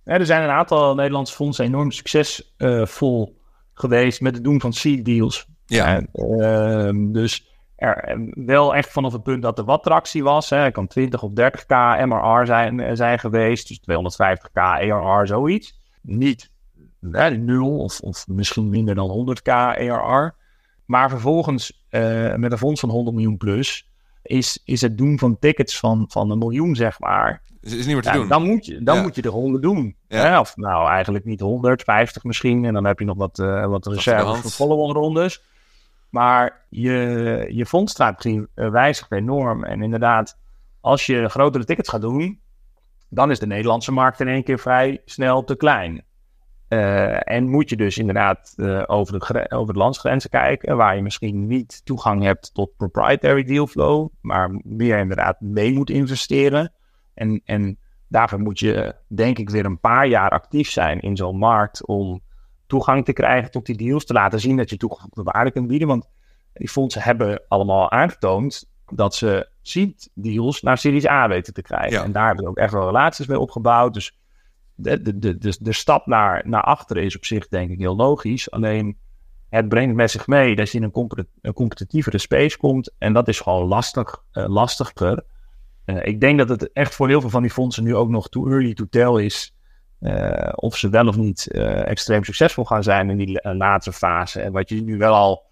Ja, 0.03 0.13
er 0.13 0.25
zijn 0.25 0.43
een 0.43 0.49
aantal 0.49 0.95
Nederlandse 0.95 1.33
fondsen 1.33 1.65
enorm 1.65 1.91
succesvol 1.91 3.37
geweest 3.73 4.21
met 4.21 4.35
het 4.35 4.43
doen 4.43 4.61
van 4.61 4.73
seed 4.73 5.05
deals. 5.05 5.45
Ja, 5.65 5.95
En, 5.95 6.09
ehm, 6.13 7.11
dus 7.11 7.45
er 7.83 8.29
wel 8.45 8.75
echt 8.75 8.89
vanaf 8.91 9.13
het 9.13 9.23
punt 9.23 9.41
dat 9.41 9.57
er 9.57 9.65
wat 9.65 9.83
tractie 9.83 10.23
was. 10.23 10.49
Hè, 10.49 10.71
kan 10.71 10.87
20 10.87 11.23
of 11.23 11.31
30k 11.31 11.75
MRR 12.05 12.45
zijn, 12.45 12.79
eh, 12.79 12.95
zijn 12.95 13.19
geweest. 13.19 13.67
Dus 13.67 13.79
250k 13.79 14.53
ARR, 14.53 15.27
zoiets. 15.27 15.79
Niet 16.01 16.51
hè, 17.11 17.29
nul 17.29 17.77
of, 17.77 17.99
of 17.99 18.27
misschien 18.27 18.69
minder 18.69 18.95
dan 18.95 19.09
100k 19.09 19.49
ARR. 19.51 20.35
Maar 20.85 21.09
vervolgens 21.09 21.85
eh, 21.89 22.35
met 22.35 22.51
een 22.51 22.57
fonds 22.57 22.79
van 22.79 22.89
100 22.89 23.15
miljoen 23.15 23.37
plus... 23.37 23.87
Is, 24.23 24.61
is 24.65 24.81
het 24.81 24.97
doen 24.97 25.19
van 25.19 25.39
tickets 25.39 25.79
van, 25.79 26.05
van 26.07 26.31
een 26.31 26.37
miljoen, 26.37 26.75
zeg 26.75 26.99
maar... 26.99 27.41
is, 27.61 27.71
is 27.73 27.85
niet 27.85 27.93
meer 27.93 28.03
te 28.03 28.09
Ja, 28.09 28.13
doen. 28.15 28.27
dan 28.27 28.43
moet 28.43 28.65
je, 28.65 28.83
dan 28.83 28.95
Ja. 28.95 29.01
moet 29.01 29.15
je 29.15 29.21
er 29.21 29.29
100 29.29 29.63
doen. 29.63 29.95
Ja. 30.07 30.17
Hè? 30.17 30.39
Of 30.39 30.55
nou, 30.55 30.89
eigenlijk 30.89 31.25
niet 31.25 31.39
100, 31.39 31.81
50 31.83 32.23
misschien. 32.23 32.65
En 32.65 32.73
dan 32.73 32.85
heb 32.85 32.99
je 32.99 33.05
nog 33.05 33.17
wat, 33.17 33.39
eh 33.39 33.65
wat 33.65 33.83
de 33.83 33.89
reserves 33.93 34.39
voor 34.39 34.49
follow-on 34.51 34.91
rondes. 34.93 35.43
Maar 36.13 36.65
je, 36.69 36.91
je 37.49 38.47
eh, 38.55 38.69
wijzigt 38.69 39.11
enorm. 39.11 39.63
En 39.63 39.81
inderdaad, 39.81 40.39
als 40.81 41.05
je 41.05 41.29
grotere 41.29 41.65
tickets 41.65 41.89
gaat 41.89 42.01
doen, 42.01 42.41
dan 43.09 43.31
is 43.31 43.39
de 43.39 43.47
Nederlandse 43.47 43.91
markt 43.91 44.19
in 44.19 44.27
één 44.27 44.43
keer 44.43 44.59
vrij 44.59 45.01
snel 45.05 45.43
te 45.43 45.55
klein. 45.55 46.03
Eh, 46.67 47.31
en 47.31 47.49
moet 47.49 47.69
je 47.69 47.75
dus 47.75 47.97
inderdaad 47.97 48.53
eh, 48.55 48.83
over, 48.85 49.19
de 49.19 49.51
over 49.51 49.73
de 49.73 49.79
landsgrenzen 49.79 50.29
kijken, 50.29 50.77
waar 50.77 50.95
je 50.95 51.01
misschien 51.01 51.47
niet 51.47 51.85
toegang 51.85 52.23
hebt 52.23 52.53
tot 52.53 52.75
proprietary 52.77 53.43
deal 53.43 53.67
flow, 53.67 54.09
maar 54.21 54.61
meer 54.63 54.97
inderdaad 54.97 55.41
mee 55.41 55.73
moet 55.73 55.89
investeren. 55.89 56.73
En, 57.13 57.41
en 57.45 57.77
daarvoor 58.07 58.39
moet 58.39 58.59
je, 58.59 58.95
denk 59.07 59.37
ik, 59.37 59.49
weer 59.49 59.65
een 59.65 59.79
paar 59.79 60.07
jaar 60.07 60.29
actief 60.29 60.69
zijn 60.69 60.99
in 60.99 61.15
zo'n 61.15 61.37
markt 61.37 61.85
om 61.85 62.21
toegang 62.73 63.05
te 63.05 63.13
krijgen 63.13 63.51
tot 63.51 63.65
die 63.65 63.77
deals, 63.77 64.05
te 64.05 64.13
laten 64.13 64.39
zien 64.39 64.57
dat 64.57 64.69
je 64.69 64.77
toegevoegde 64.77 65.23
waarde 65.23 65.51
kunt 65.51 65.67
bieden. 65.67 65.87
Want 65.87 66.09
die 66.53 66.69
fondsen 66.69 67.01
hebben 67.01 67.41
allemaal 67.47 67.91
aangetoond 67.91 68.69
dat 68.85 69.15
ze 69.15 69.49
seed 69.61 70.09
deals 70.13 70.61
naar 70.61 70.77
Series 70.77 71.07
A 71.07 71.27
weten 71.27 71.53
te 71.53 71.61
krijgen. 71.61 71.91
Ja. 71.91 72.03
En 72.03 72.11
daar 72.11 72.25
hebben 72.25 72.43
we 72.43 72.49
ook 72.49 72.57
echt 72.57 72.73
wel 72.73 72.85
relaties 72.85 73.27
mee 73.27 73.39
opgebouwd. 73.39 73.93
Dus 73.93 74.17
de, 74.75 75.01
de, 75.01 75.19
de, 75.19 75.37
de, 75.37 75.57
de 75.59 75.73
stap 75.73 76.05
naar, 76.05 76.41
naar 76.45 76.61
achteren 76.61 77.03
is 77.03 77.15
op 77.15 77.25
zich 77.25 77.47
denk 77.47 77.71
ik 77.71 77.79
heel 77.79 77.95
logisch. 77.95 78.51
Alleen 78.51 78.97
het 79.49 79.69
brengt 79.69 79.95
met 79.95 80.11
zich 80.11 80.27
mee 80.27 80.55
dat 80.55 80.71
je 80.71 80.77
in 80.77 80.83
een, 80.83 80.91
compet- 80.91 81.27
een 81.41 81.53
competitievere 81.53 82.17
space 82.17 82.57
komt. 82.57 82.91
En 82.97 83.13
dat 83.13 83.27
is 83.27 83.39
gewoon 83.39 83.67
lastig, 83.67 84.23
eh, 84.31 84.47
lastiger. 84.47 85.23
Eh, 85.85 86.05
ik 86.05 86.19
denk 86.19 86.37
dat 86.37 86.49
het 86.49 86.71
echt 86.71 86.95
voor 86.95 87.07
heel 87.07 87.21
veel 87.21 87.29
van 87.29 87.41
die 87.41 87.51
fondsen 87.51 87.83
nu 87.83 87.95
ook 87.95 88.09
nog 88.09 88.29
too 88.29 88.49
early 88.49 88.73
to 88.73 88.85
tell 88.89 89.23
is. 89.23 89.55
Eh, 90.03 90.53
of 90.55 90.77
ze 90.77 90.89
wel 90.89 91.07
of 91.07 91.17
niet 91.17 91.47
eh, 91.47 91.87
extreem 91.87 92.23
succesvol 92.23 92.65
gaan 92.65 92.83
zijn 92.83 93.09
in 93.09 93.17
die 93.17 93.41
eh, 93.41 93.55
latere 93.55 93.95
fase. 93.95 94.41
En 94.41 94.51
wat 94.51 94.69
je 94.69 94.81
nu 94.81 94.97
wel 94.97 95.13
al 95.13 95.51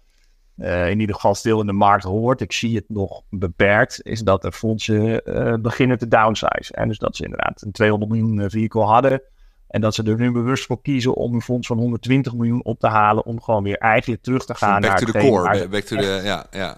in 0.62 1.00
ieder 1.00 1.14
geval 1.14 1.34
stil 1.34 1.60
in 1.60 1.66
de 1.66 1.72
markt 1.72 2.04
hoort, 2.04 2.40
ik 2.40 2.52
zie 2.52 2.76
het 2.76 2.84
nog 2.88 3.22
beperkt, 3.30 4.00
is 4.02 4.20
dat 4.20 4.42
de 4.42 4.52
fondsen 4.52 5.22
beginnen 5.62 5.98
te 5.98 6.08
downsize. 6.08 6.74
En 6.74 6.88
dus 6.88 6.98
dat 6.98 7.16
ze 7.16 7.24
inderdaad 7.24 7.62
een 7.62 7.72
200 7.72 8.10
miljoen 8.10 8.40
eh, 8.40 8.50
vehicle 8.50 8.82
hadden. 8.82 9.22
En 9.68 9.80
dat 9.80 9.94
ze 9.94 10.02
er 10.02 10.18
nu 10.18 10.32
bewust 10.32 10.66
voor 10.66 10.82
kiezen 10.82 11.14
om 11.14 11.34
een 11.34 11.42
fonds 11.42 11.66
van 11.66 11.78
120 11.78 12.34
miljoen 12.34 12.64
op 12.64 12.78
te 12.78 12.86
halen. 12.86 13.24
Om 13.24 13.42
gewoon 13.42 13.62
weer 13.62 13.78
eigenlijk 13.78 14.22
terug 14.22 14.44
te 14.44 14.54
gaan 14.54 14.80
back 14.80 14.90
naar 14.90 14.98
to 14.98 15.12
the 15.12 15.18
core. 15.18 15.68
Back 15.68 15.82
to 15.82 15.96
the, 15.96 16.20
ja, 16.24 16.46
ja. 16.50 16.76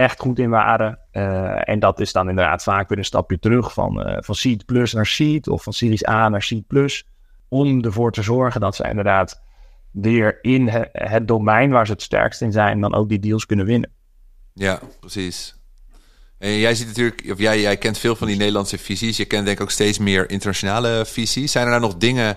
Echt 0.00 0.20
goed 0.20 0.38
in 0.38 0.50
waren. 0.50 0.98
Eh, 1.10 1.68
en 1.68 1.78
dat 1.78 2.00
is 2.00 2.12
dan 2.12 2.28
inderdaad 2.28 2.62
vaak 2.62 2.88
weer 2.88 2.98
een 2.98 3.04
stapje 3.04 3.38
terug 3.38 3.72
van, 3.72 4.02
eh, 4.02 4.16
van 4.20 4.34
Seed 4.34 4.66
Plus 4.66 4.92
naar 4.92 5.06
Seed 5.06 5.48
of 5.48 5.62
van 5.62 5.72
Series 5.72 6.08
A 6.08 6.28
naar 6.28 6.42
Seed 6.42 6.66
Plus. 6.66 7.06
Om 7.48 7.84
ervoor 7.84 8.12
te 8.12 8.22
zorgen 8.22 8.60
dat 8.60 8.76
ze 8.76 8.88
inderdaad 8.88 9.42
weer 9.90 10.38
in 10.42 10.68
he- 10.68 10.88
het 10.92 11.28
domein 11.28 11.70
waar 11.70 11.86
ze 11.86 11.92
het 11.92 12.02
sterkst 12.02 12.40
in 12.40 12.52
zijn, 12.52 12.80
dan 12.80 12.94
ook 12.94 13.08
die 13.08 13.18
deals 13.18 13.46
kunnen 13.46 13.66
winnen. 13.66 13.90
Ja, 14.54 14.80
precies. 15.00 15.58
En 16.38 16.58
jij 16.58 16.74
ziet 16.74 16.86
natuurlijk, 16.86 17.26
of 17.32 17.38
jij, 17.38 17.60
jij 17.60 17.76
kent 17.76 17.98
veel 17.98 18.16
van 18.16 18.26
die 18.26 18.36
Nederlandse 18.36 18.78
visies. 18.78 19.16
Je 19.16 19.24
kent 19.24 19.44
denk 19.44 19.56
ik 19.56 19.62
ook 19.62 19.70
steeds 19.70 19.98
meer 19.98 20.30
internationale 20.30 21.04
visies. 21.06 21.52
Zijn 21.52 21.64
er 21.64 21.70
daar 21.70 21.80
nog 21.80 21.96
dingen 21.96 22.36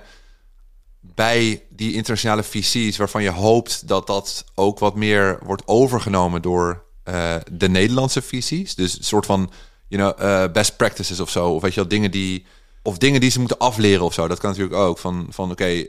bij 1.02 1.64
die 1.70 1.94
internationale 1.94 2.44
visies 2.44 2.98
waarvan 2.98 3.24
je 3.24 3.30
hoopt 3.30 3.88
dat 3.88 4.08
dat 4.08 4.46
ook 4.56 4.80
wat 4.80 4.96
meer 4.96 5.40
wordt 5.44 5.68
overgenomen 5.68 6.42
door 6.42 6.84
eh, 7.04 7.36
de 7.52 7.70
Nederlandse 7.70 8.22
visies? 8.22 8.76
Dus 8.76 8.98
een 8.98 9.04
soort 9.04 9.26
van, 9.26 9.52
you 9.88 10.02
know, 10.02 10.28
eh, 10.28 10.52
best 10.52 10.78
practices 10.78 11.20
of 11.20 11.30
zo. 11.30 11.50
Of 11.50 11.62
weet 11.62 11.74
je 11.74 11.80
wel, 11.80 11.90
dingen 11.90 12.12
die, 12.12 12.46
of 12.82 12.98
dingen 12.98 13.22
die 13.22 13.32
ze 13.32 13.40
moeten 13.40 13.58
afleren 13.58 14.06
of 14.06 14.14
zo. 14.14 14.28
Dat 14.28 14.40
kan 14.40 14.50
natuurlijk 14.50 14.78
ook. 14.78 14.98
Van, 14.98 15.28
van 15.30 15.52
oké, 15.52 15.86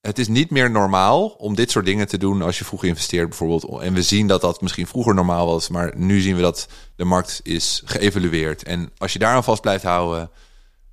het 0.00 0.18
is 0.18 0.28
niet 0.28 0.50
meer 0.50 0.70
normaal 0.70 1.28
om 1.28 1.54
dit 1.54 1.70
soort 1.70 1.84
dingen 1.84 2.08
te 2.08 2.18
doen 2.18 2.42
als 2.42 2.58
je 2.58 2.64
vroeg 2.64 2.84
investeert 2.84 3.28
bijvoorbeeld. 3.28 3.82
En 3.82 3.94
we 3.94 4.02
zien 4.02 4.26
dat 4.26 4.40
dat 4.40 4.60
misschien 4.60 4.86
vroeger 4.86 5.14
normaal 5.14 5.46
was, 5.46 5.68
maar 5.68 5.92
nu 5.96 6.20
zien 6.20 6.36
we 6.36 6.42
dat 6.42 6.68
de 6.96 7.04
markt 7.04 7.40
is 7.42 7.82
geëvalueerd. 7.84 8.62
En 8.62 8.90
als 8.98 9.12
je 9.12 9.18
daaraan 9.18 9.44
vast 9.44 9.60
blijft 9.60 9.84
houden, 9.84 10.30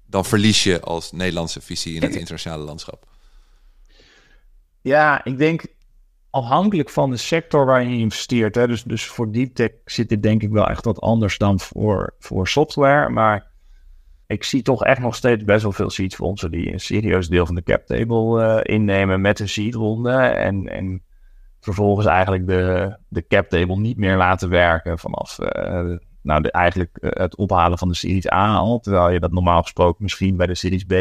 dan 0.05 0.25
verlies 0.25 0.63
je 0.63 0.81
als 0.81 1.11
Nederlandse 1.11 1.61
visie 1.61 1.95
in 1.95 2.01
het 2.01 2.15
internationale 2.15 2.63
landschap. 2.63 3.07
Ja, 4.81 5.23
ik 5.23 5.37
denk 5.37 5.65
afhankelijk 6.33 6.89
van 6.89 7.09
de 7.09 7.17
sector 7.17 7.65
waar 7.65 7.83
je 7.83 7.97
investeert. 7.97 8.55
Hè, 8.55 8.67
dus, 8.67 8.83
dus 8.83 9.05
voor 9.05 9.31
deep 9.31 9.55
tech 9.55 9.71
zit 9.85 10.09
dit 10.09 10.23
denk 10.23 10.41
ik 10.41 10.51
wel 10.51 10.67
echt 10.67 10.85
wat 10.85 11.01
anders 11.01 11.37
dan 11.37 11.59
voor, 11.59 12.15
voor 12.19 12.47
software. 12.47 13.09
Maar 13.09 13.51
ik 14.27 14.43
zie 14.43 14.61
toch 14.61 14.83
echt 14.83 14.99
nog 14.99 15.15
steeds 15.15 15.43
best 15.43 15.63
wel 15.63 15.71
veel 15.71 15.89
seedfondsen 15.89 16.51
die 16.51 16.73
een 16.73 16.79
serieus 16.79 17.27
deel 17.27 17.45
van 17.45 17.55
de 17.55 17.63
cap 17.63 17.85
table 17.85 18.43
uh, 18.43 18.75
innemen 18.75 19.21
met 19.21 19.39
een 19.39 19.49
seedronde. 19.49 20.11
En, 20.11 20.67
en 20.67 21.03
vervolgens 21.59 22.05
eigenlijk 22.05 22.47
de, 22.47 22.97
de 23.07 23.27
cap 23.27 23.49
table 23.49 23.77
niet 23.79 23.97
meer 23.97 24.17
laten 24.17 24.49
werken 24.49 24.99
vanaf 24.99 25.39
uh, 25.39 25.97
nou, 26.21 26.47
eigenlijk 26.47 26.97
uh, 27.01 27.09
het 27.13 27.35
ophalen 27.35 27.77
van 27.77 27.87
de 27.87 27.95
Series 27.95 28.31
A 28.31 28.55
al. 28.55 28.79
Terwijl 28.79 29.09
je 29.09 29.19
dat 29.19 29.31
normaal 29.31 29.61
gesproken 29.61 30.03
misschien 30.03 30.37
bij 30.37 30.47
de 30.47 30.55
Series 30.55 30.85
B 30.85 30.93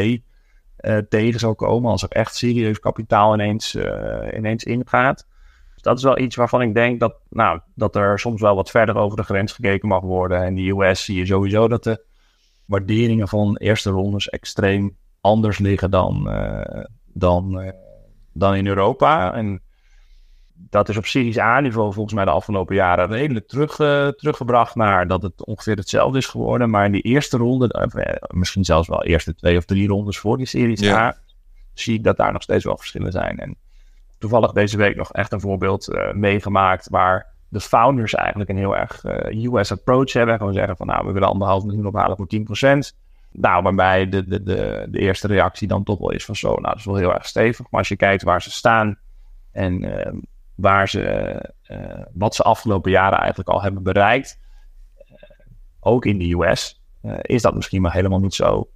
tegen 1.09 1.39
zou 1.39 1.53
komen 1.53 1.91
als 1.91 2.03
er 2.03 2.09
echt 2.09 2.35
serieus 2.35 2.79
kapitaal 2.79 3.33
ineens, 3.33 3.75
ineens 4.35 4.63
ingaat. 4.63 5.27
Dus 5.73 5.81
dat 5.81 5.97
is 5.97 6.03
wel 6.03 6.19
iets 6.19 6.35
waarvan 6.35 6.61
ik 6.61 6.73
denk 6.73 6.99
dat, 6.99 7.15
nou, 7.29 7.59
dat 7.75 7.95
er 7.95 8.19
soms 8.19 8.41
wel 8.41 8.55
wat 8.55 8.69
verder 8.69 8.95
over 8.95 9.17
de 9.17 9.23
grens 9.23 9.51
gekeken 9.51 9.87
mag 9.87 10.01
worden. 10.01 10.41
En 10.41 10.47
in 10.47 10.55
de 10.55 10.85
US 10.85 11.05
zie 11.05 11.17
je 11.17 11.25
sowieso 11.25 11.67
dat 11.67 11.83
de 11.83 12.05
waarderingen 12.65 13.27
van 13.27 13.57
eerste 13.57 13.89
rondes 13.89 14.29
extreem 14.29 14.97
anders 15.21 15.57
liggen 15.57 15.91
dan, 15.91 16.25
uh, 16.27 16.83
dan, 17.05 17.73
dan 18.33 18.55
in 18.55 18.67
Europa. 18.67 19.33
En 19.33 19.61
dat 20.69 20.89
is 20.89 20.97
op 20.97 21.05
Series 21.05 21.39
A-niveau 21.39 21.93
volgens 21.93 22.15
mij 22.15 22.25
de 22.25 22.31
afgelopen 22.31 22.75
jaren 22.75 23.07
redelijk 23.07 23.47
terug, 23.47 23.79
uh, 23.79 24.07
teruggebracht 24.07 24.75
naar 24.75 25.07
dat 25.07 25.21
het 25.21 25.45
ongeveer 25.45 25.75
hetzelfde 25.75 26.17
is 26.17 26.25
geworden. 26.25 26.69
Maar 26.69 26.85
in 26.85 26.91
die 26.91 27.01
eerste 27.01 27.37
ronde, 27.37 27.89
misschien 28.27 28.65
zelfs 28.65 28.87
wel 28.87 29.03
eerste 29.03 29.35
twee 29.35 29.57
of 29.57 29.65
drie 29.65 29.87
rondes 29.87 30.17
voor 30.17 30.37
die 30.37 30.45
Series 30.45 30.79
ja. 30.79 31.07
A, 31.07 31.17
zie 31.73 31.97
ik 31.97 32.03
dat 32.03 32.17
daar 32.17 32.33
nog 32.33 32.41
steeds 32.41 32.63
wel 32.63 32.77
verschillen 32.77 33.11
zijn. 33.11 33.39
En 33.39 33.55
toevallig 34.17 34.51
deze 34.51 34.77
week 34.77 34.95
nog 34.95 35.11
echt 35.11 35.31
een 35.31 35.41
voorbeeld 35.41 36.13
meegemaakt 36.13 36.89
waar 36.89 37.33
de 37.53 37.59
founders 37.59 38.13
eigenlijk 38.13 38.49
een 38.49 38.57
heel 38.57 38.77
erg 38.77 39.03
uh, 39.03 39.53
US 39.53 39.71
approach 39.71 40.13
hebben. 40.13 40.37
Gewoon 40.37 40.53
zeggen 40.53 40.77
van 40.77 40.87
nou, 40.87 41.05
we 41.05 41.11
willen 41.11 41.27
anderhalf 41.27 41.63
miljoen 41.63 41.85
ophalen 41.85 42.17
voor 42.17 42.27
10%. 42.93 42.97
Nou, 43.31 43.63
waarbij 43.63 44.09
de, 44.09 44.27
de, 44.27 44.43
de, 44.43 44.87
de 44.89 44.99
eerste 44.99 45.27
reactie 45.27 45.67
dan 45.67 45.83
toch 45.83 45.99
wel 45.99 46.11
is 46.11 46.25
van 46.25 46.35
zo, 46.35 46.47
nou, 46.47 46.61
dat 46.61 46.75
is 46.75 46.85
wel 46.85 46.95
heel 46.95 47.13
erg 47.13 47.25
stevig. 47.25 47.65
Maar 47.69 47.79
als 47.79 47.89
je 47.89 47.95
kijkt 47.95 48.23
waar 48.23 48.41
ze 48.41 48.51
staan 48.51 48.97
en 49.51 49.83
uh, 49.83 50.21
waar 50.55 50.89
ze, 50.89 51.53
uh, 51.67 52.03
wat 52.13 52.35
ze 52.35 52.43
afgelopen 52.43 52.91
jaren 52.91 53.19
eigenlijk 53.19 53.49
al 53.49 53.61
hebben 53.61 53.83
bereikt, 53.83 54.39
ook 55.79 56.05
in 56.05 56.17
de 56.17 56.33
US, 56.33 56.81
is 57.21 57.41
dat 57.41 57.55
misschien 57.55 57.81
maar 57.81 57.93
helemaal 57.93 58.19
niet 58.19 58.33
zo 58.33 58.69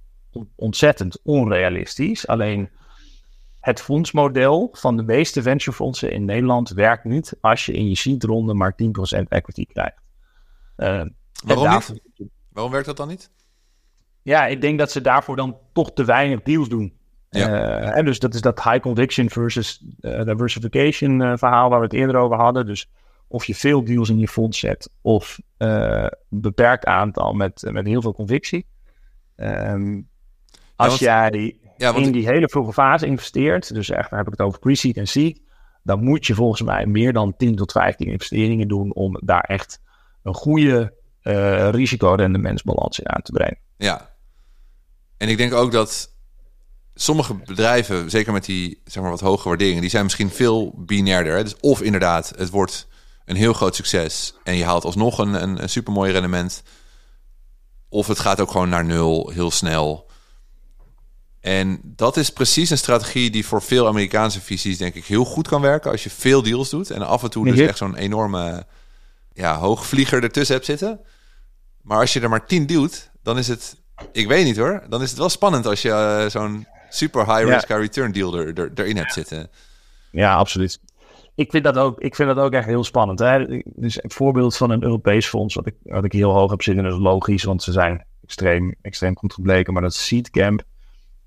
ontzettend 0.54 1.20
onrealistisch. 1.22 2.26
Alleen 2.26 2.70
het 3.60 3.80
fondsmodel 3.80 4.68
van 4.72 4.96
de 4.96 5.02
meeste 5.02 5.42
venturefondsen 5.42 6.12
in 6.12 6.24
Nederland 6.24 6.68
werkt 6.68 7.04
niet 7.04 7.36
als 7.40 7.66
je 7.66 7.72
in 7.72 7.88
je 7.88 7.96
seedronde 7.96 8.54
maar 8.54 8.72
10% 8.72 8.76
equity 9.28 9.66
krijgt. 9.66 10.02
Waarom 11.44 11.70
niet? 11.70 11.94
Waarom 12.48 12.72
werkt 12.72 12.86
dat 12.86 12.96
dan 12.96 13.08
niet? 13.08 13.30
Ja, 14.22 14.46
ik 14.46 14.60
denk 14.60 14.78
dat 14.78 14.90
ze 14.90 15.00
daarvoor 15.00 15.36
dan 15.36 15.58
toch 15.72 15.92
te 15.92 16.04
weinig 16.04 16.42
deals 16.42 16.68
doen. 16.68 16.98
Ja. 17.30 17.48
Uh, 17.48 17.96
en 17.96 18.04
dus 18.04 18.18
dat 18.18 18.34
is 18.34 18.40
dat 18.40 18.62
high 18.62 18.80
conviction 18.80 19.30
versus 19.30 19.84
uh, 20.00 20.24
diversification 20.24 21.38
verhaal 21.38 21.68
waar 21.68 21.78
we 21.78 21.84
het 21.84 21.94
eerder 21.94 22.16
over 22.16 22.36
hadden. 22.36 22.66
Dus 22.66 22.90
of 23.28 23.44
je 23.44 23.54
veel 23.54 23.84
deals 23.84 24.08
in 24.08 24.18
je 24.18 24.28
fonds 24.28 24.58
zet 24.58 24.90
of 25.00 25.38
een 25.56 26.10
beperkt 26.28 26.84
aantal 26.84 27.32
met, 27.32 27.68
met 27.70 27.86
heel 27.86 28.02
veel 28.02 28.14
convictie. 28.14 28.66
Um, 29.36 30.08
als 30.76 30.98
ja, 30.98 31.28
jij 31.30 31.58
ja, 31.76 31.94
in 31.94 32.12
die 32.12 32.28
hele 32.28 32.48
vroege 32.48 32.72
fase 32.72 33.06
investeert, 33.06 33.74
dus 33.74 33.90
echt, 33.90 34.10
dan 34.10 34.18
heb 34.18 34.26
ik 34.26 34.32
het 34.32 34.46
over 34.46 34.58
pre-seed 34.58 34.96
en 34.96 35.08
seed, 35.08 35.40
dan 35.82 36.04
moet 36.04 36.26
je 36.26 36.34
volgens 36.34 36.62
mij 36.62 36.86
meer 36.86 37.12
dan 37.12 37.36
10 37.36 37.56
tot 37.56 37.72
15 37.72 38.06
investeringen 38.06 38.68
doen 38.68 38.94
om 38.94 39.18
daar 39.24 39.40
echt 39.40 39.80
een 40.22 40.34
goede 40.34 40.94
uh, 41.22 41.68
risico-rendementsbalans 41.70 42.98
in 42.98 43.08
aan 43.08 43.22
te 43.22 43.32
brengen. 43.32 43.58
Ja, 43.76 44.14
en 45.16 45.28
ik 45.28 45.36
denk 45.36 45.52
ook 45.52 45.72
dat 45.72 46.17
sommige 47.00 47.34
bedrijven, 47.34 48.10
zeker 48.10 48.32
met 48.32 48.44
die 48.44 48.80
zeg 48.84 49.02
maar 49.02 49.10
wat 49.10 49.20
hoge 49.20 49.48
waarderingen, 49.48 49.80
die 49.80 49.90
zijn 49.90 50.02
misschien 50.02 50.30
veel 50.30 50.74
binairder. 50.76 51.36
Hè? 51.36 51.42
Dus 51.42 51.56
of 51.60 51.82
inderdaad, 51.82 52.32
het 52.36 52.50
wordt 52.50 52.86
een 53.24 53.36
heel 53.36 53.52
groot 53.52 53.74
succes 53.74 54.34
en 54.44 54.56
je 54.56 54.64
haalt 54.64 54.84
alsnog 54.84 55.18
een, 55.18 55.42
een, 55.42 55.62
een 55.62 55.68
supermooi 55.68 56.12
rendement. 56.12 56.62
Of 57.88 58.06
het 58.06 58.18
gaat 58.18 58.40
ook 58.40 58.50
gewoon 58.50 58.68
naar 58.68 58.84
nul 58.84 59.30
heel 59.34 59.50
snel. 59.50 60.06
En 61.40 61.80
dat 61.82 62.16
is 62.16 62.30
precies 62.30 62.70
een 62.70 62.78
strategie 62.78 63.30
die 63.30 63.46
voor 63.46 63.62
veel 63.62 63.86
Amerikaanse 63.86 64.40
visies 64.40 64.78
denk 64.78 64.94
ik 64.94 65.04
heel 65.04 65.24
goed 65.24 65.48
kan 65.48 65.60
werken 65.60 65.90
als 65.90 66.02
je 66.02 66.10
veel 66.10 66.42
deals 66.42 66.70
doet 66.70 66.90
en 66.90 67.02
af 67.02 67.22
en 67.22 67.30
toe 67.30 67.44
dus 67.44 67.58
echt 67.58 67.78
zo'n 67.78 67.96
enorme 67.96 68.66
ja, 69.32 69.58
hoogvlieger 69.58 70.22
ertussen 70.22 70.54
hebt 70.54 70.66
zitten. 70.66 71.00
Maar 71.82 71.98
als 72.00 72.12
je 72.12 72.20
er 72.20 72.28
maar 72.28 72.46
tien 72.46 72.66
duwt, 72.66 73.10
dan 73.22 73.38
is 73.38 73.48
het, 73.48 73.76
ik 74.12 74.28
weet 74.28 74.44
niet 74.44 74.56
hoor, 74.56 74.82
dan 74.88 75.02
is 75.02 75.10
het 75.10 75.18
wel 75.18 75.28
spannend 75.28 75.66
als 75.66 75.82
je 75.82 75.88
uh, 75.88 76.30
zo'n 76.30 76.66
super 76.88 77.26
high 77.26 77.44
risk 77.44 77.68
high 77.68 77.80
return 77.80 78.12
deal 78.12 78.38
er, 78.38 78.58
er, 78.58 78.70
erin 78.74 78.96
hebt 78.96 79.12
zitten. 79.12 79.50
Ja, 80.10 80.34
absoluut. 80.34 80.80
Ik 81.34 81.50
vind 81.50 81.64
dat 81.64 81.78
ook, 81.78 82.00
ik 82.00 82.14
vind 82.14 82.28
dat 82.34 82.44
ook 82.44 82.52
echt 82.52 82.66
heel 82.66 82.84
spannend. 82.84 83.18
Hè? 83.18 83.60
Dus 83.64 84.02
een 84.02 84.10
voorbeeld 84.10 84.56
van 84.56 84.70
een 84.70 84.82
Europees 84.82 85.26
fonds, 85.26 85.54
wat 85.54 85.66
ik, 85.66 85.74
wat 85.82 86.04
ik 86.04 86.12
heel 86.12 86.32
hoog 86.32 86.50
heb 86.50 86.62
zitten, 86.62 86.86
is 86.86 86.96
logisch, 86.98 87.44
want 87.44 87.62
ze 87.62 87.72
zijn 87.72 88.04
extreem, 88.22 88.74
extreem 88.82 89.16
goed 89.16 89.32
gebleken. 89.32 89.72
Maar 89.72 89.82
dat 89.82 89.94
Seedcamp 89.94 90.62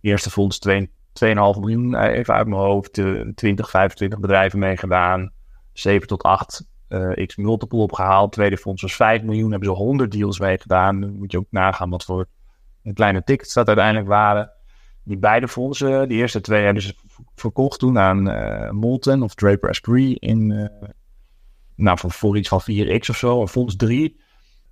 eerste 0.02 0.30
fonds 0.30 0.60
2,5 0.68 1.60
miljoen, 1.60 1.96
eh, 1.96 2.18
even 2.18 2.34
uit 2.34 2.48
mijn 2.48 2.62
hoofd. 2.62 2.94
20, 3.36 3.70
25 3.70 4.20
bedrijven 4.20 4.60
meegedaan. 4.60 5.32
7 5.74 6.08
tot 6.08 6.24
8 6.24 6.66
uh, 6.90 7.18
eh, 7.18 7.28
x 7.28 7.36
multiple 7.36 7.80
opgehaald. 7.80 8.32
Tweede 8.32 8.58
fonds 8.58 8.82
was 8.82 8.96
5 8.96 9.22
miljoen, 9.22 9.52
hebben 9.52 9.70
ze 9.70 9.76
100 9.76 10.12
deals 10.12 10.40
meegedaan. 10.40 11.02
Dan 11.02 11.14
moet 11.14 11.32
je 11.32 11.38
ook 11.38 11.46
nagaan 11.50 11.90
wat 11.90 12.04
voor 12.04 12.28
kleine 12.94 13.24
tickets 13.24 13.54
dat 13.54 13.68
uiteindelijk 13.68 14.08
waren. 14.08 14.52
Die 15.04 15.18
beide 15.18 15.48
fondsen, 15.48 16.10
die 16.10 16.18
eerste 16.18 16.42
twee 16.42 16.64
hebben 16.64 16.84
ze 16.84 16.96
verkocht 17.36 17.80
toen 17.80 18.00
aan 18.00 18.30
uh, 18.30 18.70
Molten 18.70 19.24
of 19.24 19.36
Draper 19.36 19.70
Esprit 19.70 20.20
in, 20.20 20.50
uh, 20.50 20.66
nou, 21.76 21.98
voor, 22.02 22.38
iets 22.38 22.48
van 22.48 22.62
4x 22.62 23.10
of 23.10 23.18
zo. 23.18 23.42
En 23.42 23.48
fonds 23.48 23.76
3 23.76 24.20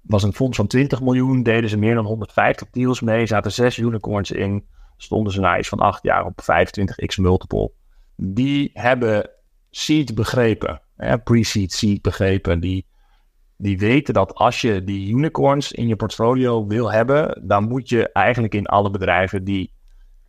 was 0.02 0.24
een 0.24 0.34
fonds 0.34 0.58
van 0.58 0.68
20 0.68 1.02
miljoen, 1.02 1.44
deden 1.44 1.70
ze 1.70 1.78
meer 1.78 1.96
dan 1.96 2.06
150 2.06 2.70
deals 2.70 3.02
mee, 3.02 3.26
zaten 3.26 3.52
6 3.52 3.78
unicorns 3.78 4.32
in 4.32 4.66
stonden 5.02 5.34
ze 5.34 5.40
na 5.40 5.58
iets 5.58 5.70
van 5.70 5.80
acht 5.80 6.04
jaar 6.04 6.26
op 6.26 6.42
25x 6.42 7.22
multiple. 7.22 7.72
Die 8.16 8.70
hebben 8.74 9.30
seed 9.70 10.16
begrepen, 10.16 10.82
pre-seed 11.24 11.74
seed 11.74 12.02
begrepen. 12.02 12.60
Die, 12.60 12.86
die 13.58 13.78
weten 13.78 14.14
dat 14.14 14.34
als 14.34 14.62
je 14.62 14.84
die 14.84 15.10
unicorns 15.10 15.72
in 15.72 15.88
je 15.88 15.96
portfolio 15.96 16.68
wil 16.68 16.92
hebben, 16.92 17.48
dan 17.48 17.68
moet 17.68 17.90
je 17.90 18.12
eigenlijk 18.12 18.54
in 18.54 18.66
alle 18.66 18.90
bedrijven 18.90 19.44
die 19.44 19.74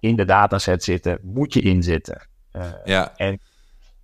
in 0.01 0.17
de 0.17 0.25
dataset 0.25 0.85
zitten, 0.85 1.19
moet 1.23 1.55
je 1.55 1.61
inzitten. 1.61 2.29
Uh, 2.53 2.63
ja. 2.85 3.17
En 3.17 3.41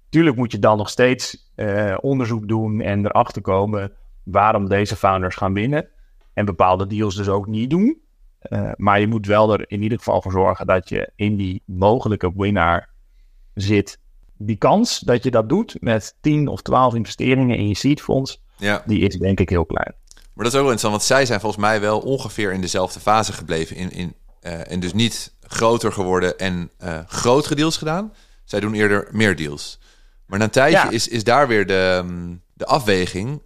natuurlijk 0.05 0.37
moet 0.37 0.53
je 0.53 0.59
dan 0.59 0.77
nog 0.77 0.89
steeds 0.89 1.51
uh, 1.57 1.97
onderzoek 2.01 2.49
doen 2.49 2.81
en 2.81 3.07
erachter 3.07 3.43
komen 3.43 3.93
waarom 4.23 4.69
deze 4.69 4.97
founders 4.97 5.37
gaan 5.37 5.53
winnen. 5.53 5.89
En 6.33 6.45
bepaalde 6.45 6.87
deals 6.87 7.15
dus 7.15 7.29
ook 7.29 7.47
niet 7.47 7.71
doen. 7.71 8.01
Uh, 8.49 8.71
maar 8.77 9.01
je 9.01 9.07
moet 9.07 9.27
wel 9.27 9.53
er 9.53 9.65
in 9.71 9.83
ieder 9.83 9.99
geval 9.99 10.23
voor 10.23 10.33
zorgen 10.33 10.67
dat 10.67 10.89
je 10.89 11.11
in 11.17 11.37
die 11.37 11.63
mogelijke 11.65 12.33
winnaar 12.37 12.89
zit. 13.55 13.99
Die 14.39 14.57
kans 14.57 15.01
dat 15.01 15.23
je 15.23 15.31
dat 15.31 15.49
doet 15.49 15.77
met 15.81 16.17
10 16.21 16.49
of 16.49 16.63
12 16.63 16.95
investeringen 16.95 17.57
in 17.57 17.69
je 17.69 17.75
seedfonds, 17.75 18.43
ja. 18.57 18.83
die 18.87 19.01
is 19.01 19.17
denk 19.17 19.41
ik 19.41 19.49
heel 19.49 19.67
klein. 19.67 19.95
Maar 20.15 20.45
dat 20.45 20.55
is 20.55 20.61
ook 20.61 20.65
wel 20.65 20.73
interessant, 20.73 20.93
want 20.93 21.03
zij 21.03 21.27
zijn 21.27 21.41
volgens 21.41 21.63
mij 21.63 21.81
wel 21.81 22.01
ongeveer 22.01 22.53
in 22.53 22.61
dezelfde 22.61 23.01
fase 23.01 23.33
gebleven. 23.33 23.77
In, 23.77 23.91
in, 23.91 24.15
en 24.41 24.81
dus 24.81 24.93
niet 24.93 25.36
groter 25.47 25.93
geworden 25.93 26.39
en 26.39 26.71
uh, 26.85 26.99
grotere 27.07 27.55
deals 27.55 27.77
gedaan. 27.77 28.13
Zij 28.45 28.61
doen 28.61 28.75
eerder 28.75 29.09
meer 29.11 29.37
deals. 29.37 29.79
Maar 30.27 30.39
na 30.39 30.45
een 30.45 30.51
tijdje 30.51 30.79
ja. 30.79 30.91
is, 30.91 31.09
is 31.09 31.25
daar 31.25 31.49
weer 31.49 31.67
de, 31.67 32.03
um, 32.05 32.43
de 32.55 32.67
afweging 32.67 33.43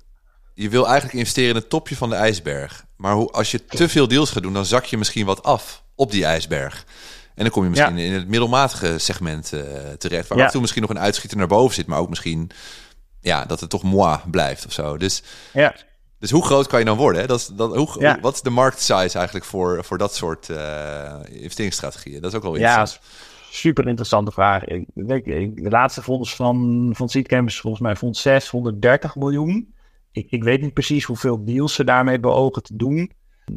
je 0.60 0.68
wil 0.68 0.86
eigenlijk 0.86 1.18
investeren 1.18 1.50
in 1.50 1.56
het 1.56 1.68
topje 1.68 1.96
van 1.96 2.08
de 2.10 2.14
ijsberg. 2.14 2.84
Maar 2.96 3.14
hoe, 3.14 3.30
als 3.30 3.50
je 3.50 3.64
te 3.64 3.88
veel 3.88 4.08
deals 4.08 4.30
gaat 4.30 4.42
doen, 4.42 4.52
dan 4.52 4.64
zak 4.64 4.84
je 4.84 4.98
misschien 4.98 5.26
wat 5.26 5.42
af 5.42 5.82
op 5.94 6.10
die 6.10 6.24
ijsberg. 6.24 6.84
En 7.34 7.42
dan 7.42 7.50
kom 7.50 7.62
je 7.62 7.70
misschien 7.70 7.98
in 7.98 8.12
het 8.12 8.28
middelmatige 8.28 8.98
segment 8.98 9.52
uh, 9.54 9.60
terecht. 9.98 10.28
Waar 10.28 10.38
ja. 10.38 10.44
af 10.44 10.46
en 10.46 10.52
toe 10.52 10.60
misschien 10.60 10.82
nog 10.82 10.90
een 10.90 10.98
uitschieter 10.98 11.38
naar 11.38 11.46
boven 11.46 11.74
zit. 11.74 11.86
Maar 11.86 11.98
ook 11.98 12.08
misschien 12.08 12.50
ja, 13.20 13.44
dat 13.44 13.60
het 13.60 13.70
toch 13.70 13.82
moi 13.82 14.18
blijft 14.30 14.66
of 14.66 14.72
zo. 14.72 14.96
Dus, 14.96 15.22
ja. 15.52 15.74
Dus 16.20 16.30
hoe 16.30 16.44
groot 16.44 16.66
kan 16.66 16.78
je 16.78 16.84
dan 16.84 16.96
worden? 16.96 17.20
Hè? 17.20 17.26
Dat 17.26 17.38
is, 17.38 17.46
dat, 17.46 17.76
hoe, 17.76 17.96
ja. 17.98 18.18
Wat 18.20 18.34
is 18.34 18.42
de 18.42 18.50
markt 18.50 18.80
size 18.80 19.16
eigenlijk 19.18 19.44
voor, 19.44 19.84
voor 19.84 19.98
dat 19.98 20.14
soort 20.14 20.48
uh, 20.48 21.14
investeringsstrategieën? 21.30 22.20
Dat 22.20 22.30
is 22.30 22.36
ook 22.36 22.42
wel 22.42 22.54
interessant. 22.54 22.92
Ja, 22.92 23.08
super 23.50 23.88
interessante 23.88 24.30
vraag. 24.30 24.64
Ik, 24.64 24.84
de 24.94 25.70
laatste 25.70 26.02
fonds 26.02 26.36
van, 26.36 26.90
van 26.94 27.08
Seedcamp 27.08 27.48
is 27.48 27.60
volgens 27.60 27.82
mij 27.82 27.96
fonds 27.96 28.22
6, 28.22 28.48
130 28.48 29.16
miljoen. 29.16 29.74
Ik, 30.12 30.30
ik 30.30 30.44
weet 30.44 30.60
niet 30.60 30.74
precies 30.74 31.04
hoeveel 31.04 31.44
deals 31.44 31.74
ze 31.74 31.84
daarmee 31.84 32.20
beogen 32.20 32.62
te 32.62 32.76
doen. 32.76 33.12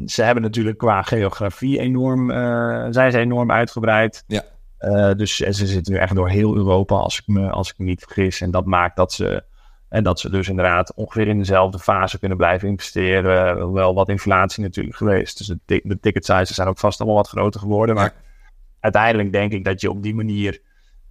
Ze 0.06 0.22
hebben 0.22 0.42
natuurlijk 0.42 0.78
qua 0.78 1.02
geografie 1.02 1.78
enorm, 1.78 2.30
uh, 2.30 2.86
zijn 2.90 3.10
ze 3.10 3.18
enorm 3.18 3.50
uitgebreid. 3.50 4.24
Ja. 4.26 4.42
Uh, 4.80 5.14
dus 5.14 5.36
ze 5.36 5.66
zitten 5.66 5.92
nu 5.92 5.98
echt 5.98 6.14
door 6.14 6.28
heel 6.28 6.56
Europa, 6.56 6.94
als 6.94 7.18
ik 7.18 7.26
me, 7.26 7.50
als 7.50 7.70
ik 7.70 7.78
me 7.78 7.84
niet 7.84 8.04
vergis. 8.06 8.40
En 8.40 8.50
dat 8.50 8.64
maakt 8.64 8.96
dat 8.96 9.12
ze, 9.12 9.44
en 9.94 10.02
dat 10.02 10.20
ze 10.20 10.30
dus 10.30 10.48
inderdaad 10.48 10.94
ongeveer 10.94 11.28
in 11.28 11.38
dezelfde 11.38 11.78
fase 11.78 12.18
kunnen 12.18 12.36
blijven 12.36 12.68
investeren. 12.68 13.72
Wel 13.72 13.94
wat 13.94 14.08
inflatie 14.08 14.62
natuurlijk 14.62 14.96
geweest. 14.96 15.38
Dus 15.38 15.46
de, 15.46 15.80
de 15.84 16.00
ticket 16.00 16.24
sizes 16.24 16.56
zijn 16.56 16.68
ook 16.68 16.78
vast 16.78 17.00
allemaal 17.00 17.16
wat 17.16 17.28
groter 17.28 17.60
geworden. 17.60 17.94
Maar 17.94 18.14
uiteindelijk 18.80 19.32
denk 19.32 19.52
ik 19.52 19.64
dat 19.64 19.80
je 19.80 19.90
op 19.90 20.02
die 20.02 20.14
manier 20.14 20.60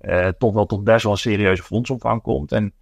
uh, 0.01 0.27
toch 0.27 0.53
wel 0.53 0.65
tot 0.65 0.83
best 0.83 1.03
wel 1.03 1.11
een 1.11 1.17
serieuze 1.17 1.63
fondsomvang 1.63 2.21
komt. 2.21 2.51
En 2.51 2.73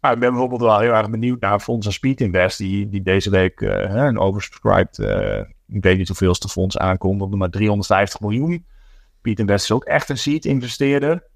maar 0.00 0.12
ik 0.12 0.18
ben 0.18 0.30
bijvoorbeeld 0.30 0.60
wel 0.60 0.78
heel 0.78 0.92
erg 0.92 1.10
benieuwd 1.10 1.40
naar 1.40 1.60
Fonds 1.60 1.86
en 1.86 1.92
Speed 1.92 2.20
Invest, 2.20 2.58
die, 2.58 2.88
die 2.88 3.02
deze 3.02 3.30
week 3.30 3.60
uh, 3.60 3.70
een 3.94 4.18
oversubscribed, 4.18 4.98
uh, 4.98 5.38
ik 5.68 5.82
weet 5.82 5.98
niet 5.98 6.08
hoeveelste 6.08 6.48
fonds 6.48 6.78
aankondigde, 6.78 7.36
maar 7.36 7.50
350 7.50 8.20
miljoen. 8.20 8.66
Speed 9.18 9.38
Invest 9.38 9.64
is 9.64 9.72
ook 9.72 9.84
echt 9.84 10.08
een 10.08 10.18
seed 10.18 10.44
investeerder. 10.44 11.29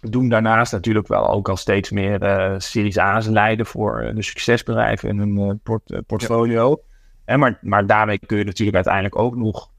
Doen 0.00 0.28
daarnaast 0.28 0.72
natuurlijk 0.72 1.08
wel 1.08 1.28
ook 1.28 1.48
al 1.48 1.56
steeds 1.56 1.90
meer 1.90 2.22
uh, 2.22 2.54
Series 2.58 2.98
A's 2.98 3.26
leiden 3.26 3.66
voor 3.66 4.12
de 4.14 4.22
succesbedrijven 4.22 5.08
in 5.08 5.18
hun 5.18 5.60
port, 5.62 6.02
portfolio. 6.06 6.82
En 7.24 7.38
maar, 7.38 7.58
maar 7.60 7.86
daarmee 7.86 8.18
kun 8.26 8.38
je 8.38 8.44
natuurlijk 8.44 8.76
uiteindelijk 8.76 9.18
ook 9.18 9.36
nog 9.36 9.70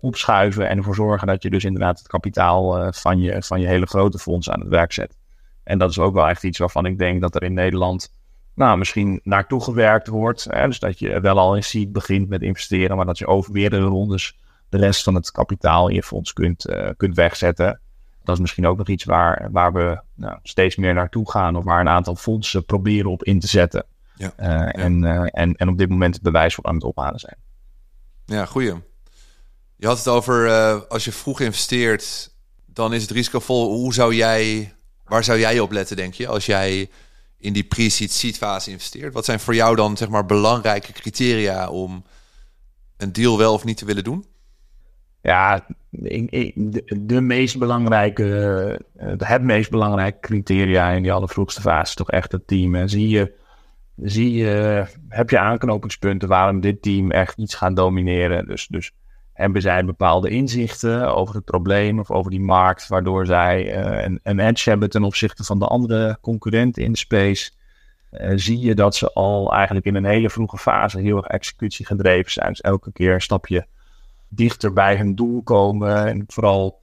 opschuiven 0.00 0.68
en 0.68 0.76
ervoor 0.76 0.94
zorgen 0.94 1.26
dat 1.26 1.42
je 1.42 1.50
dus 1.50 1.64
inderdaad 1.64 1.98
het 1.98 2.08
kapitaal 2.08 2.92
van, 2.92 3.20
je, 3.20 3.42
van 3.42 3.60
je 3.60 3.66
hele 3.66 3.86
grote 3.86 4.18
fonds 4.18 4.50
aan 4.50 4.60
het 4.60 4.68
werk 4.68 4.92
zet. 4.92 5.16
En 5.64 5.78
dat 5.78 5.90
is 5.90 5.98
ook 5.98 6.14
wel 6.14 6.28
echt 6.28 6.44
iets 6.44 6.58
waarvan 6.58 6.86
ik 6.86 6.98
denk 6.98 7.20
dat 7.20 7.34
er 7.34 7.42
in 7.42 7.54
Nederland 7.54 8.14
nou, 8.54 8.78
misschien 8.78 9.20
naartoe 9.22 9.62
gewerkt 9.62 10.08
wordt. 10.08 10.46
Hè? 10.50 10.66
Dus 10.66 10.78
dat 10.78 10.98
je 10.98 11.20
wel 11.20 11.38
al 11.38 11.56
in 11.56 11.64
seed 11.64 11.92
begint 11.92 12.28
met 12.28 12.42
investeren, 12.42 12.96
maar 12.96 13.06
dat 13.06 13.18
je 13.18 13.26
over 13.26 13.52
meerdere 13.52 13.84
rondes 13.84 14.38
de 14.68 14.78
rest 14.78 15.02
van 15.02 15.14
het 15.14 15.30
kapitaal 15.30 15.88
in 15.88 15.94
je 15.94 16.02
fonds 16.02 16.32
kunt, 16.32 16.68
uh, 16.68 16.88
kunt 16.96 17.14
wegzetten. 17.14 17.80
Dat 18.30 18.38
is 18.38 18.44
misschien 18.44 18.66
ook 18.66 18.78
nog 18.78 18.88
iets 18.88 19.04
waar, 19.04 19.48
waar 19.52 19.72
we 19.72 20.00
nou, 20.14 20.38
steeds 20.42 20.76
meer 20.76 20.94
naartoe 20.94 21.30
gaan, 21.30 21.56
of 21.56 21.64
waar 21.64 21.80
een 21.80 21.88
aantal 21.88 22.14
fondsen 22.14 22.64
proberen 22.64 23.10
op 23.10 23.24
in 23.24 23.40
te 23.40 23.46
zetten. 23.46 23.86
Ja, 24.14 24.32
uh, 24.40 24.46
ja. 24.46 24.72
En, 24.72 25.02
uh, 25.02 25.26
en, 25.30 25.54
en 25.54 25.68
op 25.68 25.78
dit 25.78 25.88
moment 25.88 26.14
het 26.14 26.22
bewijs 26.22 26.54
voor 26.54 26.64
aan 26.64 26.74
het 26.74 26.84
ophalen 26.84 27.20
zijn. 27.20 27.36
Ja, 28.24 28.44
goeie. 28.44 28.74
Je 29.76 29.86
had 29.86 29.98
het 29.98 30.08
over 30.08 30.50
als 30.88 31.04
je 31.04 31.12
vroeg 31.12 31.40
investeert, 31.40 32.34
dan 32.66 32.92
is 32.92 33.02
het 33.02 33.10
risicovol. 33.10 33.74
Hoe 33.74 33.94
zou 33.94 34.14
jij 34.14 34.72
Waar 35.10 35.24
zou 35.24 35.38
jij 35.38 35.60
op 35.60 35.70
letten, 35.70 35.96
denk 35.96 36.14
je, 36.14 36.26
als 36.26 36.46
jij 36.46 36.90
in 37.38 37.52
die 37.52 37.64
pre-seed 37.64 38.12
seed 38.12 38.36
fase 38.36 38.70
investeert? 38.70 39.14
Wat 39.14 39.24
zijn 39.24 39.40
voor 39.40 39.54
jou 39.54 39.76
dan 39.76 39.96
zeg 39.96 40.08
maar 40.08 40.26
belangrijke 40.26 40.92
criteria 40.92 41.68
om 41.68 42.04
een 42.96 43.12
deal 43.12 43.38
wel 43.38 43.52
of 43.52 43.64
niet 43.64 43.76
te 43.76 43.84
willen 43.84 44.04
doen? 44.04 44.24
Ja, 45.22 45.66
de, 45.90 47.20
meest 47.20 47.58
belangrijke, 47.58 48.80
eh, 48.96 49.12
het 49.18 49.42
meest 49.42 49.70
belangrijke 49.70 50.20
criteria 50.20 50.90
in 50.90 51.02
die 51.02 51.12
allervroegste 51.12 51.60
fase 51.60 51.82
is 51.82 51.94
toch 51.94 52.10
echt 52.10 52.32
het 52.32 52.46
team. 52.46 52.74
En 52.74 52.88
zie 52.88 53.08
je, 53.08 53.32
zie 53.96 54.32
je, 54.32 54.84
heb 55.08 55.30
je 55.30 55.38
aanknopingspunten 55.38 56.28
waarom 56.28 56.60
dit 56.60 56.82
team 56.82 57.10
echt 57.10 57.38
iets 57.38 57.54
gaat 57.54 57.76
domineren? 57.76 58.46
Dus, 58.46 58.66
dus 58.66 58.92
hebben 59.32 59.62
zij 59.62 59.84
bepaalde 59.84 60.28
inzichten 60.28 61.14
over 61.14 61.34
het 61.34 61.44
probleem 61.44 61.98
of 61.98 62.10
over 62.10 62.30
die 62.30 62.40
markt, 62.40 62.88
waardoor 62.88 63.26
zij 63.26 63.64
uh, 63.64 64.02
een, 64.04 64.20
een, 64.22 64.38
edge 64.38 64.70
hebben 64.70 64.90
ten 64.90 65.04
opzichte 65.04 65.44
van 65.44 65.58
de 65.58 65.66
andere 65.66 66.18
concurrenten 66.20 66.82
in 66.82 66.92
de 66.92 66.98
space. 66.98 67.50
Uh, 68.12 68.32
zie 68.34 68.58
je 68.58 68.74
dat 68.74 68.96
ze 68.96 69.12
al 69.12 69.52
eigenlijk 69.52 69.86
in 69.86 69.94
een 69.94 70.04
hele 70.04 70.30
vroege 70.30 70.58
fase 70.58 71.00
heel 71.00 71.16
erg 71.16 71.26
executie 71.26 71.86
gedreven 71.86 72.32
zijn. 72.32 72.48
Dus 72.48 72.60
elke 72.60 72.92
keer 72.92 73.14
een 73.14 73.20
stapje 73.20 73.66
dichter 74.30 74.72
bij 74.72 74.96
hun 74.96 75.14
doel 75.14 75.42
komen. 75.42 76.06
En 76.06 76.24
vooral 76.26 76.80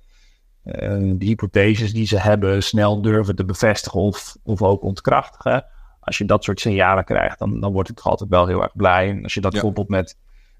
uh, 0.66 0.74
de 1.16 1.26
hypotheses 1.26 1.94
die 1.94 2.08
ze 2.08 2.20
hebben 2.20 2.64
snel 2.64 3.02
durven 3.02 3.36
te 3.36 3.46
bevestigen 3.46 4.00
of, 4.00 4.36
of 4.44 4.62
ook 4.62 4.84
ontkrachtigen. 4.84 5.66
Als 6.00 6.18
je 6.18 6.26
dat 6.26 6.44
soort 6.44 6.60
signalen 6.60 7.06
krijgt, 7.06 7.40
dan, 7.40 7.60
dan 7.60 7.72
word 7.72 7.90
ik 7.90 7.96
toch 7.96 8.08
altijd 8.08 8.30
wel 8.30 8.48
heel 8.48 8.62
erg 8.62 8.76
blij. 8.76 9.10
En 9.10 9.24
als 9.24 9.34
je 9.34 9.42
dat 9.42 9.54
ja. 9.54 9.60
koppelt 9.60 9.90
met 9.90 10.18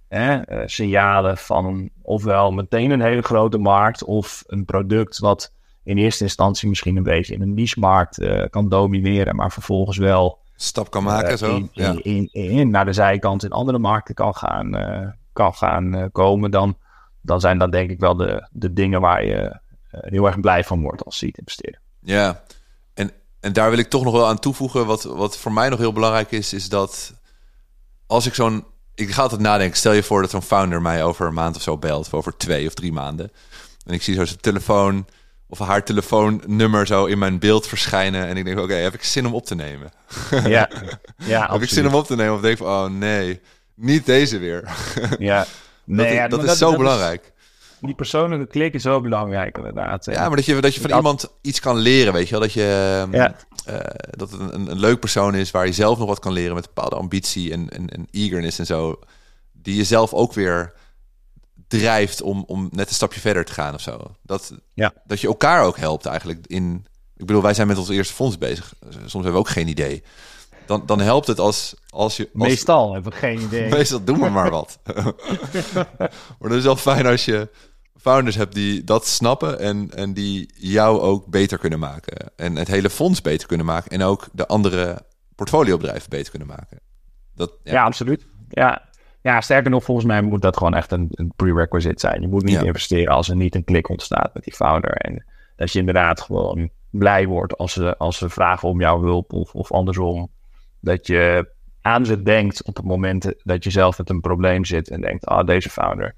eh, 0.08 0.40
signalen 0.66 1.38
van 1.38 1.90
ofwel 2.02 2.52
meteen 2.52 2.92
een 2.92 3.02
hele 3.02 3.22
grote 3.22 3.58
markt 3.58 4.04
of 4.04 4.44
een 4.48 4.66
product 4.66 5.20
wat 5.20 5.54
in 5.84 5.98
eerste 5.98 6.24
instantie 6.24 6.70
misschien 6.70 6.98
een 6.98 7.04
beetje 7.04 7.34
in 7.34 7.42
een 7.42 7.54
niche-markt 7.54 8.20
uh, 8.20 8.44
kan 8.50 8.70
domineren, 8.70 9.36
maar 9.36 9.52
vervolgens 9.52 9.98
wel 9.98 10.40
stap 10.56 10.92
kan 10.92 11.04
maken, 11.04 11.32
uh, 11.32 11.38
zo. 11.38 11.56
In, 11.56 11.70
ja. 11.72 11.96
in, 12.02 12.30
in, 12.32 12.70
naar 12.70 12.86
de 12.86 12.94
zijkant 12.94 13.44
in 13.44 13.52
andere 13.52 13.80
markten 13.80 14.16
kan 14.16 14.36
gaan, 14.36 14.76
uh, 14.76 15.08
kan 15.38 15.54
gaan 15.54 16.10
komen, 16.12 16.52
dan, 16.52 16.78
dan 17.22 17.40
zijn 17.40 17.58
dat 17.58 17.72
denk 17.72 17.90
ik 17.90 18.00
wel 18.00 18.16
de, 18.16 18.48
de 18.52 18.74
dingen 18.74 19.02
waar 19.02 19.26
je 19.26 19.60
heel 19.90 20.26
erg 20.26 20.40
blij 20.40 20.64
van 20.64 20.82
wordt 20.82 21.06
als 21.06 21.18
seed 21.18 21.38
investeerder. 21.38 21.82
Ja, 22.00 22.44
en, 22.94 23.12
en 23.40 23.54
daar 23.54 23.70
wil 23.70 23.80
ik 23.80 23.90
toch 23.90 24.04
nog 24.04 24.14
wel 24.14 24.28
aan 24.28 24.40
toevoegen. 24.40 24.86
Wat, 24.86 25.04
wat 25.04 25.38
voor 25.38 25.54
mij 25.54 25.70
nog 25.70 25.80
heel 25.80 25.94
belangrijk 25.94 26.32
is, 26.32 26.54
is 26.54 26.70
dat 26.70 27.14
als 28.08 28.26
ik 28.26 28.34
zo'n 28.34 28.66
ik 28.98 29.12
ga 29.12 29.22
altijd 29.22 29.42
nadenken. 29.42 29.78
Stel 29.78 29.92
je 29.92 30.04
voor 30.04 30.22
dat 30.22 30.30
zo'n 30.30 30.42
founder 30.42 30.82
mij 30.82 31.04
over 31.04 31.28
een 31.28 31.34
maand 31.34 31.56
of 31.56 31.62
zo 31.62 31.78
belt. 31.78 32.06
Of 32.06 32.14
over 32.14 32.38
twee 32.38 32.68
of 32.68 32.74
drie 32.74 32.94
maanden. 32.94 33.32
En 33.86 33.94
ik 33.94 34.02
zie 34.02 34.16
zo 34.16 34.26
zijn 34.26 34.40
telefoon 34.40 35.08
of 35.48 35.60
haar 35.60 35.84
telefoonnummer 35.84 36.88
zo 36.88 37.06
in 37.06 37.18
mijn 37.18 37.40
beeld 37.40 37.68
verschijnen. 37.68 38.28
En 38.28 38.38
ik 38.38 38.46
denk, 38.46 38.60
oké, 38.60 38.74
heb 38.74 38.94
ik 38.94 39.04
zin 39.04 39.26
om 39.26 39.34
op 39.34 39.46
te 39.46 39.56
nemen? 39.56 39.92
Ja, 40.44 40.70
ja 41.18 41.52
Heb 41.52 41.62
ik 41.62 41.70
zin 41.70 41.88
om 41.88 41.94
op 41.94 42.06
te 42.06 42.16
nemen? 42.16 42.34
Of 42.34 42.42
denk 42.42 42.58
ik 42.58 42.66
van, 42.66 42.68
oh 42.68 42.92
nee, 42.92 43.42
niet 43.78 44.06
deze 44.06 44.38
weer. 44.38 44.64
Ja, 45.20 45.46
nee, 45.84 46.06
dat, 46.06 46.16
ja, 46.16 46.28
dat, 46.28 46.44
is 46.44 46.58
zo 46.58 46.78
belangrijk. 46.78 47.24
Is, 47.24 47.32
die 47.82 47.96
persoonlijke 47.96 48.48
klik 48.48 48.74
is 48.74 48.82
zo 48.82 49.02
belangrijk 49.02 49.58
inderdaad. 49.58 50.06
Ja, 50.06 50.28
maar 50.28 50.36
dat 50.36 50.46
je, 50.46 50.62
dat 50.62 50.76
je 50.76 50.82
van 50.82 50.96
iemand 50.96 51.30
iets 51.42 51.60
kan 51.60 51.78
leren, 51.78 52.14
weet 52.14 52.26
je 52.26 52.32
wel. 52.32 52.42
Dat 52.42 52.54
je... 52.54 53.08
Ja. 53.12 53.36
Uh, 53.70 53.80
dat 54.10 54.32
het 54.32 54.40
een, 54.40 54.72
een 54.72 54.80
leuk 54.80 55.00
persoon 55.00 55.36
is 55.36 55.52
waar 55.52 55.66
je 55.66 55.72
zelf 55.72 55.98
nog 55.98 56.08
wat 56.08 56.20
kan 56.20 56.34
leren 56.34 56.56
met 56.56 56.66
bepaalde 56.66 56.96
ambitie 56.96 57.52
en, 57.52 57.70
en, 57.70 57.90
en 57.90 58.08
eagerness 58.12 58.60
en 58.60 58.66
zo. 58.66 59.00
Die 59.52 59.76
je 59.76 59.84
zelf 59.84 60.14
ook 60.14 60.34
weer 60.34 60.74
drijft 61.68 62.22
om, 62.22 62.44
om 62.48 62.70
net 62.72 62.90
een 62.90 62.96
stapje 62.96 63.20
verder 63.20 63.46
te 63.46 63.54
gaan 63.54 63.74
of 63.74 63.82
zo. 63.82 64.16
Dat, 64.22 64.54
ja. 64.74 64.94
dat 65.06 65.22
je 65.22 65.28
elkaar 65.28 65.64
ook 65.64 65.78
helpt 65.78 66.06
eigenlijk 66.06 66.48
in... 66.48 66.86
Ik 67.16 67.26
bedoel, 67.26 67.42
wij 67.42 67.54
zijn 67.54 67.68
met 67.68 67.78
ons 67.78 67.90
eerste 67.90 68.14
fonds 68.14 68.38
bezig. 68.38 68.74
Soms 68.90 69.12
hebben 69.12 69.32
we 69.32 69.38
ook 69.38 69.50
geen 69.50 69.68
idee. 69.68 70.04
Dan, 70.68 70.84
dan 70.86 71.00
helpt 71.00 71.28
het 71.28 71.40
als, 71.40 71.76
als 71.90 72.18
je... 72.18 72.30
Als, 72.34 72.48
meestal 72.48 72.94
hebben 72.94 73.12
we 73.12 73.18
geen 73.18 73.42
idee. 73.42 73.70
Meestal 73.78 74.04
doen 74.04 74.20
we 74.20 74.30
maar 74.30 74.50
wat. 74.50 74.80
maar 76.40 76.50
het 76.50 76.52
is 76.52 76.64
wel 76.64 76.76
fijn 76.76 77.06
als 77.06 77.26
je 77.26 77.50
founders 77.98 78.36
hebt 78.36 78.54
die 78.54 78.84
dat 78.84 79.06
snappen 79.06 79.60
en, 79.60 79.92
en 79.96 80.14
die 80.14 80.54
jou 80.54 81.00
ook 81.00 81.26
beter 81.26 81.58
kunnen 81.58 81.80
maken. 81.80 82.32
En 82.36 82.56
het 82.56 82.68
hele 82.68 82.90
fonds 82.90 83.22
beter 83.22 83.48
kunnen 83.48 83.66
maken. 83.66 83.92
En 83.92 84.02
ook 84.02 84.28
de 84.32 84.48
andere 84.48 85.02
portfoliobedrijven 85.36 86.10
beter 86.10 86.30
kunnen 86.30 86.48
maken. 86.48 86.80
Dat, 87.36 87.58
ja. 87.64 87.72
ja, 87.72 87.84
absoluut. 87.84 88.26
Ja. 88.50 88.82
ja, 89.22 89.42
sterker 89.42 89.72
nog, 89.72 89.84
volgens 89.84 90.08
mij 90.08 90.22
moet 90.22 90.42
dat 90.42 90.58
gewoon 90.58 90.76
echt 90.76 90.92
een, 90.92 91.08
een 91.12 91.34
prerequisite 91.36 92.00
zijn. 92.00 92.22
Je 92.22 92.28
moet 92.28 92.44
niet 92.44 92.62
investeren 92.62 93.14
als 93.14 93.30
er 93.30 93.36
niet 93.36 93.56
een 93.56 93.64
klik 93.64 93.90
ontstaat 93.90 94.34
met 94.34 94.44
die 94.44 94.54
founder. 94.54 94.92
En 94.92 95.26
dat 95.56 95.72
je 95.72 95.80
inderdaad 95.80 96.22
gewoon 96.22 96.70
blij 96.90 97.28
wordt 97.28 97.58
als 97.58 97.74
ze, 97.74 97.98
als 97.98 98.18
ze 98.18 98.30
vragen 98.30 98.70
om 98.70 98.80
jouw 98.80 99.02
hulp 99.02 99.34
of, 99.34 99.54
of 99.54 99.72
andersom. 99.72 100.30
Dat 100.80 101.08
je 101.08 101.50
aan 101.82 102.06
ze 102.06 102.22
denkt 102.22 102.64
op 102.64 102.76
het 102.76 102.86
moment 102.86 103.34
dat 103.44 103.64
je 103.64 103.70
zelf 103.70 103.98
met 103.98 104.10
een 104.10 104.22
probleem 104.22 104.66
zit 104.66 104.90
en 104.90 105.02
denkt, 105.02 105.26
ah, 105.26 105.46
deze 105.46 105.70
founder 105.70 106.16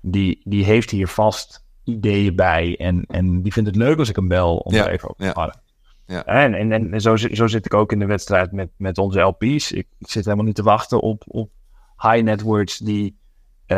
die, 0.00 0.40
die 0.44 0.64
heeft 0.64 0.90
hier 0.90 1.08
vast 1.08 1.64
ideeën 1.84 2.36
bij. 2.36 2.76
En, 2.78 3.04
en 3.08 3.42
die 3.42 3.52
vindt 3.52 3.68
het 3.68 3.78
leuk 3.78 3.98
als 3.98 4.08
ik 4.08 4.16
hem 4.16 4.28
bel 4.28 4.56
om 4.56 4.74
ja, 4.74 4.88
even 4.88 5.10
over 5.10 5.24
te 5.24 5.32
praten. 5.32 5.60
Ja. 6.06 6.24
En, 6.24 6.54
en, 6.54 6.92
en 6.92 7.00
zo, 7.00 7.16
zo 7.16 7.46
zit 7.46 7.64
ik 7.64 7.74
ook 7.74 7.92
in 7.92 7.98
de 7.98 8.06
wedstrijd 8.06 8.52
met, 8.52 8.70
met 8.76 8.98
onze 8.98 9.20
LP's. 9.20 9.72
Ik, 9.72 9.86
zit 9.98 10.24
helemaal 10.24 10.44
niet 10.44 10.54
te 10.54 10.62
wachten 10.62 11.00
op, 11.00 11.24
op 11.26 11.50
high 11.96 12.22
networks 12.22 12.78
die 12.78 13.18
uh, 13.66 13.76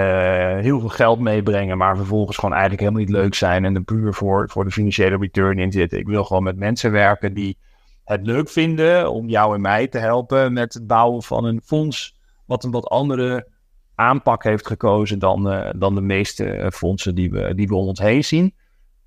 heel 0.59 0.81
veel 0.81 0.89
geld 0.89 1.21
meebrengen, 1.21 1.79
maar 1.79 1.97
vervolgens 1.97 2.37
gewoon 2.37 2.53
eigenlijk 2.53 2.83
helemaal 2.83 3.03
niet 3.03 3.11
leuk 3.11 3.35
zijn 3.35 3.65
en 3.65 3.75
er 3.75 3.83
puur 3.83 4.15
voor, 4.15 4.51
voor 4.51 4.65
de 4.65 4.71
financiële 4.71 5.17
return 5.17 5.59
in 5.59 5.73
zitten. 5.73 5.99
Ik 5.99 6.07
wil 6.07 6.25
gewoon 6.25 6.43
met 6.43 6.57
mensen 6.57 6.93
werken 6.93 7.35
die 7.35 7.59
het 8.05 8.27
leuk 8.27 8.49
vinden 8.49 9.11
om 9.11 9.29
jou 9.29 9.55
en 9.55 9.61
mij 9.61 9.89
te 9.89 9.99
helpen 9.99 10.53
met 10.53 10.75
het 10.75 10.87
bouwen 10.87 11.23
van 11.23 11.45
een 11.45 11.61
fonds 11.65 12.21
wat 12.47 12.65
een 12.65 12.71
wat 12.71 12.87
andere 12.87 13.49
aanpak 13.95 14.45
heeft 14.45 14.67
gekozen 14.67 15.19
dan, 15.19 15.53
uh, 15.53 15.71
dan 15.77 15.95
de 15.95 16.01
meeste 16.01 16.45
eh, 16.45 16.71
fondsen 16.71 17.15
die 17.15 17.31
we, 17.31 17.55
die 17.55 17.69
we 17.69 17.75
om 17.75 17.87
ons 17.87 17.99
heen 17.99 18.25
zien. 18.25 18.55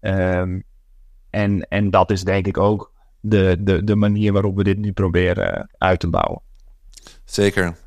Um, 0.02 0.64
en, 1.30 1.68
en 1.68 1.90
dat 1.90 2.12
is 2.12 2.24
denk 2.24 2.48
ik 2.48 2.58
ook 2.58 2.92
de, 3.20 3.58
de, 3.60 3.84
de 3.84 3.96
manier 3.96 4.34
waarop 4.34 4.56
we 4.56 4.64
dit 4.64 4.78
nu 4.78 4.92
proberen 4.92 5.70
uit 5.78 6.00
te 6.00 6.10
bouwen. 6.10 6.42
Zeker. 7.24 7.78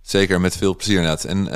Zeker, 0.00 0.40
met 0.40 0.56
veel 0.56 0.76
plezier 0.76 0.96
inderdaad. 0.96 1.24
En 1.24 1.46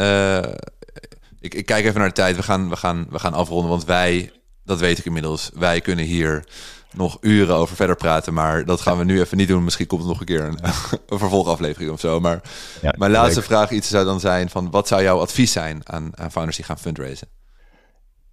ik, 1.40 1.54
ik 1.54 1.66
kijk 1.66 1.84
even 1.84 1.98
naar 1.98 2.08
de 2.08 2.14
tijd. 2.14 2.36
We 2.36 2.42
gaan, 2.42 2.68
we 2.68 2.76
gaan, 2.76 3.06
we 3.10 3.18
gaan 3.18 3.34
afronden, 3.34 3.70
want 3.70 3.84
wij 3.84 4.30
dat 4.66 4.80
weet 4.80 4.98
ik 4.98 5.04
inmiddels. 5.04 5.50
Wij 5.54 5.80
kunnen 5.80 6.04
hier 6.04 6.44
nog 6.96 7.18
uren 7.20 7.54
over 7.56 7.76
verder 7.76 7.96
praten, 7.96 8.34
maar 8.34 8.64
dat 8.64 8.80
gaan 8.80 8.98
we 8.98 9.04
nu 9.04 9.20
even 9.20 9.36
niet 9.36 9.48
doen. 9.48 9.64
Misschien 9.64 9.86
komt 9.86 10.02
er 10.02 10.08
nog 10.08 10.20
een 10.20 10.26
keer 10.26 10.44
een, 10.44 10.58
een 11.08 11.18
vervolgaflevering 11.18 11.90
of 11.90 12.00
zo. 12.00 12.20
Maar 12.20 12.40
Ja, 12.82 12.94
mijn 12.98 13.10
laatste 13.10 13.38
leuk. 13.38 13.48
vraag 13.48 13.70
iets 13.70 13.88
zou 13.88 14.04
dan 14.04 14.20
zijn 14.20 14.48
van 14.50 14.70
wat 14.70 14.88
zou 14.88 15.02
jouw 15.02 15.18
advies 15.20 15.52
zijn 15.52 15.80
aan, 15.84 16.10
aan 16.18 16.30
founders 16.30 16.56
die 16.56 16.64
gaan 16.64 16.78
fundraisen? 16.78 17.28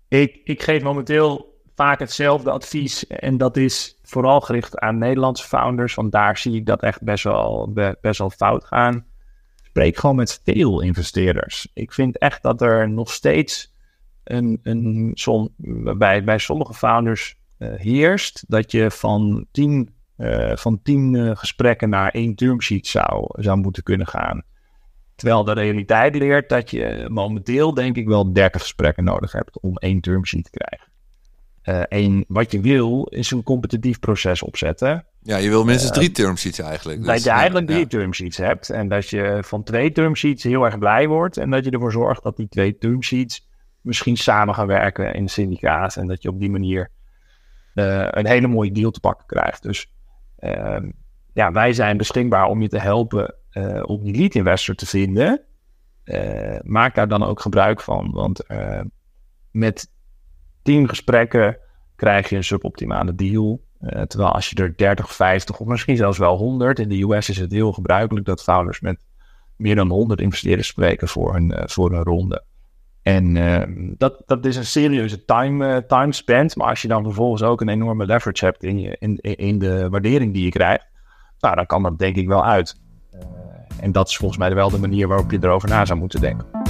Ik, 0.07 0.39
ik 0.43 0.64
geef 0.64 0.82
momenteel 0.84 1.51
vaak 1.76 1.99
hetzelfde 1.99 2.51
advies. 2.51 3.07
En 3.07 3.38
dat 3.38 3.57
is 3.57 3.99
vooral 4.03 4.41
gericht 4.41 4.78
aan 4.80 4.97
Nederlandse 4.97 5.47
founders. 5.47 5.93
Want 5.95 6.11
daar 6.11 6.38
zie 6.38 6.55
ik 6.55 6.66
dat 6.66 6.82
echt 6.82 7.01
best 7.03 7.24
wel, 7.24 7.72
be- 7.74 7.97
best 8.01 8.20
wel 8.20 8.30
fout 8.30 8.66
gaan. 8.66 9.05
Spreek 9.64 9.97
gewoon 9.97 10.16
met 10.16 10.41
veel 10.43 10.82
investeerders. 10.82 11.68
Ik 11.74 11.93
vind 11.93 12.18
echt 12.18 12.43
dat 12.43 12.61
er 12.61 12.89
nog 12.89 13.11
steeds 13.11 13.74
een, 14.24 14.59
een 14.64 15.11
som, 15.14 15.49
bij, 15.97 16.24
bij 16.24 16.38
sommige 16.38 16.74
founders 16.74 17.36
heerst. 17.78 18.43
Dat 18.47 18.72
je 18.72 18.91
van 18.91 19.45
tien, 19.51 19.93
eh, 20.16 20.55
van 20.55 20.80
tien 20.84 21.16
eh, 21.16 21.36
gesprekken 21.36 21.89
naar 21.89 22.11
één 22.11 22.36
termsheet 22.36 22.88
zou, 22.88 23.26
zou 23.41 23.57
moeten 23.57 23.84
kunnen 23.84 24.07
gaan. 24.07 24.43
Terwijl 25.16 25.43
de 25.43 25.53
realiteit 25.53 26.16
leert 26.16 26.49
dat 26.49 26.70
je 26.70 27.05
momenteel 27.09 27.74
denk 27.74 27.95
ik 27.95 28.07
wel 28.07 28.34
30 28.34 28.61
gesprekken 28.61 29.03
nodig 29.03 29.32
hebt 29.32 29.59
om 29.59 29.78
één 29.78 30.01
termsheet 30.01 30.43
te 30.43 30.59
krijgen. 30.59 30.91
Eh, 31.64 31.99
en 31.99 32.26
wat 32.28 32.51
je 32.51 32.61
wil 32.61 33.07
is 33.09 33.32
een 33.32 33.43
competitief 33.43 33.99
proces 33.99 34.41
opzetten. 34.41 35.05
Ja, 35.22 35.38
je 35.38 35.49
wil 35.49 35.64
minstens 35.64 35.91
drie 35.91 36.11
term 36.11 36.38
sheets 36.38 36.59
eigenlijk. 36.59 36.97
Dus, 36.97 37.07
dat 37.07 37.24
je 37.24 37.30
ja, 37.30 37.36
eigenlijk 37.36 37.68
drie 37.68 37.80
ja. 37.80 37.88
termsheets 37.88 38.38
hebt. 38.38 38.70
En 38.70 38.88
dat 38.88 39.09
je 39.09 39.39
van 39.41 39.64
twee 39.64 39.91
termsheets 39.91 40.43
heel 40.43 40.64
erg 40.64 40.78
blij 40.78 41.07
wordt. 41.07 41.38
En 41.38 41.49
dat 41.49 41.66
je 41.66 41.72
ervoor 41.72 41.91
zorgt 41.91 42.24
dat 42.24 42.38
die 42.38 42.47
twee 42.47 42.78
termsheets 42.78 43.47
misschien 43.82 44.18
samen 44.18 44.55
gaan 44.55 44.68
werken 44.68 45.14
in 45.14 45.22
een 45.22 45.30
syndicaat. 45.30 45.95
En 45.95 46.07
dat 46.07 46.22
je 46.22 46.30
op 46.30 46.39
die 46.39 46.49
manier 46.49 46.91
eh, 47.74 48.07
een 48.09 48.28
hele 48.28 48.47
mooie 48.47 48.71
deal 48.71 48.91
te 48.91 48.99
pakken 48.99 49.26
krijgt. 49.26 49.63
Dus 49.63 49.91
ehm, 50.38 50.91
ja, 51.34 51.51
wij 51.51 51.74
zijn 51.74 51.97
beschikbaar 51.97 52.45
om 52.45 52.61
je 52.61 52.67
te 52.67 52.80
helpen 52.80 53.36
eh, 53.49 53.84
om 53.86 54.03
die 54.03 54.15
lead 54.15 54.36
investor 54.36 54.76
te 54.76 54.86
vinden. 54.86 55.41
Eh, 56.03 56.59
maak 56.61 56.95
daar 56.95 57.07
dan 57.07 57.24
ook 57.24 57.39
gebruik 57.39 57.82
van. 57.82 58.11
Want 58.11 58.45
met 59.51 59.91
tien 60.61 60.89
gesprekken 60.89 61.57
krijg 61.95 62.30
je 62.30 62.36
een 62.36 62.43
suboptimale 62.43 63.15
deal. 63.15 63.61
Terwijl 64.07 64.32
als 64.32 64.49
je 64.49 64.55
er 64.55 64.78
30, 64.78 65.13
50 65.13 65.59
of 65.59 65.67
misschien 65.67 65.97
zelfs 65.97 66.17
wel 66.17 66.38
100. 66.38 66.80
In 66.80 66.89
de 66.89 67.01
US 67.01 67.30
is 67.30 67.38
het 67.38 67.51
heel 67.51 67.71
gebruikelijk 67.71 68.26
dat 68.26 68.43
founders 68.43 68.80
met 68.80 69.05
meer 69.55 69.76
dan 69.76 69.89
100 69.89 70.21
investeerders 70.21 70.67
spreken 70.67 71.07
voor 71.07 71.36
een, 71.36 71.53
voor 71.65 71.91
een 71.91 72.03
ronde. 72.03 72.43
En 73.03 73.37
eh, 73.37 73.61
dat, 73.97 74.23
dat 74.25 74.45
is 74.45 74.55
een 74.55 74.65
serieuze 74.65 75.25
time, 75.25 75.75
eh, 75.75 75.77
time 75.77 76.13
spent. 76.13 76.55
Maar 76.55 76.67
als 76.67 76.81
je 76.81 76.87
dan 76.87 77.03
vervolgens 77.03 77.43
ook 77.43 77.61
een 77.61 77.69
enorme 77.69 78.05
leverage 78.05 78.45
hebt 78.45 78.63
in, 78.63 78.79
je, 78.79 78.95
in, 78.99 79.17
in 79.21 79.59
de 79.59 79.89
waardering 79.89 80.33
die 80.33 80.43
je 80.43 80.49
krijgt. 80.49 80.85
Nou, 81.39 81.55
dan 81.55 81.65
kan 81.65 81.83
dat 81.83 81.99
denk 81.99 82.15
ik 82.15 82.27
wel 82.27 82.45
uit. 82.45 82.81
Eh, 83.11 83.19
en 83.79 83.91
dat 83.91 84.07
is 84.07 84.17
volgens 84.17 84.39
mij 84.39 84.53
wel 84.53 84.69
de 84.69 84.79
manier 84.79 85.07
waarop 85.07 85.31
je 85.31 85.37
erover 85.41 85.69
na 85.69 85.85
zou 85.85 85.99
moeten 85.99 86.21
denken. 86.21 86.62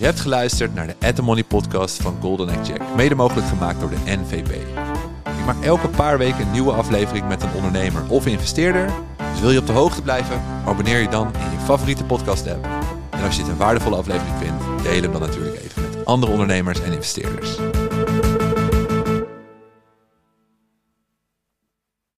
Je 0.00 0.06
hebt 0.06 0.20
geluisterd 0.20 0.74
naar 0.74 0.86
de 0.86 1.06
At 1.06 1.14
The 1.14 1.22
Money 1.22 1.44
podcast 1.44 2.02
van 2.02 2.16
Golden 2.20 2.48
Egg 2.48 2.66
Jack. 2.66 2.80
Mede 2.96 3.14
mogelijk 3.14 3.46
gemaakt 3.46 3.80
door 3.80 3.90
de 3.90 3.96
NVB. 4.04 4.50
Ik 5.24 5.46
maak 5.46 5.64
elke 5.64 5.88
paar 5.88 6.18
weken 6.18 6.40
een 6.40 6.50
nieuwe 6.50 6.72
aflevering 6.72 7.28
met 7.28 7.42
een 7.42 7.52
ondernemer 7.54 8.02
of 8.08 8.26
investeerder. 8.26 8.90
Dus 9.32 9.40
wil 9.40 9.50
je 9.50 9.58
op 9.58 9.66
de 9.66 9.72
hoogte 9.72 10.02
blijven? 10.02 10.40
Abonneer 10.66 11.00
je 11.00 11.08
dan 11.08 11.26
in 11.26 11.50
je 11.50 11.64
favoriete 11.64 12.04
podcast 12.04 12.48
app. 12.48 12.68
En 13.10 13.22
als 13.24 13.36
je 13.36 13.42
het 13.42 13.50
een 13.50 13.56
waardevolle 13.56 13.96
aflevering 13.96 14.36
vindt, 14.38 14.82
deel 14.82 15.02
hem 15.02 15.12
dan 15.12 15.20
natuurlijk 15.20 15.56
even 15.56 15.82
met 15.82 16.04
andere 16.04 16.32
ondernemers 16.32 16.80
en 16.82 16.92
investeerders. 16.92 17.58